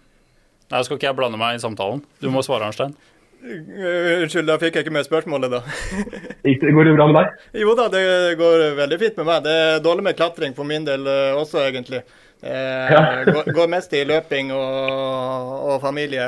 [0.74, 2.02] Nei, skal ikke jeg blande meg i samtalen.
[2.20, 2.92] Du må svare, Arnstein.
[3.40, 5.62] Uh, Unnskyld, da fikk jeg ikke med spørsmålet, da.
[6.76, 7.46] Går det bra med deg?
[7.62, 8.02] Jo da, det
[8.42, 9.46] går veldig fint med meg.
[9.46, 12.02] Det er dårlig med klatring for min del eh, også, egentlig.
[12.44, 13.00] Eh, Ja.
[13.30, 16.28] går, går mest i løping og, og familie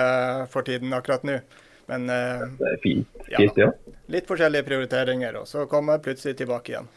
[0.54, 1.41] for tiden akkurat nå.
[1.90, 3.24] Men eh, Det er fint.
[3.30, 3.38] Ja.
[3.42, 3.72] Fint, ja.
[4.14, 6.92] litt forskjellige prioriteringer, og så kommer jeg plutselig tilbake igjen.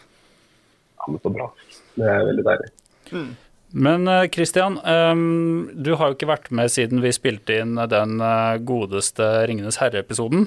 [0.99, 1.09] ja.
[1.09, 1.49] Men så bra.
[1.97, 2.69] Det er veldig deilig.
[3.73, 8.21] Men eh, Christian, ehm, du har jo ikke vært med siden vi spilte inn den
[8.21, 10.47] eh, godeste Ringenes herre-episoden.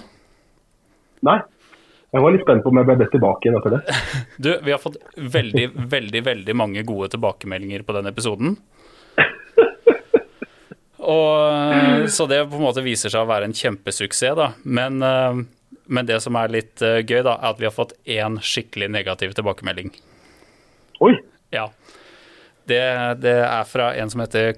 [1.26, 1.40] Nei.
[2.16, 3.98] Jeg var litt spent på om jeg ble bedt tilbake igjen etter det.
[4.46, 8.56] Du, vi har fått veldig, veldig, veldig mange gode tilbakemeldinger på den episoden.
[11.06, 14.52] Og, eh, så det på en måte viser seg å være en kjempesuksess, da.
[14.64, 15.34] Men, eh,
[15.86, 18.90] men det som er litt eh, gøy, da, er at vi har fått én skikkelig
[18.94, 19.90] negativ tilbakemelding.
[21.06, 21.14] Oi!
[21.54, 21.70] Ja.
[22.66, 22.82] Det,
[23.22, 24.56] det er fra en som heter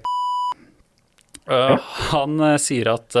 [1.48, 1.80] Uh,
[2.10, 3.16] Han sier at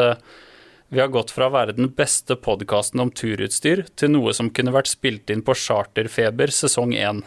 [0.92, 4.68] vi har gått fra å være den beste podkasten om turutstyr til noe som kunne
[4.74, 7.24] vært spilt inn på Charterfeber sesong 1.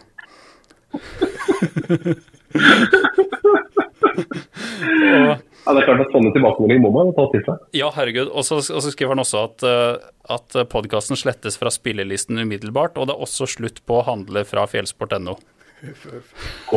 [5.18, 7.66] og, Ja, det er klart at sånne tilbakemeldinger må man ta til seg.
[7.78, 8.32] ja, herregud.
[8.34, 12.98] Og så, og så skriver han også at, eh, at podkasten slettes fra spillelisten umiddelbart,
[12.98, 15.38] og det er også slutt på å handle fra fjellsport.no.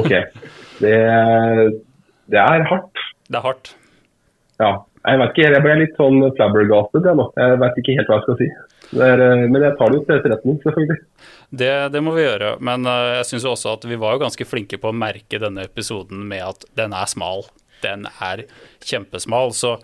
[0.01, 0.13] Ok.
[0.81, 0.97] Det,
[2.33, 3.07] det er hardt.
[3.29, 3.73] Det er hardt.
[4.61, 4.75] Ja.
[5.05, 7.27] Jeg vet ikke, jeg ble litt sånn flabbergasted jeg nå.
[7.37, 8.47] Jeg vet ikke helt hva jeg skal si.
[8.95, 10.97] Det er, eh, men jeg tar det jo til etterretning, selvfølgelig.
[11.61, 14.47] Det, det må vi gjøre, men eh, jeg syns også at vi var jo ganske
[14.49, 17.45] flinke på å merke denne episoden med at den er smal.
[17.85, 18.45] Den er
[18.85, 19.55] kjempesmal.
[19.57, 19.77] Så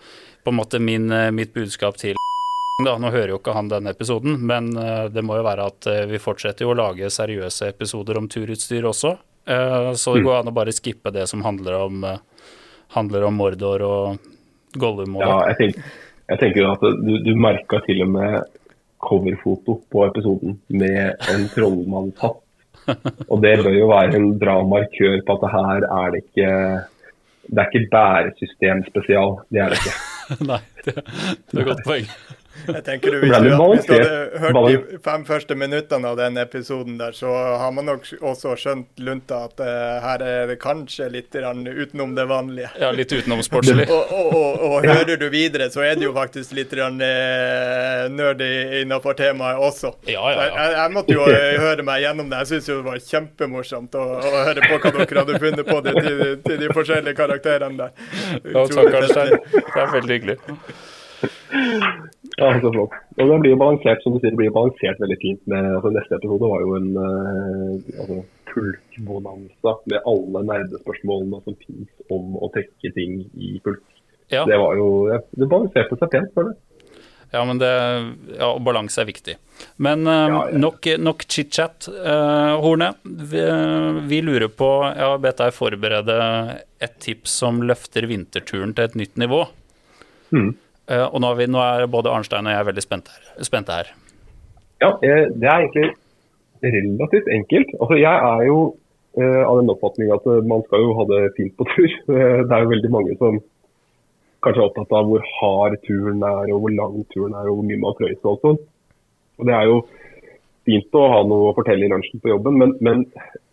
[0.45, 2.17] på en måte min, eh, mitt budskap til
[2.87, 5.91] da, Nå hører jo ikke han denne episoden, men eh, det må jo være at
[5.91, 9.17] eh, vi fortsetter jo å lage seriøse episoder om turutstyr også.
[9.51, 12.05] Så det går an å bare skippe det som handler om,
[12.95, 14.29] handler om Mordor og
[14.79, 15.89] Gollum og Ja, jeg tenker,
[16.31, 18.37] jeg tenker at du, du merka til og med
[19.01, 22.39] coverfoto på episoden med en trollmannshatt.
[23.33, 26.51] Og det bør jo være en bra markør på at det her er det ikke
[27.47, 29.31] Det er ikke bæresystemspesial.
[29.51, 29.97] Det er det ikke.
[30.51, 32.07] Nei, det, det er et godt poeng.
[32.67, 36.39] Jeg tenker du, Hvis du, hvis du hadde hørt de fem første minuttene av den
[36.41, 37.31] episoden, der, så
[37.61, 42.27] har man nok også skjønt lunta at uh, her er det kanskje litt utenom det
[42.31, 42.71] vanlige.
[42.81, 43.87] Ja, litt utenom sportslig.
[43.91, 46.91] og, og, og, og, hører du videre, så er det jo faktisk litt uh,
[48.13, 48.51] nerdy
[48.83, 49.95] innafor temaet også.
[50.11, 50.51] Ja, ja, ja.
[50.57, 52.45] Jeg, jeg, måtte jo uh, høre meg gjennom det.
[52.45, 55.81] Jeg syns jo det var kjempemorsomt å, å, høre på hva dere hadde funnet på
[55.87, 57.91] det, til, til de forskjellige karakterene der.
[58.45, 59.37] Ja, takk, Arnstein.
[59.51, 60.39] Det er veldig hyggelig.
[62.41, 62.95] Ja, så flott.
[63.19, 65.43] Og det blir jo balansert som du sier, det blir jo balansert veldig fint.
[65.51, 72.09] med, altså Neste episode var jo en uh, altså, pulkbonanza med alle nerdespørsmålene som finnes
[72.17, 73.85] om å trekke ting i pulk.
[74.31, 74.47] Ja.
[74.49, 76.65] Det var jo, det balanserte seg pent føler jeg.
[77.31, 77.71] Ja, men det,
[78.41, 79.37] ja, og balanse er viktig.
[79.79, 80.63] Men uh, ja, ja.
[80.65, 81.87] nok, nok chit-chat.
[81.93, 83.45] Uh, Horne, vi,
[84.11, 86.17] vi, lurer på Jeg har bedt deg forberede
[86.83, 89.45] et tips som løfter vinterturen til et nytt nivå.
[90.35, 90.57] Mm.
[90.91, 92.85] Eh, og nå er, vi, nå er, både Arnstein og jeg veldig
[93.47, 93.93] spente her.
[94.83, 95.91] Ja, eh, det er egentlig
[96.65, 97.73] relativt enkelt.
[97.79, 98.59] Altså, jeg er jo
[99.17, 101.95] uh, av den oppfatning at man skal jo ha det fint på tur.
[102.49, 103.39] Det er jo veldig mange som
[104.45, 107.67] kanskje er opptatt av hvor hard turen er, og hvor lang turen er, og hvor
[107.69, 108.61] mye man frøyser og sånn.
[109.41, 109.81] Og Det er jo
[110.69, 113.05] fint å ha noe å fortelle i lunsjen på jobben, men, men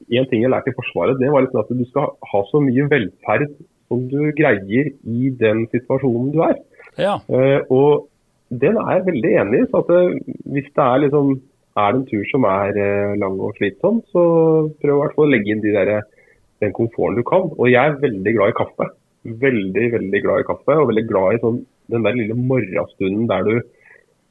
[0.07, 2.87] en ting jeg lærte i Forsvaret, det var liksom at du skal ha så mye
[2.91, 3.47] velferd
[3.87, 6.59] som du greier i den situasjonen du er.
[6.97, 7.17] Ja.
[7.29, 8.07] Uh, og
[8.63, 9.69] den er jeg veldig enig i.
[9.71, 11.33] så uh, Hvis det er, liksom,
[11.77, 14.23] er det en tur som er uh, lang og slitsom, så
[14.81, 15.93] prøv i hvert fall å legge inn de der,
[16.63, 17.49] den komforten du kan.
[17.55, 18.91] Og jeg er veldig glad i kaffe.
[19.47, 20.77] Veldig, veldig glad i kaffe.
[20.77, 21.59] Og veldig glad i sånn,
[21.93, 23.57] den der lille morgenstunden der du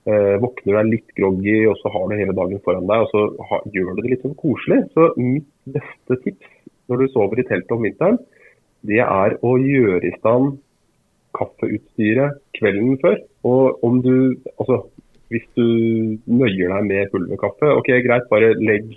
[0.06, 3.46] våkner og er litt groggy, og så har du hele dagen foran deg, og så
[3.48, 4.84] ha, gjør du det litt sånn koselig.
[4.94, 6.52] Så mitt beste tips
[6.86, 8.20] når du sover i teltet om vinteren,
[8.86, 10.60] det er å gjøre i stand
[11.36, 13.18] kaffeutstyret kvelden før.
[13.46, 14.14] Og om du,
[14.56, 14.82] altså
[15.32, 15.66] hvis du
[16.30, 18.94] nøyer deg med pulverkaffe, ok greit, bare legg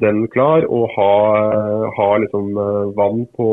[0.00, 1.10] den klar og ha,
[1.96, 3.48] ha liksom eh, vann på,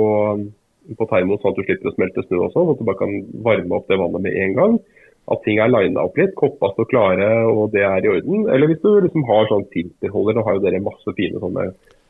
[0.95, 3.17] på termos sånn at du slipper å smelte snø også, sånn, at du bare kan
[3.43, 4.79] varme opp det vannet med en gang.
[5.27, 8.47] At ting er lina opp litt, koppa står klare og det er i orden.
[8.53, 11.67] Eller hvis du liksom har sånn filterholder, da har jo dere masse fine sånne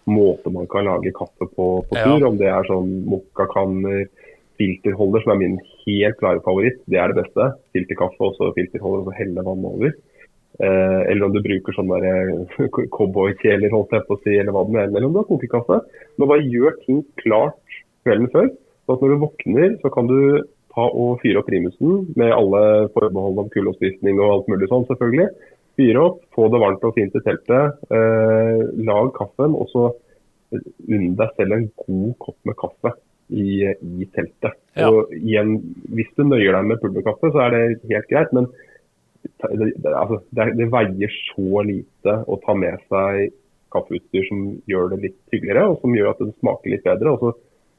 [0.07, 2.19] måter man kan lage kaffe på på tur.
[2.21, 2.27] Ja.
[2.29, 4.05] Om det er sånn mokkakanner,
[4.59, 6.79] filterholder, som er min helt klare favoritt.
[6.89, 7.49] Det er det beste.
[7.75, 9.95] Filterkaffe og filterholder og så helle vann over.
[10.57, 12.61] Eh, eller om du bruker sånn eh,
[12.95, 14.89] cowboykjeler, holdt jeg på å si, eller hva det er.
[14.91, 15.81] Eller om du har kokekaffe.
[16.17, 18.49] Men bare gjør ting klart kvelden før.
[18.87, 20.17] Så at når du våkner, så kan du
[20.73, 22.63] ta og fyre opp primusen med alle
[22.95, 25.29] forbehold om kuldeoppspisning og alt mulig sånn, selvfølgelig.
[25.77, 27.81] Fyre opp, få det varmt og fint i teltet.
[27.93, 29.89] Eh, lag kaffen, og så
[30.55, 32.93] unn deg selv en god kopp med kaffe
[33.29, 34.55] i, i teltet.
[34.77, 34.91] Ja.
[34.91, 35.57] Og igjen,
[35.93, 38.31] Hvis du nøyer deg med pulverkaffe, så er det helt greit.
[38.35, 38.47] Men
[39.25, 43.35] det, det, altså, det, det, veier så lite å ta med seg
[43.75, 47.15] kaffeutstyr som gjør det litt hyggeligere, og som gjør at det smaker litt bedre.
[47.15, 47.35] og så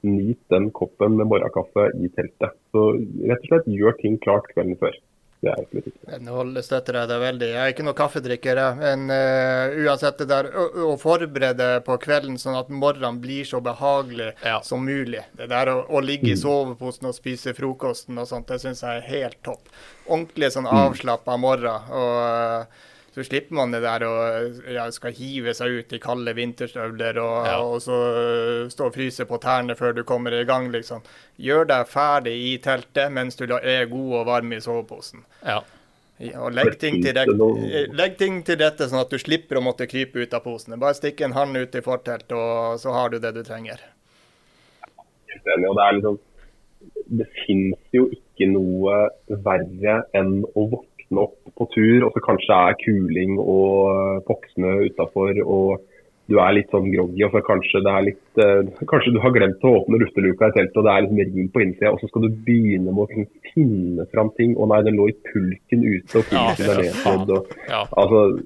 [0.07, 2.53] Nyt den koppen med morgenkaffe i teltet.
[2.71, 2.93] Så
[3.27, 4.95] rett og slett gjør ting klart kvelden før.
[5.41, 6.19] Det er absolutt ikke.
[6.27, 7.49] Nå støtter jeg deg veldig.
[7.53, 12.41] Jeg er ikke noen kaffedrikker, men uh, uansett det der å, å, forberede på kvelden
[12.43, 14.59] sånn at morgenen blir så behagelig ja.
[14.67, 15.23] som mulig.
[15.39, 16.43] Det der å, å ligge i mm.
[16.43, 19.71] soveposen og spise frokosten og sånt, det syns jeg er helt topp.
[20.09, 20.77] Ordentlig sånn mm.
[20.83, 21.91] avslappa morgen.
[21.95, 22.87] og uh,
[23.19, 24.13] så slipper man det der å
[24.71, 27.57] ja, skal hive seg ut i kalde vinterstøvler og, ja.
[27.59, 31.03] og så uh, stå og fryse på tærne før du kommer i gang, liksom.
[31.43, 35.27] Gjør deg ferdig i teltet mens du er god og varm i soveposen.
[35.43, 35.65] Ja.
[36.23, 37.19] Ja, og legg ting, til
[37.95, 40.79] legg ting til dette, sånn at du slipper å måtte krype ut av posen.
[40.79, 43.83] Bare stikk en hånd ut i forteltet, og så har du det du trenger.
[45.31, 45.71] Helt enig.
[45.71, 46.19] og Det er liksom
[47.09, 49.01] det finnes jo ikke noe
[49.47, 54.89] verre enn å våkne våkne opp på tur, og så kanskje er kuling og poksene
[54.89, 55.81] utafor, og
[56.29, 59.65] du er litt sånn groggy, og så kanskje, det litt, eh, kanskje du har glemt
[59.65, 62.09] å åpne lufteluka i teltet, og det er litt mer rim på innsida, og så
[62.09, 64.55] skal du begynne med å finne fram ting.
[64.55, 67.33] Å nei, den lå i pulken ute, og pulken er nedstrødd.
[67.71, 67.87] Ja.
[67.97, 68.43] Altså,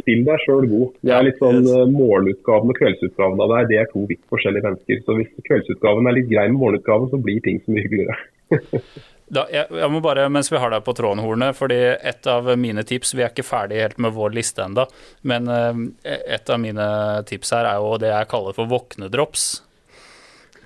[0.00, 0.92] Spill deg sjøl god.
[1.04, 4.64] Det er litt sånn uh, Morgenutgaven og kveldsutgaven av deg det er to vidt forskjellige
[4.64, 5.02] mennesker.
[5.04, 8.16] Så Hvis kveldsutgaven er litt grei med morgenutgaven, så blir ting så mye hyggeligere.
[9.32, 12.50] Da, jeg, jeg, må bare, mens vi har deg på tråden, Horne, fordi et av
[12.60, 14.84] mine tips Vi er ikke ferdig helt med vår liste ennå,
[15.24, 16.88] men uh, et av mine
[17.28, 19.46] tips her er jo det jeg kaller for våknedrops.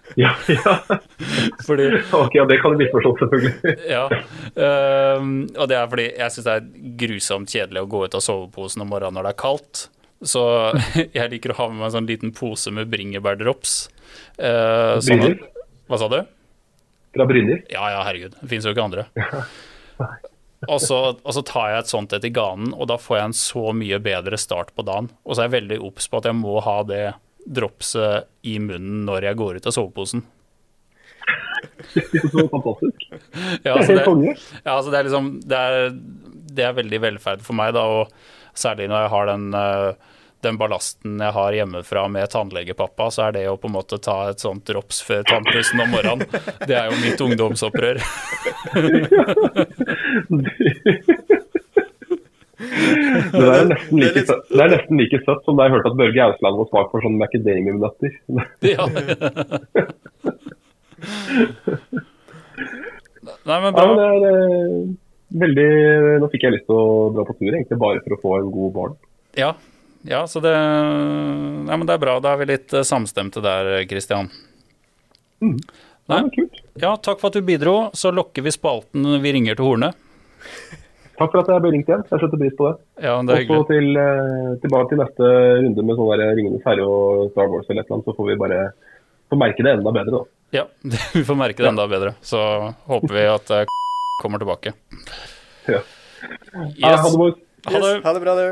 [0.16, 0.72] Ja, ja.
[1.66, 1.84] Fordi
[2.16, 3.74] Ok, ja, det kan du misforstå, selvfølgelig.
[3.94, 4.06] Ja.
[4.56, 8.24] ehm, og det er fordi jeg syns det er grusomt kjedelig å gå ut av
[8.24, 9.82] soveposen om morgenen når det er kaldt.
[10.24, 10.42] Så
[11.18, 13.76] jeg liker å ha med meg en sånn liten pose med bringebærdrops.
[14.40, 15.36] Uh, sånn,
[15.92, 16.22] hva sa du?
[17.16, 17.62] Fra Brynjer.
[17.72, 18.36] Ja ja, herregud.
[18.40, 19.06] Det fins jo ikke andre.
[20.66, 23.28] Og så, og så tar jeg et sånt et i ganen, og da får jeg
[23.28, 25.06] en så mye bedre start på dagen.
[25.22, 27.04] Og så er jeg veldig obs på at jeg må ha det
[27.46, 30.24] dropset i munnen når jeg går ut av soveposen.
[32.32, 33.06] Så fantastisk.
[33.66, 34.34] Ja, Det så helt det,
[34.64, 35.88] ja, altså det er liksom det er,
[36.59, 40.59] det er veldig velferd for meg, da, og særlig når jeg har den, eh, den
[40.61, 44.39] ballasten jeg har hjemmefra med tannlegepappa, så er det å på en måte ta et
[44.43, 46.26] sånt drops før tannpussen om morgenen,
[46.68, 47.99] det er jo mitt ungdomsopprør.
[52.59, 55.99] Det er, nesten like, søtt- det er nesten like søtt som da jeg hørte at
[56.01, 58.11] Børge Ausland var smak for sånne macadamia-nøtter.
[58.66, 58.86] Ja.
[63.47, 63.84] Nei, men Ja, bra.
[63.86, 64.89] men det er eh,
[65.43, 65.68] veldig
[66.22, 68.51] Nå fikk jeg lyst til å dra på tur, egentlig bare for å få en
[68.55, 68.97] god barn.
[69.39, 69.53] Ja,
[70.03, 72.18] ja så det ja, men det er bra.
[72.20, 74.30] Da er vi litt eh, samstemte der, Kristian.
[75.40, 75.49] Ja,
[76.09, 76.22] Nei.
[76.34, 76.61] kult.
[76.80, 77.90] Ja, takk for at du bidro.
[77.92, 79.90] Så lokker vi spalten Vi ringer til Horne.
[81.18, 82.05] Takk for at jeg ble ringt igjen.
[82.07, 82.76] Jeg setter pris på det.
[83.03, 85.30] Ja, det er Og så til, eh, tilbake til neste
[85.64, 88.28] runde med sånn der Ringenes herre og Star Wars eller et eller annet, så får
[88.30, 88.61] vi bare
[89.28, 90.22] få merke det enda bedre, da.
[90.61, 90.64] Ja,
[91.18, 92.14] vi får merke det enda bedre.
[92.22, 92.38] Så
[92.86, 93.66] håper vi at eh,
[94.22, 94.72] kommer tilbake.
[95.68, 95.82] Ja.
[96.78, 97.03] Ja, Yes.
[97.68, 98.46] ha det, ha det bra, du.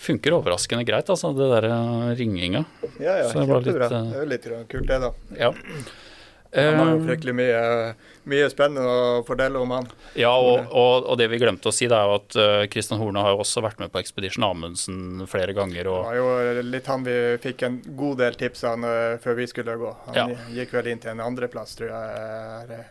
[0.00, 2.64] Funker overraskende greit, altså, det der eh, ringinga.
[2.98, 5.10] Ja, ja, Så det var litt, eh, Det er litt kult, det, da.
[5.36, 5.50] Ja.
[6.50, 7.58] Han har jo Eh, fryktelig mye,
[8.26, 9.84] mye spennende å fortelle om han.
[10.18, 12.98] ja, og, og, og det vi glemte å si, det er jo at eh, Kristian
[12.98, 15.84] Horne har jo også vært med på Expedition Amundsen flere ganger.
[15.84, 18.82] Det Og, var jo litt han vi fikk en god del tips av
[19.22, 19.92] før vi skulle gå.
[20.08, 20.26] Han Ja.
[20.56, 22.82] gikk vel inn til en andreplass, tror jeg.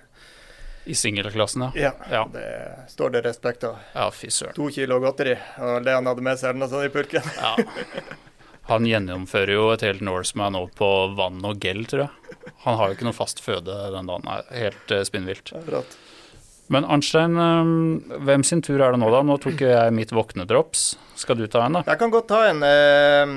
[0.89, 1.91] I singelklassen, ja.
[2.09, 2.45] Ja, det
[2.89, 3.77] står det respekt av.
[3.93, 4.55] Ja, fy søren.
[4.57, 7.29] To kilo godteri, og det han hadde med seg, eller noe sånt i purken.
[7.39, 7.53] Ja.
[8.69, 10.87] Han gjennomfører jo et helt Norseman nå på
[11.17, 12.37] vann og gel, tror jeg.
[12.65, 14.27] Han har jo ikke noe fast føde den dagen.
[14.27, 15.53] Nei, helt uh, spinnvilt.
[16.69, 19.23] Men Arnstein, eh, hvem sin tur er det nå, da?
[19.25, 20.83] Nå tok jeg mitt våknedrops.
[21.17, 21.85] Skal du ta en, da?
[21.89, 23.33] Jeg kan godt ta en eh,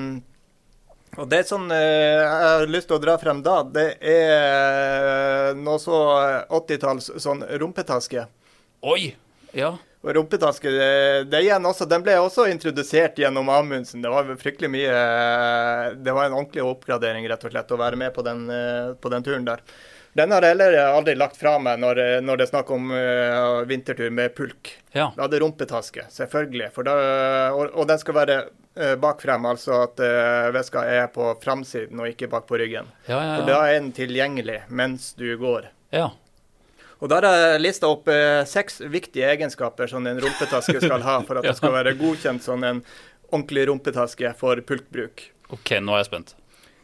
[1.20, 5.52] Og det som sånn eh, jeg har lyst til å dra frem da, det er
[5.58, 5.98] noe så
[6.48, 8.24] 80-talls sånn rumpetaske.
[8.88, 9.12] Oi!
[9.52, 9.74] Ja.
[10.02, 10.70] Og rumpetaske,
[11.28, 14.02] det, igjen også, den ble også introdusert gjennom Amundsen.
[14.02, 14.94] Det var fryktelig mye
[16.00, 19.12] Det var en ordentlig oppgradering, rett og slett, å være med på den, eh, på
[19.12, 19.62] den turen der.
[20.12, 23.62] Den har jeg heller aldri lagt fra meg når, når det er snakk om uh,
[23.68, 24.74] vintertur med pulk.
[24.92, 25.06] Ja.
[25.16, 26.68] Er det rumpetaske, selvfølgelig.
[26.74, 26.96] For da,
[27.56, 28.36] og, og den skal være
[28.76, 32.92] uh, bak frem, altså at uh, veska er på framsiden og ikke bak på ryggen.
[33.06, 35.72] Ja, For ja, da er den tilgjengelig mens du går.
[35.96, 36.10] ja.
[37.02, 41.16] Og da har jeg lista opp eh, seks viktige egenskaper som en rumpetaske skal ha
[41.26, 42.78] for at det skal være godkjent som en
[43.32, 45.24] ordentlig rumpetaske for pulkbruk.
[45.50, 46.34] OK, nå er jeg spent.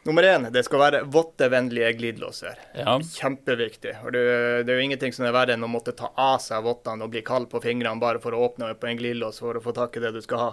[0.07, 2.59] Nummer én, det skal være vottevennlige glidelåser.
[2.79, 2.95] Ja.
[3.03, 3.97] Kjempeviktig.
[4.05, 4.23] Og det,
[4.65, 7.13] det er jo ingenting som er verre enn å måtte ta av seg vottene og
[7.13, 9.99] bli kald på fingrene bare for å åpne på en glidelås for å få tak
[9.99, 10.51] i det du skal ha.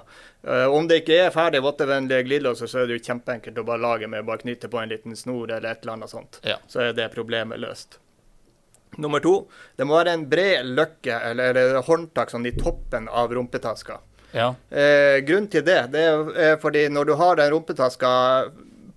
[0.47, 3.85] Uh, om det ikke er ferdig vottevennlige glidelåser, så er det jo kjempeenkelt å bare
[3.85, 6.41] lage med bare knytte på en liten snor eller et eller annet sånt.
[6.43, 6.57] Ja.
[6.67, 7.99] Så er det problemet løst.
[8.97, 9.37] Nummer to,
[9.75, 13.99] det må være en bred løkke eller, eller håndtak sånn i toppen av rumpetaska.
[14.31, 14.53] ja.
[14.69, 16.05] Eh, grunnen til det, det
[16.43, 18.11] er fordi når du har den rumpetaska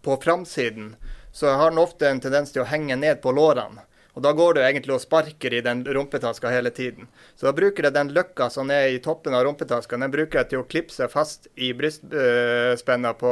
[0.09, 0.95] på framsiden,
[1.37, 3.85] så har den ofte en tendens til å henge ned på lårene.
[4.17, 7.07] Og da går du egentlig og sparker i den rumpetaska hele tiden.
[7.39, 10.49] Så da bruker jeg den løkka som er i toppen av rumpetaska, den bruker jeg
[10.51, 13.31] til å klipse fast i brystspenna på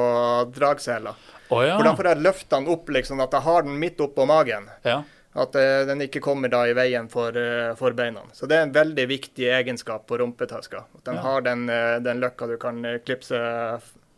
[0.54, 1.16] dragsela.
[1.48, 1.74] Oh, ja.
[1.78, 4.70] For da får jeg løfta den opp, liksom, at jeg har den midt oppå magen.
[4.86, 5.02] ja.
[5.36, 8.22] At eh, den ikke kommer da i veien for, eh, for beina.
[8.32, 10.78] Så det er en veldig viktig egenskap på rumpetaska.
[10.96, 11.20] At den Ja.
[11.26, 13.36] har den, eh, den løkka du kan klipse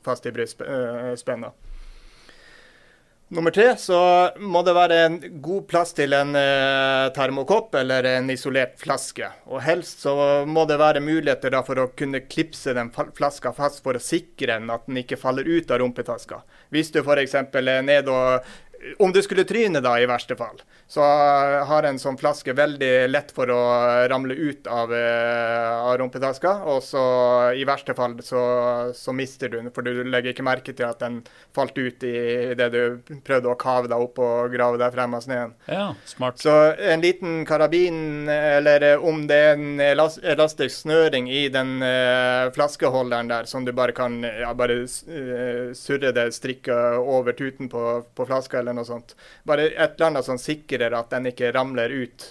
[0.04, 1.50] fast i brystspenna.
[3.28, 3.98] Nummer tre så
[4.40, 9.28] må det være en god plass til en eh, termokopp eller en isolert flaske.
[9.52, 10.14] Og helst så
[10.48, 14.56] må det være muligheter da for å kunne klipse den flaska fast for å sikre
[14.56, 16.40] den at den ikke faller ut av rumpetaska.
[16.72, 17.36] Hvis du f.eks.
[17.36, 18.48] er nede og
[18.98, 21.04] om du skulle tryne, da, i verste fall, så
[21.68, 23.60] har en sånn flaske veldig lett for å
[24.08, 26.52] ramle ut av, eh, av rumpetaska.
[26.72, 27.02] Og så
[27.58, 28.42] i verste fall så,
[28.96, 31.20] så mister du den, for du legger ikke merke til at den
[31.54, 32.80] falt ut i det du
[33.26, 35.54] prøvde å kave deg opp og grave deg frem av sneen.
[35.66, 35.88] ja.
[36.08, 36.38] Smart.
[36.40, 42.48] Så en liten karabin, eller eh, om det er en elastisk snøring i den eh,
[42.54, 48.26] flaskeholderen der, som du bare kan ja, bare surre det strikket over tuten på, på
[48.28, 49.14] flaska eller noe sånt.
[49.48, 52.28] Bare et eller annet som sikrer at den ikke ramler ut.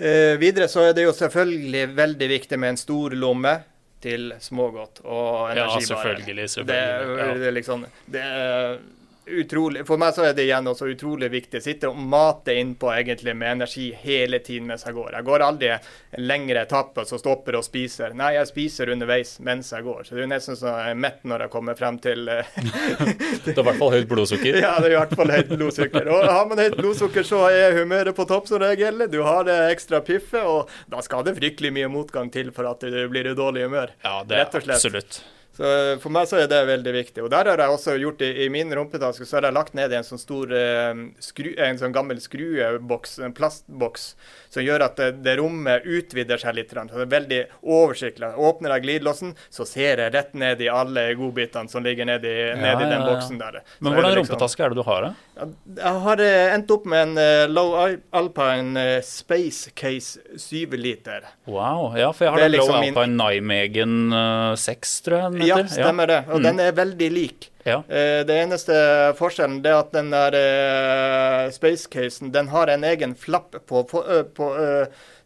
[0.00, 3.52] Eh, videre så er det jo selvfølgelig veldig viktig med en stor lomme
[4.00, 5.84] til smågodt og Ja, energibare.
[5.90, 7.34] selvfølgelig, Det, selvfølgelig, ja.
[7.44, 8.78] det liksom det er
[9.26, 11.60] utrolig, For meg så er det igjen også utrolig viktig.
[11.62, 15.12] Sitte og mate innpå egentlig med energi hele tiden mens jeg går.
[15.18, 18.14] Jeg går aldri en lengre etappe så stopper og spiser.
[18.18, 20.04] Nei, jeg spiser underveis mens jeg går.
[20.08, 22.40] Så det er nesten så jeg er mett når jeg kommer frem til Det
[23.44, 24.60] Du har i hvert fall høyt blodsukker.
[24.60, 26.12] Ja, det er i hvert fall høyt blodsukker.
[26.14, 29.06] Og har man høyt blodsukker, så er humøret på topp som regel.
[29.10, 32.82] Du har det ekstra piffet, og da skal det fryktelig mye motgang til for at
[32.84, 33.94] du blir i dårlig humør.
[34.04, 35.22] Ja, det er absolutt.
[35.60, 37.20] Så eh, for meg så er det veldig viktig.
[37.26, 39.92] Og der har jeg også gjort i, i min rumpetaske, så har jeg lagt ned
[39.92, 44.14] en sånn stor eh, skru, en sånn gammel skrueboks, en plastboks,
[44.48, 46.72] som gjør at det, det rommet utvider seg litt.
[46.72, 47.40] Så det er veldig
[47.76, 48.30] oversiktlig.
[48.40, 52.70] Åpner jeg glidelåsen, så ser jeg rett ned i alle godbitene som ligger nedi, nedi
[52.70, 53.04] ja, den ja.
[53.10, 53.60] boksen der.
[53.60, 55.50] Så Men hvordan liksom- rumpetaske er det du har, da?
[55.76, 57.76] Jeg har eh, endt opp med en eh, Low
[58.16, 61.28] Alpine eh, Space Case 7 liter.
[61.44, 61.92] Wow.
[62.00, 65.66] Ja, for jeg har den Low liksom min- Alpine Nijmegen uh, 6, tror jeg Ja,
[65.68, 66.18] stemmer det.
[66.28, 66.42] Og Mm.
[66.48, 67.50] den er veldig lik.
[67.64, 67.78] Ja.
[67.84, 68.74] Uh, det eneste
[69.18, 74.22] forskjellen er at den der uh, spacecasen den har en egen flapp på, på, uh,
[74.22, 74.50] på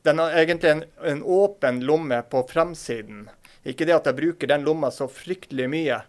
[0.04, 3.28] Den har egentlig en, en åpen lomme på framsiden.
[3.64, 6.02] Ikke det at jeg bruker den lomma så fryktelig mye.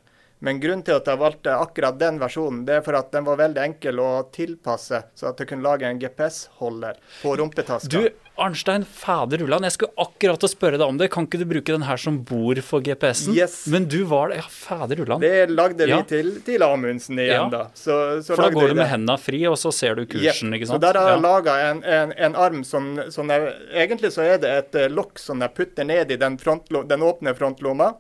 [0.46, 3.40] Men grunnen til at jeg valgte akkurat den versjonen, det er for at den var
[3.40, 7.90] veldig enkel å tilpasse, så at jeg kunne lage en GPS-holder på rumpetaska.
[7.90, 11.08] Du, Arnstein, fader Ulland, jeg skulle akkurat å spørre deg om det.
[11.14, 13.34] Kan ikke du bruke den her som bord for GPS-en?
[13.34, 13.62] Yes.
[13.72, 14.42] Men du var det.
[14.44, 15.24] Ja, fader Ulland.
[15.24, 16.02] Det lagde vi Ja.
[16.04, 17.50] til, til Amundsen igjen, Ja.
[17.50, 17.64] da.
[17.74, 20.60] Så, så For da går du med hendene fri, og så ser du kursen, yep.
[20.62, 21.24] ikke Så der har jeg Ja.
[21.26, 25.18] laga en, en, en arm som, som jeg, Egentlig så er det et eh, lokk
[25.18, 27.96] som jeg putter ned i den, den åpne frontlomma.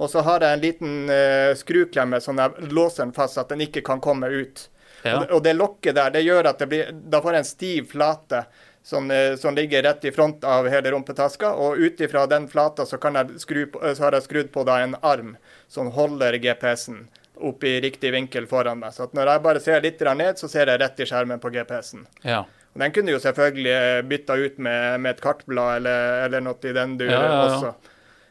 [0.00, 3.52] Og så har jeg en liten uh, skruklemme som jeg låser den fast, så at
[3.52, 4.66] den ikke kan komme ut.
[5.02, 5.14] Ja.
[5.14, 7.50] Og, det, og det lokket der, det gjør at det blir, da får jeg en
[7.50, 8.42] stiv flate
[8.82, 11.52] som, eh, som ligger rett i front av hele rumpetaska.
[11.52, 15.36] Og ut ifra den flata så, på, eh, så har jeg skrudd på en arm
[15.68, 17.08] som holder GPS-en
[17.40, 18.92] opp i riktig vinkel foran meg.
[18.92, 22.06] Så når jeg bare ser litt ned, så ser jeg rett i skjermen på GPS-en.
[22.22, 22.44] ja.
[22.70, 26.72] Og Den kunne jo selvfølgelig bytta ut med, med et kartblad eller, eller noe i
[26.72, 27.40] den Ja, ja, ja.
[27.48, 27.72] også.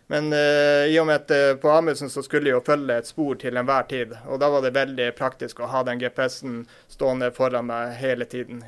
[0.10, 3.38] Men uh, i og med at uh, på Amundsen så skulle jo følge et spor
[3.38, 4.16] til enhver tid.
[4.26, 8.64] Og da var det veldig praktisk å ha den GPS-en stående foran meg hele tiden.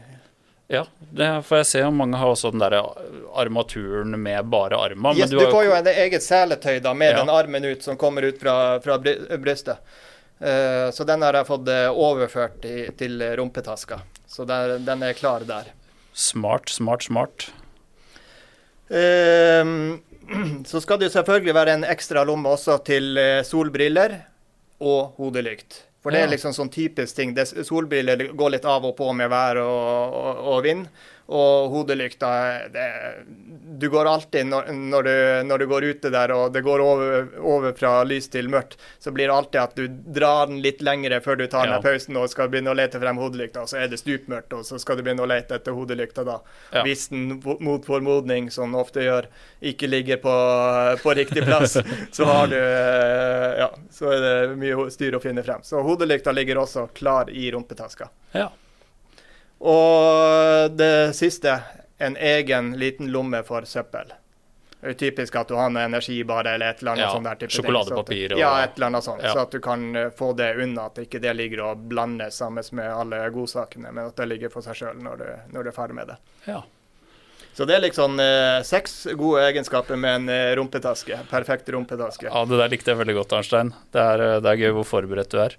[0.70, 1.82] ja, det får jeg se.
[1.84, 2.78] om Mange har også den der
[3.34, 5.18] armaturen med bare armen.
[5.18, 7.24] Yes, du, du, får jo en eget seletøy da, med Ja.
[7.24, 9.82] den armen ut som kommer ut fra, fra brystet.
[10.42, 14.00] Uh, så den har jeg fått eh, overført i, til rumpetaska.
[14.30, 15.74] Så der, den er klar der.
[16.14, 17.50] Smart, smart, smart.
[18.92, 20.02] Ehm,
[20.72, 24.20] så skal det jo selvfølgelig være en ekstra lomme også til eh, solbriller
[24.82, 25.86] og hodelykt.
[26.02, 27.36] For det er liksom sånn typisk ting.
[27.38, 30.88] Solbriller går litt av og på med vær og, og, og vind.
[31.32, 32.30] Og hodelykta
[32.74, 32.86] det,
[33.80, 35.14] Du går alltid når, når, du,
[35.48, 39.14] når du går ute der og det går over, over fra lys til mørkt, så
[39.16, 39.88] blir det alltid at du
[40.20, 41.78] drar den litt lengre før du tar Ja.
[41.78, 43.64] den pausen og skal begynne å lete frem hodelykta.
[43.70, 46.38] Så er det stupmørkt, og så skal du begynne å lete etter hodelykta da.
[46.76, 46.84] Ja.
[46.86, 49.30] Hvis den mot formodning, som den ofte gjør,
[49.72, 50.36] ikke ligger på,
[51.04, 51.78] på riktig plass,
[52.18, 55.64] så har du Ja, så er det mye styr å finne frem.
[55.64, 58.10] Så hodelykta ligger også klar i rumpetaska.
[58.36, 58.50] Ja.
[59.62, 61.60] Og det siste,
[62.02, 64.10] en egen liten lomme for søppel.
[64.82, 67.52] Det er typisk at du har noe energibare eller et eller annet Ja, sånt der
[67.54, 69.22] sjokoladepapir og- Ja, et eller annet sånt.
[69.22, 69.34] Ja.
[69.36, 72.64] Så at du kan eh, få det unna, at ikke det ligger og blandes sammen
[72.72, 75.74] med alle godsakene, men at det ligger for seg sjøl når, du- når du er
[75.78, 76.18] ferdig med det.
[76.48, 76.62] ja.
[77.54, 81.18] Så det er liksom eh, seks gode egenskaper med en eh, rumpetaske.
[81.30, 82.24] Perfekt rumpetaske.
[82.32, 83.74] Ja, det der likte jeg veldig godt, Arnstein.
[83.92, 85.56] Det er, det er gøy hvor forberedt du er.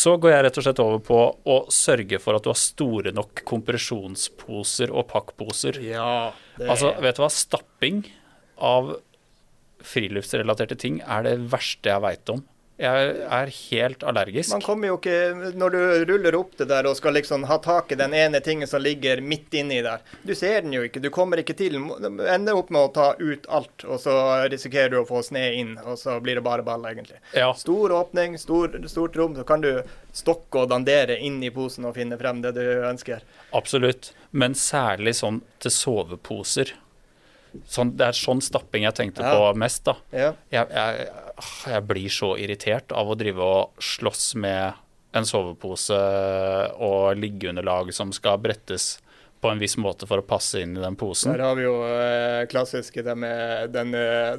[0.00, 1.18] Så går jeg rett og slett over på
[1.50, 5.80] å sørge for at du har store nok kompresjonsposer og pakkposer.
[5.84, 6.30] Ja.
[6.56, 7.30] Det, Altså, vet du hva?
[7.34, 8.04] Stapping
[8.56, 8.94] av
[9.84, 12.42] friluftsrelaterte ting er det verste jeg veit om.
[12.80, 14.54] Jeg er helt allergisk.
[14.54, 17.92] Man kommer jo ikke Når du ruller opp det der og skal liksom ha tak
[17.92, 21.02] i den ene tingen som ligger midt inni der, du ser den jo ikke.
[21.04, 21.76] Du kommer ikke til.
[21.76, 24.14] Du ender opp med å ta ut alt, og så
[24.48, 27.20] risikerer du å få sne inn, og så blir det bare ball, egentlig.
[27.36, 29.82] Ja, Stor åpning, stor, stort rom, så kan du
[30.16, 33.20] stokke og dandere inn i posen og finne frem det du ønsker.
[33.52, 34.14] absolutt.
[34.32, 36.72] Men særlig sånn til soveposer.
[37.66, 39.32] Sånn, det er sånn stapping jeg tenkte Ja.
[39.34, 39.96] på mest, da.
[40.12, 40.32] Ja.
[40.50, 44.74] Jeg, jeg, ah, jeg blir så irritert av å drive og slåss med
[45.12, 45.96] en sovepose
[46.78, 48.98] og liggeunderlag som skal brettes
[49.40, 51.32] på en viss måte for å passe inn i den posen.
[51.32, 54.36] Der har vi jo eh, klassiske det med den eh,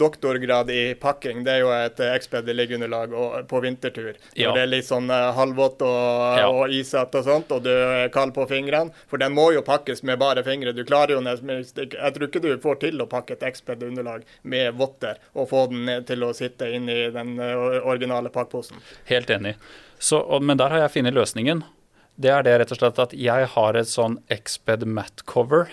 [0.00, 1.44] doktorgrad i pakking.
[1.46, 4.16] Det er jo et eh, og- på vintertur.
[4.34, 4.52] Ja.
[4.54, 6.48] det er litt sånn eh, halvvått og, Ja.
[6.50, 8.90] og isete og sånt, og du er kald på fingrene.
[9.06, 10.72] For den må jo pakkes med bare fingre.
[10.74, 14.24] Du klarer jo nesten Jeg tror ikke du får til å pakke et exped underlag
[14.42, 18.76] med votter og få den til å sitte inn i den eh, originale pakkposen.
[19.06, 19.56] Helt enig.
[19.98, 21.62] Så, og, men der har jeg funnet løsningen.
[22.20, 25.70] Det er det rett og slett at jeg har et sånn Exped mat cover,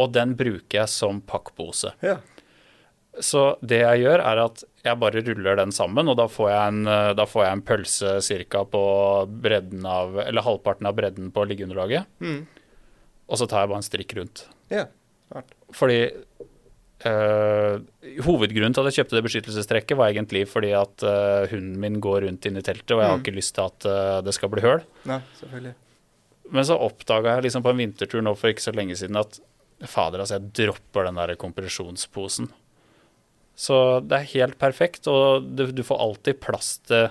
[0.00, 1.92] og den bruker jeg som pakkpose.
[2.04, 2.16] Ja.
[3.22, 6.72] Så det jeg gjør, er at jeg bare ruller den sammen, og da får jeg
[6.72, 8.14] en, eh, da får jeg en pølse
[8.50, 8.64] ca.
[8.64, 8.84] på
[9.44, 12.08] bredden av Eller halvparten av bredden på liggeunderlaget.
[12.18, 12.46] Mm.
[13.28, 14.48] Og så tar jeg bare en strikk rundt.
[14.70, 14.86] ja.
[15.74, 16.12] Fordi
[17.08, 17.78] eh,
[18.24, 22.26] Hovedgrunnen til at jeg kjøpte det beskyttelsestrekket, var egentlig fordi at uh, hunden min går
[22.26, 23.24] rundt inne i teltet, og jeg har Mm.
[23.24, 24.84] ikke lyst til at uh, det skal bli høl.
[25.08, 25.74] Nei, selvfølgelig.
[26.52, 29.40] Men så oppdaga jeg liksom på en vintertur nå for ikke så lenge siden at
[29.88, 32.50] fader, altså, jeg dropper den der kompresjonsposen.
[33.56, 37.08] Så det er helt perfekt, og du, du får alltid plass til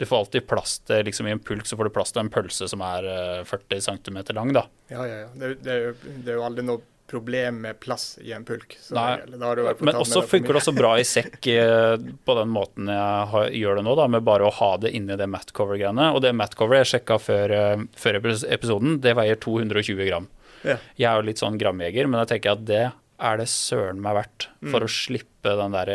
[0.00, 2.30] du får alltid plass til liksom I en pulk så får du plass til en
[2.32, 4.50] pølse som er eh, 40 cm lang.
[4.56, 4.64] da.
[4.90, 5.28] Ja, ja, ja.
[5.38, 5.92] Det, det, er jo,
[6.24, 6.80] det er jo aldri noe
[7.12, 8.74] problem med plass i en pulk.
[8.80, 11.94] Så Nei, Men også funker det også bra i sekk eh,
[12.26, 15.16] på den måten jeg har, gjør det nå, da, med bare å ha det inni
[15.20, 16.08] det matcover-greiene.
[16.16, 20.26] Og det matcover jeg sjekka før, eh, før episoden, det veier 220 gram.
[20.64, 20.76] Ja.
[20.96, 22.82] Jeg er jo litt sånn gramjeger, men jeg tenker at det
[23.22, 24.86] er det søren meg verdt for Mm.
[24.88, 25.92] å slippe den der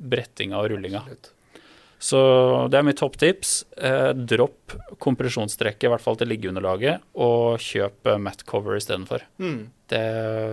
[0.00, 1.02] brettinga og rullinga.
[1.04, 1.32] Absolutt.
[2.02, 2.18] Så
[2.72, 3.52] det er mitt topptips.
[3.78, 9.22] Eh, dropp kompresjonstrekket, i hvert fall til liggeunderlaget, og kjøp eh, matcover istedenfor.
[9.38, 9.60] Mm.
[9.92, 10.02] Det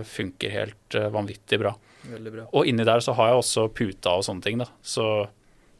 [0.06, 1.74] funker helt eh, vanvittig bra.
[2.06, 2.46] Bra.
[2.56, 4.68] Og inni der så har jeg også puta og sånne ting, da.
[4.82, 5.04] Så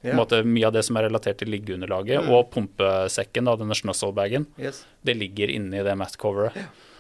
[0.01, 0.15] på Ja.
[0.17, 2.31] måte, mye av det som er relatert til liggeunderlaget, Mm.
[2.33, 4.85] og pumpesekken, da, denne schnuzzle-bagen, Yes.
[5.05, 6.55] det ligger inni det matcoveret.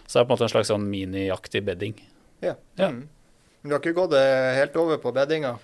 [0.06, 1.94] Så det er på en måte en slags sånn miniaktig bedding.
[2.42, 2.56] Yeah.
[2.76, 2.88] Ja.
[2.90, 3.08] Mm.
[3.62, 5.58] Men du har ikke gått eh, helt over på beddinga?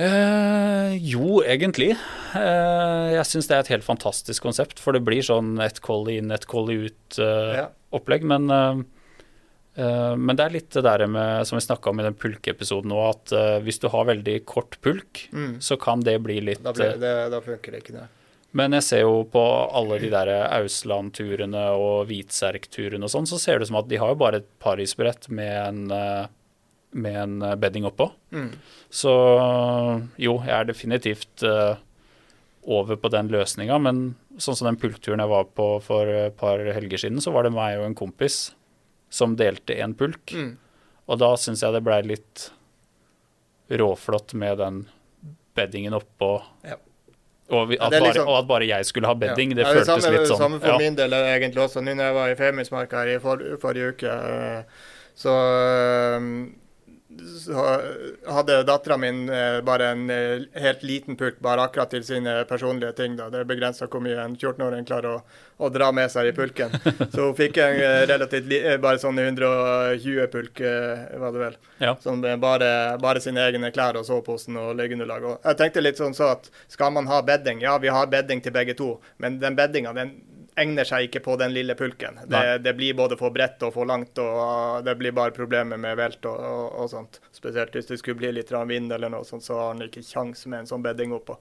[0.00, 1.90] Eh, jo, egentlig.
[2.36, 6.08] Eh, jeg syns det er et helt fantastisk konsept, for det blir sånn ett koll
[6.12, 8.24] inn, ett koll ut-opplegg.
[8.24, 8.30] Ja.
[8.32, 8.80] men, eh,
[9.84, 12.94] eh, men det er litt det der med, som vi snakka om i den pulkeepisoden
[12.96, 15.58] òg, at eh, hvis du har veldig kort pulk, Mm.
[15.60, 18.08] så kan det bli litt Da, eh, det, da funker det ikke, det.
[18.52, 19.42] Men jeg ser jo på
[19.72, 20.26] alle de der
[20.58, 24.40] Ausland-turene og Hvitserk-turene og sånn, så ser det ut som at de har jo bare
[24.40, 26.26] et parisbrett med en, eh,
[26.90, 28.10] med en eh, bedding oppå.
[28.34, 28.50] Mm.
[28.90, 29.12] Så
[30.18, 31.76] jo, jeg er definitivt uh,
[32.66, 34.02] over på den løsninga, men
[34.40, 37.54] sånn som den pulkturen jeg var på for et par helger siden, så var det
[37.54, 38.50] meg og en kompis
[39.10, 40.34] som delte en pulk.
[40.34, 40.54] Mm.
[41.10, 42.50] Og da syns jeg det blei litt
[43.70, 44.84] råflott med den
[45.54, 46.36] beddingen oppå.
[46.66, 46.78] Ja.
[47.50, 49.72] Og, vi, at det bare, liksom- og at bare jeg skulle ha bedding, det Ja,
[49.74, 50.38] føltes samme, litt sånn.
[50.38, 50.78] Det Samme for ja.
[50.78, 51.82] min del eh, egentlig også.
[51.82, 54.14] Nå når jeg var i Femundsmarka i for, forrige uke,
[55.18, 55.34] så, så
[58.26, 62.92] hadde dattera mi eh, bare en eh, helt liten pulk, bare akkurat til sine personlige
[62.92, 63.16] ting.
[63.16, 63.28] da.
[63.30, 65.22] Det er begrensa hvor mye en 14-åring klarer å,
[65.58, 66.70] å dra med seg i pulken.
[67.12, 68.48] Så hun fikk en eh, relativt
[68.80, 71.58] bare sånn 120 pulk, var det vel.
[71.82, 71.96] Ja.
[72.00, 75.26] Som bare, bare sine egne klær og soveposen og liggeunderlag.
[75.26, 77.64] Og jeg tenkte litt sånn så at skal man ha bedding?
[77.66, 80.18] Ja, vi har bedding til begge to, men den beddinga den
[80.60, 82.20] egner seg ikke på den lille pulken.
[82.30, 85.98] Det, det blir både for bredt og for langt, og det blir bare problemer med
[86.00, 87.20] velt og, og, og sånt.
[87.34, 90.46] Spesielt hvis det skulle bli litt vind eller noe sånt, så har han ikke kjangs
[90.46, 91.38] med en sånn bedding oppå.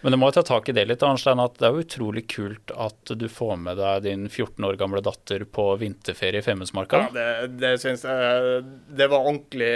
[0.00, 2.22] Men du må jo ta tak i det litt, Arnstein, at det er jo utrolig
[2.30, 7.00] kult at du får med deg din 14 år gamle datter på vinterferie i Femundsmarka.
[7.08, 8.62] Ja, det, det syns jeg
[8.94, 9.72] Det var ordentlig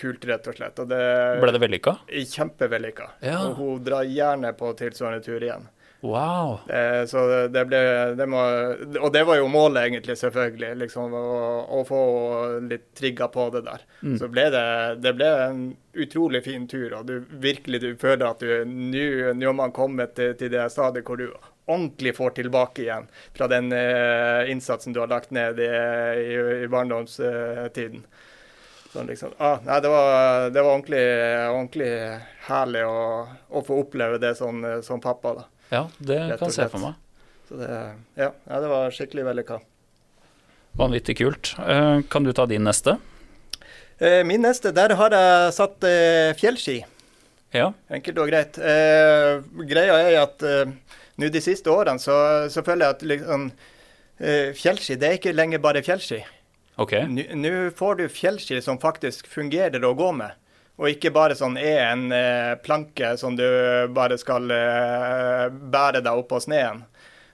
[0.00, 0.80] kult, rett og slett.
[0.80, 1.02] Og det
[1.42, 1.98] Ble det vellykka?
[2.36, 3.10] kjempevellykka.
[3.28, 3.42] Ja.
[3.50, 5.68] Og hun drar gjerne på tilsvarende tur igjen.
[6.00, 6.60] Wow.
[6.68, 7.78] Det, Så det- ble
[8.16, 8.42] det må,
[9.00, 10.76] Og det var jo målet, egentlig, selvfølgelig.
[10.84, 12.00] liksom Å, å få
[12.68, 13.80] litt trigga på det der.
[14.02, 14.18] Mm.
[14.18, 18.38] Så ble det, det ble en utrolig fin tur, og du virkelig du føler at
[18.40, 21.30] du nå har man kommet til, til det stadiet hvor du
[21.66, 26.68] ordentlig får tilbake igjen fra den uh, innsatsen du har lagt ned i, i, i
[26.70, 28.04] barndomstiden.
[28.92, 31.02] Sånn liksom, ah, nei, det var, det var ordentlig,
[31.50, 31.90] ordentlig
[32.46, 35.34] herlig å, å få oppleve det som, som pappa.
[35.40, 35.44] da.
[35.72, 36.94] Ja, det kan jeg se for meg.
[37.48, 37.68] Så det,
[38.18, 39.60] ja, ja, det var skikkelig vellykka.
[40.76, 41.54] Vanvittig kult.
[41.62, 42.96] Eh, Kan du ta din neste?
[43.98, 46.80] Eh, min neste, der har jeg satt eh, fjellski.
[47.54, 47.70] Ja.
[47.88, 48.58] Enkelt og greit.
[49.70, 50.42] Greia er at
[51.16, 52.16] nå de siste årene så,
[52.52, 53.44] så føler jeg at liksom,
[54.58, 56.18] fjellski, det er ikke lenger bare fjellski.
[56.82, 56.92] OK.
[57.08, 60.34] Nå nå får du fjellski som faktisk fungerer å gå med.
[60.76, 63.46] Og ikke bare sånn er en eh, planke som du
[63.96, 66.82] bare skal eh, bære deg opp på sneen.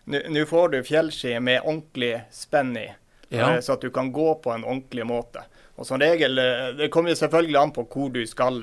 [0.06, 2.86] Nå får du fjellski med ordentlig spenn i.
[3.32, 3.48] Ja.
[3.56, 5.42] eh, så at du kan gå på en ordentlig måte.
[5.74, 6.36] Og som regel,
[6.76, 8.60] Det kommer jo selvfølgelig an på hvor du skal.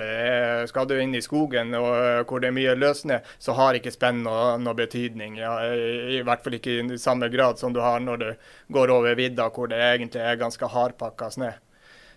[0.70, 4.22] Skal du inn i skogen og hvor det er mye løssnø, så har ikke spenn
[4.24, 5.36] noe, noe betydning.
[5.42, 8.28] Ja, i, I hvert fall ikke i samme grad som du har når du
[8.72, 11.50] går over vidda hvor det egentlig er ganske hardpakka snø.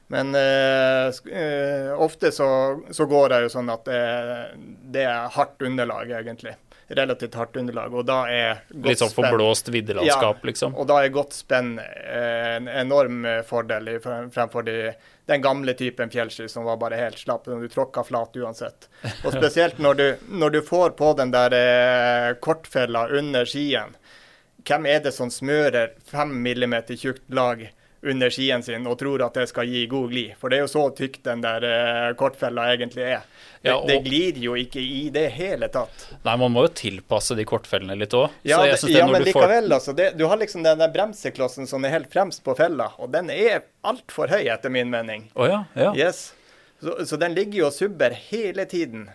[0.08, 2.50] Men eh, eh, ofte så,
[2.92, 4.02] så går det jo sånn at det,
[4.94, 6.56] det er hardt underlag, egentlig.
[6.88, 7.94] Relativt hardt underlag.
[7.96, 10.76] Og da er Litt sånn forblåst viddelandskap, ja, liksom.
[10.78, 14.78] Og da er godt spenn eh, en enorm fordel i fremfor de,
[15.32, 17.48] den gamle typen fjellski som var bare helt slapp.
[17.48, 18.90] Du tråkka flat uansett.
[19.24, 23.96] Og spesielt når du, når du får på den der eh, kortfella under skien.
[24.68, 27.66] Hvem er det som smører fem millimeter tjukt lag
[28.04, 30.34] under skien sin og tror at det skal gi god glid?
[30.40, 33.24] For det er jo så tykk den der eh, kortfella egentlig er.
[33.64, 36.08] Det, Ja, og- det glir jo ikke i det hele tatt.
[36.26, 38.30] Nei, man må jo tilpasse de kortfellene litt òg.
[38.44, 39.96] Ja, ja men du får likevel, altså.
[39.96, 43.30] Det, du har liksom den der bremseklossen som er helt fremst på fella, og den
[43.32, 45.30] er altfor høy, etter min mening.
[45.36, 45.94] Oh, ja, ja.
[45.96, 46.34] Yes.
[46.84, 49.08] Så, så den ligger jo og subber hele tiden.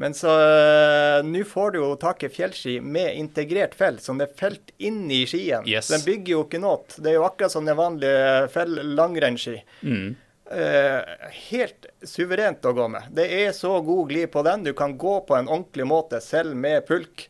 [0.00, 4.32] Men så øh, Nå får du jo tak i fjellski med integrert fell, som er
[4.38, 5.66] felt inn i skien.
[5.68, 5.90] Yes.
[5.92, 6.80] Den bygger jo ikke noe.
[6.96, 9.58] Det er jo akkurat som den vanlige fell langrennsski.
[9.84, 10.14] Mm.
[10.52, 13.12] Eh, helt suverent å gå med.
[13.14, 14.64] Det er så god glid på den.
[14.66, 17.28] Du kan gå på en ordentlig måte selv med pulk.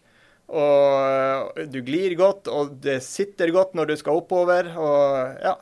[0.53, 4.69] Og du glir godt, og det sitter godt når du skal oppover.
[4.77, 5.55] Og ja,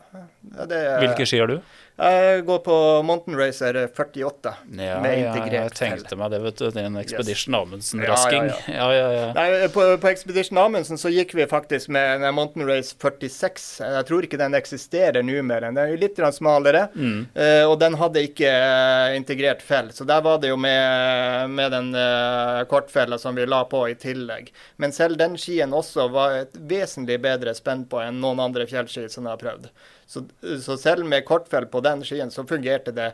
[0.66, 1.60] det Hvilke ski har du?
[2.00, 2.74] Jeg går på
[3.04, 6.64] Mountain Racer 48 Ja, med ja, integrert jeg tenkte meg det, vet du.
[6.72, 8.46] Det er en Expedition Amundsen-rasking.
[8.48, 9.26] Ja, Ja, ja, ja.
[9.36, 13.68] Nei, på, på Expedition Amundsen så gikk vi faktisk med en Mountain Race 46.
[13.84, 15.66] Jeg tror ikke den eksisterer nå mer.
[15.68, 17.26] Den er jo litt smalere, Mm.
[17.34, 19.92] eh, og den hadde ikke eh, integrert fell.
[19.92, 23.94] Så der var det jo med, med den eh, kortfella som vi la på i
[23.94, 24.50] tillegg.
[24.80, 29.08] Men selv den skien også var et vesentlig bedre spenn på enn noen andre fjellski
[29.12, 29.68] som jeg har prøvd.
[30.10, 30.24] Så,
[30.62, 33.12] så selv med kortfell på den skien så fungerte det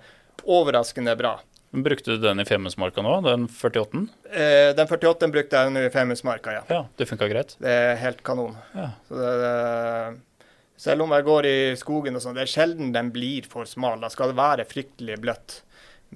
[0.49, 1.35] overraskende bra.
[1.75, 4.07] Men Brukte du den i Femundsmarka nå, den 48-en?
[4.31, 6.63] Eh, den 48 brukte jeg nå i Femundsmarka, ja.
[6.73, 7.53] Ja, det funka greit?
[7.61, 8.57] Det er helt kanon.
[8.73, 8.87] Ja.
[9.09, 10.47] Så det, det,
[10.81, 14.01] selv om jeg går i skogen og sånn, det er sjelden den blir for smal.
[14.01, 15.59] Da skal det være fryktelig bløtt.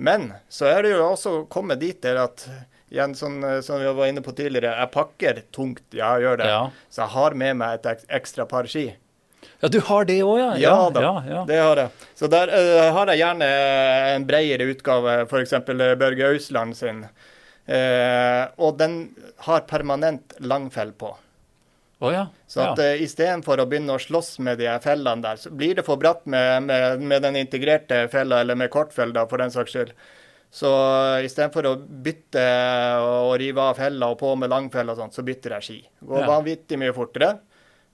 [0.01, 2.47] Men så er det jo også kommet dit der at
[2.89, 5.85] igjen, sånn, som vi var inne på tidligere, jeg pakker tungt.
[5.93, 6.51] Ja, jeg gjør det.
[6.55, 6.65] Ja.
[6.89, 8.89] Så jeg har med meg et ekstra par ski.
[9.61, 10.51] Ja, du har det òg, ja.
[10.61, 11.41] Ja da, ja, ja.
[11.49, 12.07] det har jeg.
[12.17, 13.49] Så der uh, har jeg gjerne
[14.15, 15.57] en bredere utgave, f.eks.
[16.01, 17.03] Børge Ausland sin.
[17.71, 19.03] Uh, og den
[19.47, 21.13] har permanent langfell på.
[22.01, 22.25] Oh, ja.
[22.49, 22.95] Så at ja.
[22.97, 26.25] uh, istedenfor å begynne å slåss med de fellene der, så blir det for bratt
[26.25, 29.93] med, med, med den integrerte fella, eller med kortfell, da, for den saks skyld.
[30.51, 32.43] Så uh, istedenfor å bytte
[33.05, 35.79] og, rive av fella og på med langfell og sånt, så bytter jeg ski.
[36.01, 36.33] Går Ja.
[36.33, 37.35] vanvittig mye fortere.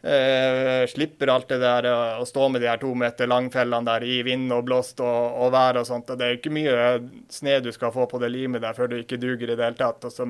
[0.07, 4.05] Eh, slipper alt det der eh, å stå med de her to meter langfellene der
[4.07, 6.13] i vind og blåst og, og vær og sånt.
[6.13, 6.85] Og det er ikke mye
[7.33, 9.81] sne du skal få på det limet der før du ikke duger i det hele
[9.81, 10.07] tatt.
[10.07, 10.29] Og så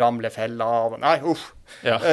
[0.00, 0.96] ramler fella av.
[0.98, 1.52] Nei, uff.
[1.86, 2.00] ja.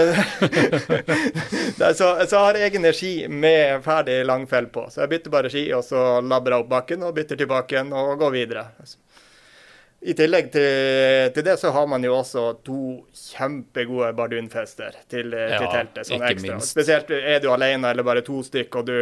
[1.93, 4.85] Så, så har jeg egen ski med ferdig langfell på.
[4.93, 7.91] Så jeg bytter bare ski, og så labber jeg opp bakken og bytter tilbake igjen
[7.97, 8.63] og går videre.
[10.03, 12.79] I tillegg til, til det så har man jo også to
[13.15, 16.09] kjempegode bardunfester til, til teltet.
[16.09, 16.57] Ikke ekstra.
[16.57, 16.73] minst.
[16.75, 18.97] Spesielt er du alene eller bare to stykk, og du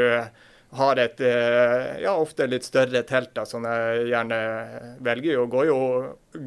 [0.78, 4.38] har et eh, ja, ofte litt større telt, da, som jeg gjerne
[5.04, 5.39] velger.
[5.41, 5.80] Og går jo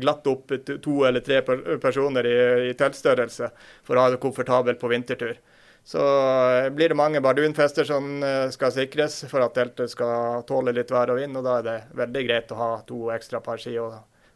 [0.00, 1.42] glatt opp to eller tre
[1.82, 2.38] personer i,
[2.70, 3.50] i teltstørrelse
[3.84, 5.36] for å ha det komfortabelt på vintertur.
[5.84, 10.72] Så eh, blir det mange bardunfester som eh, skal sikres for at teltet skal tåle
[10.72, 13.60] litt vær og vind, og da er det veldig greit å ha to ekstra par
[13.60, 13.90] ski å,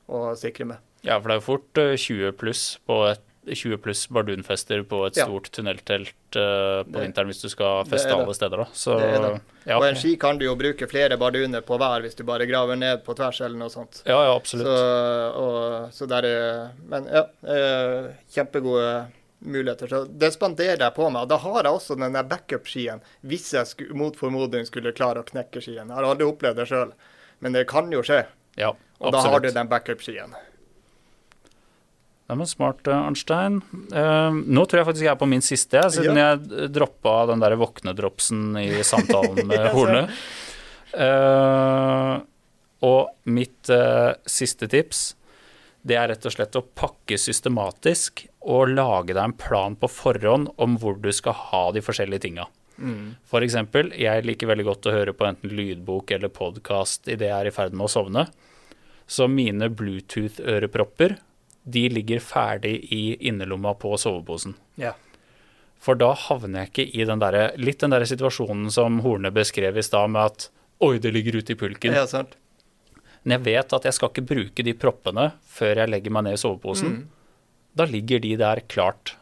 [0.09, 0.79] å sikre med.
[1.05, 5.07] ja, for det er jo fort eh, 20 pluss på et 20 pluss bardunfester på
[5.07, 5.25] et Ja.
[5.25, 8.59] stort tunneltelt uh, på Det- vinteren hvis du skal feste alle steder.
[8.59, 8.65] da.
[8.77, 9.41] Så, Det det.
[9.65, 12.45] Ja, Og en ski kan du jo bruke flere barduner på hver hvis du bare
[12.47, 14.03] graver ned på tvers eller noe sånt.
[14.05, 14.67] ja, ja, absolutt.
[14.67, 19.07] Så, og, så der er Men ja, er kjempegode
[19.41, 19.89] muligheter.
[19.89, 21.29] Så det spanderer jeg på meg.
[21.31, 25.63] Da har jeg også den der backup-skien, hvis jeg mot formodning skulle klare å knekke
[25.63, 25.87] skien.
[25.89, 26.93] Jeg har aldri opplevd det sjøl,
[27.41, 28.27] men det kan jo skje.
[28.59, 30.35] Ja, Og da har du den backup-skien.
[32.29, 33.63] Nei, men smart, eh, Arnstein.
[33.89, 37.57] Uh, nå tror jeg faktisk jeg er på min siste, siden jeg droppa den der
[37.57, 40.03] våkne-dropsen i samtalen med Ja, Horne.
[40.93, 42.19] Uh,
[42.85, 45.15] og mitt uh, siste tips,
[45.89, 50.51] det er rett og slett å pakke systematisk og lage deg en plan på forhånd
[50.61, 52.49] om hvor du skal ha de forskjellige tinga.
[53.27, 57.35] For eksempel, jeg liker veldig godt å høre på enten lydbok eller podkast idet jeg
[57.35, 58.29] er i ferd med å sovne.
[59.09, 61.17] Så mine Bluetooth-ørepropper,
[61.69, 64.55] de ligger ferdig i innerlomma på soveposen.
[64.81, 64.95] Ja.
[65.81, 69.79] For da havner jeg ikke i den der, litt den der situasjonen som Horne beskrev
[69.79, 70.49] i stad, med at
[70.85, 71.97] oi, det ligger ute i pulken.
[71.97, 72.37] Ja, sant.
[73.23, 76.39] Men jeg vet at jeg skal ikke bruke de proppene før jeg legger meg ned
[76.39, 76.99] i soveposen.
[76.99, 77.41] Mm.
[77.79, 79.15] Da ligger de der klart.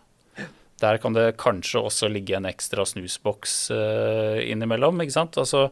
[0.80, 5.38] Der kan det kanskje også ligge en ekstra snusboks uh, innimellom, ikke sant.
[5.40, 5.70] Altså,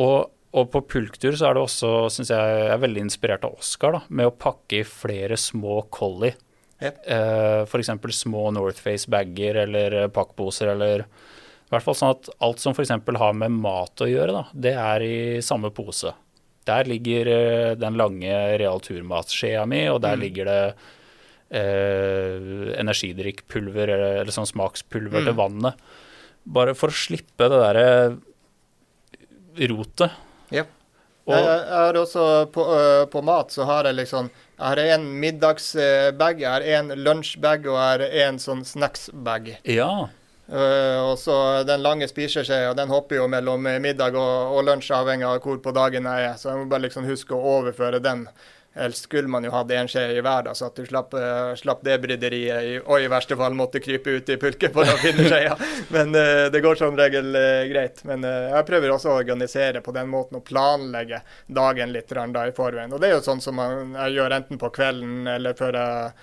[0.00, 3.54] og, og på pulktur så er det også, syns jeg, jeg er veldig inspirert av
[3.58, 6.34] Oscar, da, med å pakke i flere små Collie.
[6.82, 6.98] Yep.
[7.06, 7.92] Eh, F.eks.
[8.18, 12.90] små Northface-bager eller eh, pakkposer, eller i hvert fall sånn at alt som f.eks.
[13.22, 16.12] har med mat å gjøre, da, det er i samme pose.
[16.68, 20.20] Der ligger eh, den lange realturmatskjea mi, og der Mm.
[20.26, 20.60] ligger det
[21.52, 25.26] eh, energidrikkpulver eller, eller sånn smakspulver Mm.
[25.30, 25.74] til vannet.
[26.44, 27.88] Bare for å slippe det derre
[29.68, 30.10] rotet.
[31.26, 34.80] Og, Jeg, jeg har også på, øh, på mat så har jeg liksom Jeg har
[34.96, 39.56] en middagsbag, jeg har en lunsjbag og jeg har en sånn snacksbag.
[39.64, 40.08] ja,
[40.52, 45.24] Uh, og så den lange spiseskjea, den hopper jo mellom middag og, og lunsj, avhengig
[45.24, 46.34] av hvor på dagen jeg er.
[46.36, 48.26] Så jeg må bare liksom huske å overføre den.
[48.74, 51.82] Helst skulle man jo hatt én skje i hver, så at du slapp, uh, slapp
[51.84, 55.26] det bryderiet i, og i verste fall måtte krype ut i pulken for å finne
[55.28, 55.56] skjea.
[55.94, 58.00] Men uh, det går som regel uh, greit.
[58.08, 62.54] Men jeg prøver også å organisere på den måten og planlegge dagen litt da i
[62.56, 62.92] forveien.
[62.92, 66.16] Og det er jo sånn som man, jeg gjør enten på kvelden eller før jeg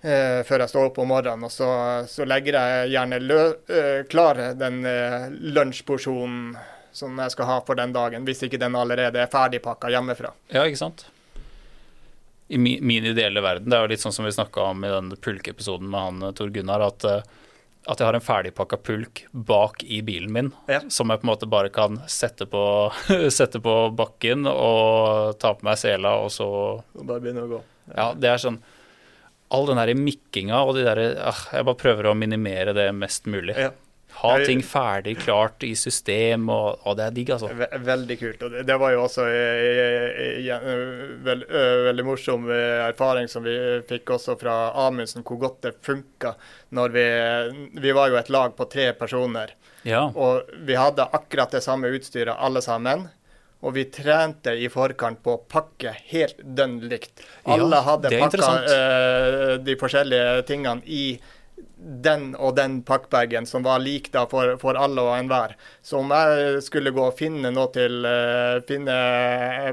[0.00, 1.44] Uh, før jeg står opp om morgenen.
[1.44, 1.66] Og så,
[2.08, 6.54] så legger jeg gjerne lø, uh, klar den uh, lunsjporsjonen
[6.96, 10.32] som jeg skal ha for den dagen, hvis ikke den allerede er ferdigpakka hjemmefra.
[10.48, 11.04] ja, ikke sant?
[12.50, 15.12] I min, ideelle verden, det er jo litt sånn som vi snakka om i den
[15.22, 17.22] pulkeepisoden med han eh, Tor Gunnar, at, eh,
[17.86, 20.80] at jeg har en ferdigpakka pulk bak i bilen min, Ja.
[20.90, 22.64] som jeg på en måte bare kan sette på,
[23.38, 26.48] sette på bakken og ta på meg sela, og så
[26.82, 27.62] Og bare begynne å gå.
[27.94, 28.60] Ja, det er sånn
[29.50, 33.24] All den der mikkinga og de derre ah, Jeg bare prøver å minimere det mest
[33.26, 33.56] mulig.
[33.58, 33.72] Ja.
[34.20, 37.50] Ha ting ferdig, klart i system, og, og det er digg, altså.
[37.86, 38.42] Veldig kult.
[38.46, 41.46] Og det, var jo også en veld,
[41.86, 43.54] veldig morsom eh, erfaring som vi
[43.88, 44.56] fikk også fra
[44.86, 46.34] Amundsen, hvor godt det funka
[46.76, 47.06] når vi
[47.80, 49.54] Vi var jo et lag på tre personer.
[49.82, 50.04] Ja.
[50.14, 53.08] Og vi hadde akkurat det samme utstyret alle sammen.
[53.60, 57.20] Og vi trente i forkant på å pakke helt dønn likt.
[57.44, 61.04] Ja, Alle hadde det er pakka eh, de forskjellige tingene i
[61.76, 65.56] den og den pakkbagen som var lik da for, for alle og enhver.
[65.82, 68.94] Så om jeg skulle gå og finne noe til uh, Finne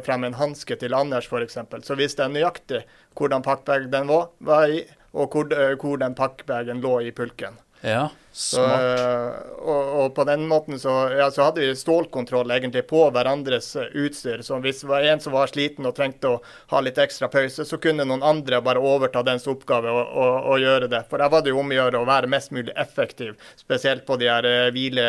[0.05, 2.83] frem en hanske til Anders f.eks., så visste jeg nøyaktig
[3.17, 4.83] hvordan pakkbag den var, var i,
[5.17, 7.59] og hvor, uh, hvor den pakkbagen lå i pulken.
[7.81, 8.07] Ja.
[8.37, 8.81] Smart.
[8.81, 9.33] Så,
[9.65, 13.89] og, og på den måten så, ja, så hadde vi stålkontroll egentlig på hverandres eh,
[13.97, 14.43] utstyr.
[14.45, 16.37] Så hvis det var en som var sliten og trengte å
[16.69, 20.61] ha litt ekstra pause, så kunne noen andre bare overta dens oppgave og, og, og
[20.61, 21.01] gjøre det.
[21.09, 24.19] For der var det jo om å gjøre å være mest mulig effektiv, spesielt på
[24.21, 25.07] de her eh, hvile,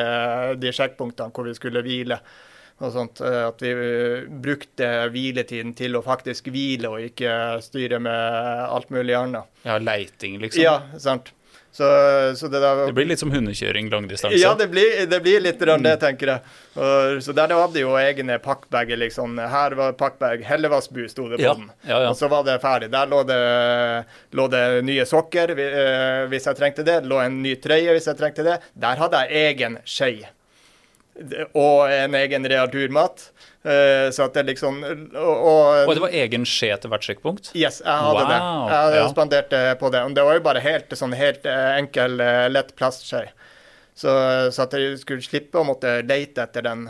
[0.56, 2.22] de sjekkpunktene hvor vi skulle hvile.
[2.78, 7.98] Og sånt, eh, At vi eh, brukte hviletiden til å faktisk hvile og ikke styre
[8.02, 9.50] med alt mulig annet.
[9.66, 10.62] Ja, leiting, liksom.
[10.62, 11.32] Ja, sant.
[11.70, 11.86] Så,
[12.34, 14.38] så det der Det blir litt som hundekjøring langdistanse.
[14.40, 16.54] ja, det blir, det blir litt rønn, det, tenker jeg.
[16.74, 19.36] Og, så der hadde jo egne pakkbager, liksom.
[19.52, 21.68] Her var pakkbag Hellevassbu, sto det på Ja, den.
[21.86, 22.08] ja, ja.
[22.10, 22.88] Og så var det ferdig.
[22.90, 23.38] Der lå det,
[24.34, 26.98] lå det nye sokker eh, hvis jeg trengte det.
[27.04, 28.58] Det lå en ny trøye hvis jeg trengte det.
[28.74, 30.12] Der hadde jeg egen skje.
[31.58, 33.28] Og en egen reaturmat.
[33.68, 37.50] Eh, så at det liksom og, og Og det var egen skje til hvert sjekkpunkt?
[37.58, 38.38] Yes, jeg hadde det.
[38.38, 39.10] Jeg hadde ja.
[39.12, 40.04] spandert eh, på det.
[40.06, 42.16] Og det var jo bare helt, sånn helt eh, enkel,
[42.54, 43.26] lett plastskje.
[43.98, 44.12] Så,
[44.54, 46.84] så at jeg skulle slippe å måtte lete etter den,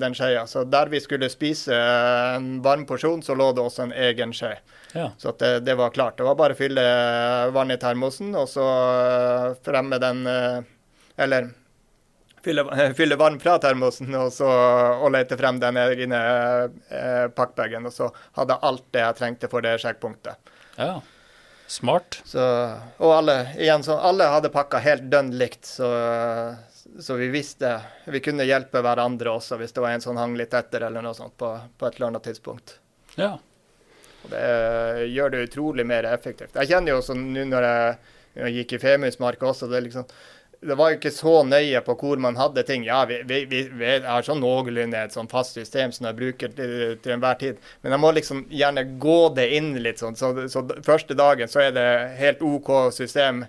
[0.00, 0.46] den skjea.
[0.48, 4.54] Så der vi skulle spise en varm porsjon, så lå det også en egen skje.
[4.96, 5.10] Ja.
[5.20, 6.16] Så det, det var klart.
[6.16, 6.86] Det var bare å fylle
[7.52, 8.64] vann i termosen, og så
[9.60, 10.24] fremme den
[11.20, 11.52] Eller
[12.44, 12.66] fylle,
[12.98, 14.50] fylle vann fra termosen, og så
[14.98, 16.20] og lete frem den egne
[16.88, 17.88] eh, pakkbagen.
[17.88, 20.54] Og så hadde jeg alt det jeg trengte for det sjekkpunktet.
[20.76, 20.94] ja.
[21.72, 22.18] Smart.
[22.28, 22.42] Så,
[22.98, 25.86] og alle, igjen, så alle hadde pakka helt dønn likt, så,
[27.00, 27.70] så vi visste
[28.12, 31.16] Vi kunne hjelpe hverandre også hvis det var en som hang litt etter eller noe
[31.16, 31.48] sånt på,
[31.78, 32.74] på et eller annet tidspunkt.
[33.16, 33.38] Ja.
[34.20, 36.60] Og det gjør det utrolig mer effektivt.
[36.60, 37.96] Jeg kjenner jo også nå når jeg,
[38.42, 40.12] jeg gikk i Femundsmarka også, det er liksom
[40.62, 42.84] det var ikke så nøye på hvor man hadde ting.
[42.86, 46.54] Ja, vi, vi, vi, vi har sånn noenlunde et sånn fast system som jeg bruker
[46.54, 47.58] til, til enhver tid.
[47.82, 50.18] Men jeg må liksom gjerne gå det inn litt sånn.
[50.18, 51.88] Så, så første dagen så er det
[52.20, 53.42] helt OK system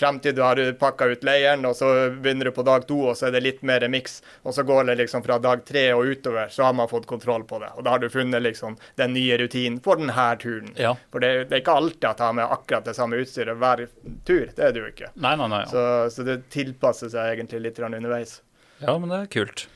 [0.00, 3.18] frem til du har pakka ut leiren, og så begynner du på dag to, og
[3.18, 4.20] så er det litt mer miks.
[4.42, 7.44] Og så går det liksom fra dag tre og utover, så har man fått kontroll
[7.48, 7.72] på det.
[7.76, 10.72] Og da har du funnet liksom den nye rutinen for denne turen.
[10.80, 10.94] Ja.
[11.12, 13.84] For det, det, er ikke alltid at jeg har med akkurat det samme utstyret hver
[14.28, 14.46] tur.
[14.56, 15.12] Det er det jo ikke.
[15.20, 15.64] Nei, nei, nei.
[15.66, 15.72] Ja.
[15.74, 15.84] Så,
[16.16, 18.40] så, det tilpasser seg egentlig litt underveis.
[18.80, 19.66] Ja, men det er kult.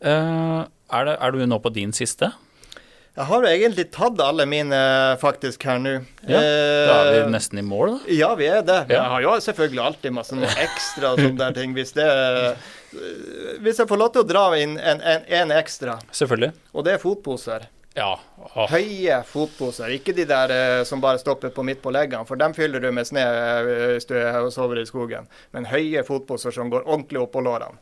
[0.00, 2.32] Uh, er, det, er du nå på din siste?
[3.16, 4.76] Jeg har jo egentlig tatt alle mine
[5.20, 5.96] faktisk her nå.
[6.30, 8.14] Ja, Da er vi eh, nesten i mål, da.
[8.14, 8.78] Ja, vi er det.
[8.88, 9.00] Ja.
[9.00, 11.74] Jeg har jo selvfølgelig alltid masse noe ekstra sånne der ting.
[11.76, 12.06] Hvis, det,
[13.60, 16.52] hvis jeg får lov til å dra inn en, en, en ekstra, Selvfølgelig.
[16.72, 17.66] og det er fotposer.
[17.98, 18.12] Ja.
[18.54, 18.70] Åh.
[18.70, 22.54] Høye fotposer, ikke de der eh, som bare stopper på midt på leggene, for dem
[22.56, 25.26] fyller du med snø eh, hvis du er og sover i skogen.
[25.52, 27.76] Men høye fotposer som går ordentlig opp på lårene.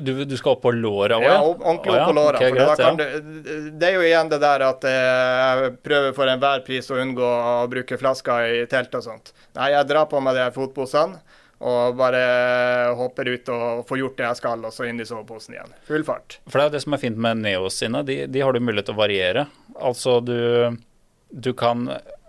[0.00, 1.24] Du, du, skal opp på låra òg?
[1.24, 2.40] Ja, ordentlig opp på låra.
[2.40, 6.90] Okay, det, det er jo igjen det der at eh, jeg prøver for enhver pris
[6.92, 9.32] å unngå å bruke flasker i telt og sånt.
[9.56, 11.22] Nei, jeg drar på meg de fotposene
[11.64, 12.24] og bare
[12.98, 15.76] hopper ut og får gjort det jeg skal, og så inn i soveposen igjen.
[15.88, 16.38] Full fart.
[16.44, 18.02] For det er jo det som er fint med Neos sine.
[18.04, 19.46] De, de har du mulighet til å variere.
[19.80, 20.36] Altså du,
[21.30, 21.86] du, kan,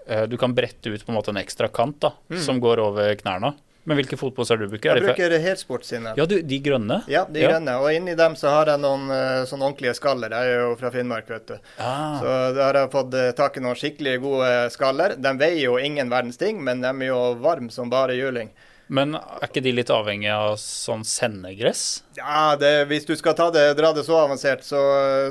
[0.08, 2.40] eh, du kan brette ut på en måte en ekstra kant da, mm.
[2.48, 3.56] som går over knærne.
[3.86, 4.98] Men hvilke fotposer du bruker?
[4.98, 6.16] Jeg bruker Helsport sine.
[6.18, 7.04] Ja, du, De grønne?
[7.12, 7.52] Ja, de ja.
[7.54, 7.78] grønne.
[7.84, 9.10] Og inni dem så har jeg noen
[9.46, 10.34] sånn ordentlige skaller.
[10.34, 11.56] Jeg er jo fra Finnmark, vet du.
[11.78, 12.18] Ah.
[12.18, 15.18] Så da har jeg fått uh, tak i noen skikkelig gode skaller.
[15.22, 18.50] De veier jo ingen verdens ting, men de er jo varme som bare juling.
[18.88, 22.04] Men er ikke de litt avhengig av sånn sendegress?
[22.18, 24.82] Ja, det, hvis du skal det, dra det så avansert, så,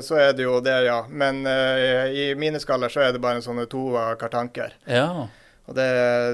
[0.03, 1.05] så, er det jo det, ja.
[1.07, 4.75] Men uh, i mine skaller så er det bare en sånne to kartanker.
[4.87, 5.27] Ja.
[5.65, 5.85] Og det,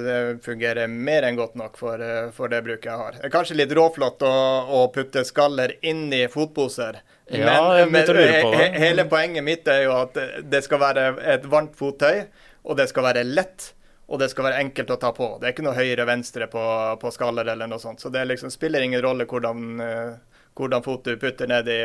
[0.03, 3.15] det, fungerer mer enn godt nok for, uh, for, det bruket jeg har.
[3.15, 4.31] Det er kanskje litt råflott å,
[4.67, 6.99] å putte skaller inn i fotposer.
[7.31, 11.77] Ja, men, men he, hele poenget mitt er jo at det skal være et varmt
[11.79, 12.25] fottøy,
[12.67, 13.71] og det skal være lett
[14.11, 15.27] og det skal være enkelt å ta på.
[15.39, 16.63] Det er ikke noe høyre-venstre på,
[16.99, 18.01] på, skaller eller noe sånt.
[18.03, 21.79] Så det liksom spiller ingen rolle hvordan, uh, hvordan fot du putter ned i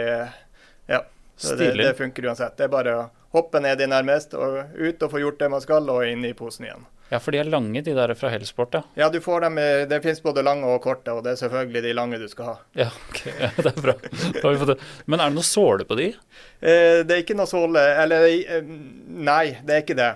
[0.90, 1.04] Ja.
[1.36, 2.56] Det, det, funker uansett.
[2.56, 3.06] Det er bare å
[3.36, 6.32] hoppe ned i nærmest, og ut og få gjort det man skal, og inn i
[6.34, 6.86] posen igjen.
[7.10, 8.82] Ja, for de er lange, de der fra Hellsport, ja.
[8.98, 9.60] Ja, du får dem,
[9.90, 12.54] det finnes både lange og korte, og det er selvfølgelig de lange du skal ha.
[12.80, 13.94] Ja, ok, ja, det er bra.
[15.06, 16.08] Men er det noe såle på de?
[16.58, 18.72] Eh, det er ikke noe såle, eller eh,
[19.30, 20.12] Nei, det er ikke det.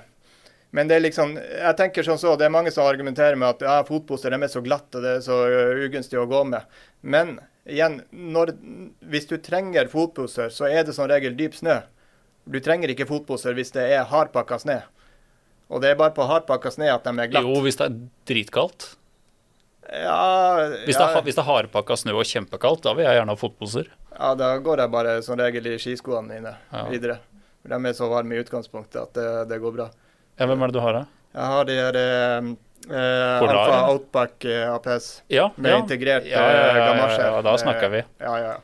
[0.74, 3.64] Men det er liksom, jeg tenker sånn så, det er mange som argumenterer med at
[3.66, 5.38] ja, fotposer er så glatt og det er så
[5.86, 6.78] ugunstig å gå med.
[7.02, 8.54] Men igjen, når,
[9.10, 11.80] hvis du trenger fotposer, så er det som regel dyp snø.
[12.50, 14.78] Du trenger ikke fotposer hvis det er hardpakka snø.
[15.70, 17.46] Og det er bare på hardpakka snø at de er glatt.
[17.46, 17.98] Jo, hvis det er
[18.30, 18.88] dritkaldt.
[19.90, 23.34] Ja, hvis, det er, hvis det er hardpakka snø og kjempekaldt, da vil jeg gjerne
[23.34, 23.90] ha fotposer.
[24.16, 26.84] Ja, da går jeg bare som regel i skiskoene mine ja.
[26.90, 27.20] videre.
[27.62, 29.88] De er så varme i utgangspunktet at det, det går bra.
[30.40, 31.06] Ja, Hvem er det du har, da?
[31.36, 32.52] Jeg har de her eh,
[32.90, 35.78] eh Alfa Outback eh, APS ja, med ja.
[35.78, 38.00] integrert ja, ja, ja, ja, da snakker vi.
[38.18, 38.54] Ja, ja.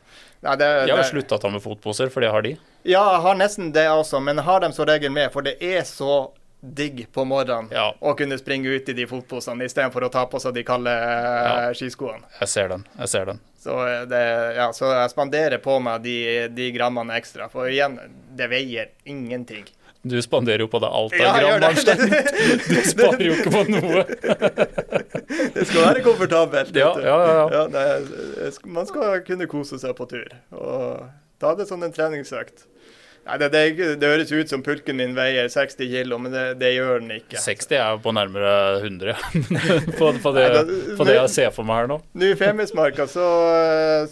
[0.43, 2.51] Nei, det, jeg har slutta å ta med fotposer fordi jeg har de.
[2.87, 5.55] Ja, jeg har nesten det også, men jeg har dem som regel med, for det
[5.63, 6.27] er så
[6.75, 7.89] digg på morgenen ja.
[7.99, 11.69] å kunne springe ut i de fotposene istedenfor å ta på seg de kalde ja.
[11.77, 12.27] skiskoene.
[12.41, 12.85] Jeg ser den.
[12.99, 13.41] Jeg ser den.
[13.61, 13.77] Så,
[14.07, 14.21] det,
[14.55, 16.19] ja, så jeg spanderer på meg de,
[16.55, 17.49] de grammene ekstra.
[17.51, 17.97] For igjen,
[18.37, 19.65] det veier ingenting.
[20.07, 22.13] Du spanderer jo på deg alt av ja, gram, Arnstein.
[22.71, 24.03] Du sparer jo ikke på noe.
[25.57, 26.75] det skal være komfortabelt.
[26.77, 27.17] Ja, ja,
[27.51, 27.63] ja.
[27.73, 30.29] Nei, man skal kunne kose seg på tur.
[30.55, 31.07] Og
[31.41, 32.67] ta det som en treningsøkt.
[33.27, 36.71] Nei, det, det, det, høres ut som pulken min veier 60 kg, men det, det,
[36.77, 37.41] gjør den ikke.
[37.43, 39.17] 60 er på nærmere 100
[39.99, 41.99] på, på, det, Nei, da, på det jeg ser for meg her nå.
[42.15, 43.27] Nå i Femundsmarka så,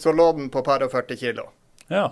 [0.02, 1.46] så lå den på par og 40 kg.
[1.88, 2.10] Ja.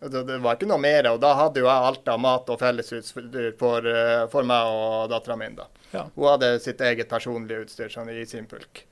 [0.00, 2.60] Det, det, var ikke noe mer, og da hadde jo jeg alt av mat og
[2.60, 5.52] fellesutstyr for, eh, for meg og dattera mi.
[5.92, 6.08] Ja.
[6.16, 8.84] Hun hadde sitt eget personlige utstyr sånn, i sin pulk.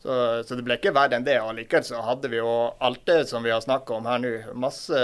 [0.00, 0.14] Så,
[0.48, 1.36] så, det ble ikke verre enn det.
[1.44, 4.32] Og likevel så hadde vi jo alt det som vi har snakka om her nå.
[4.56, 5.02] Masse,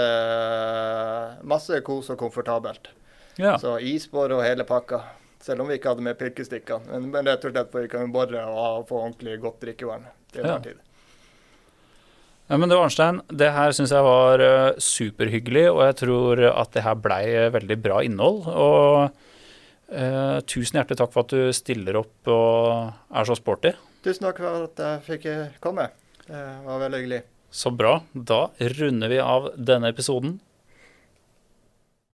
[1.45, 2.89] masse kos og komfortabelt.
[3.37, 3.59] Ja.
[3.61, 5.03] Så isbor og hele pakka.
[5.43, 6.89] Selv om vi ikke hadde med pirkestikker.
[6.89, 10.41] Men, men rett og slett for vi kan bore og få ordentlig godt drikkevann til
[10.41, 10.65] enhver ja.
[10.71, 10.83] tid.
[12.47, 16.71] Ja, men du Arnstein, det her syns jeg var uh, superhyggelig, og jeg tror at
[16.77, 18.45] det her blei uh, veldig bra innhold.
[18.47, 19.09] Og
[19.91, 23.75] uh, tusen hjertelig takk for at du stiller opp og er så sporty.
[24.05, 25.25] Tusen takk for at jeg fikk
[25.63, 25.89] komme.
[26.27, 27.21] Det var veldig hyggelig.
[27.51, 28.01] Så bra.
[28.13, 30.37] Da runder vi av denne episoden.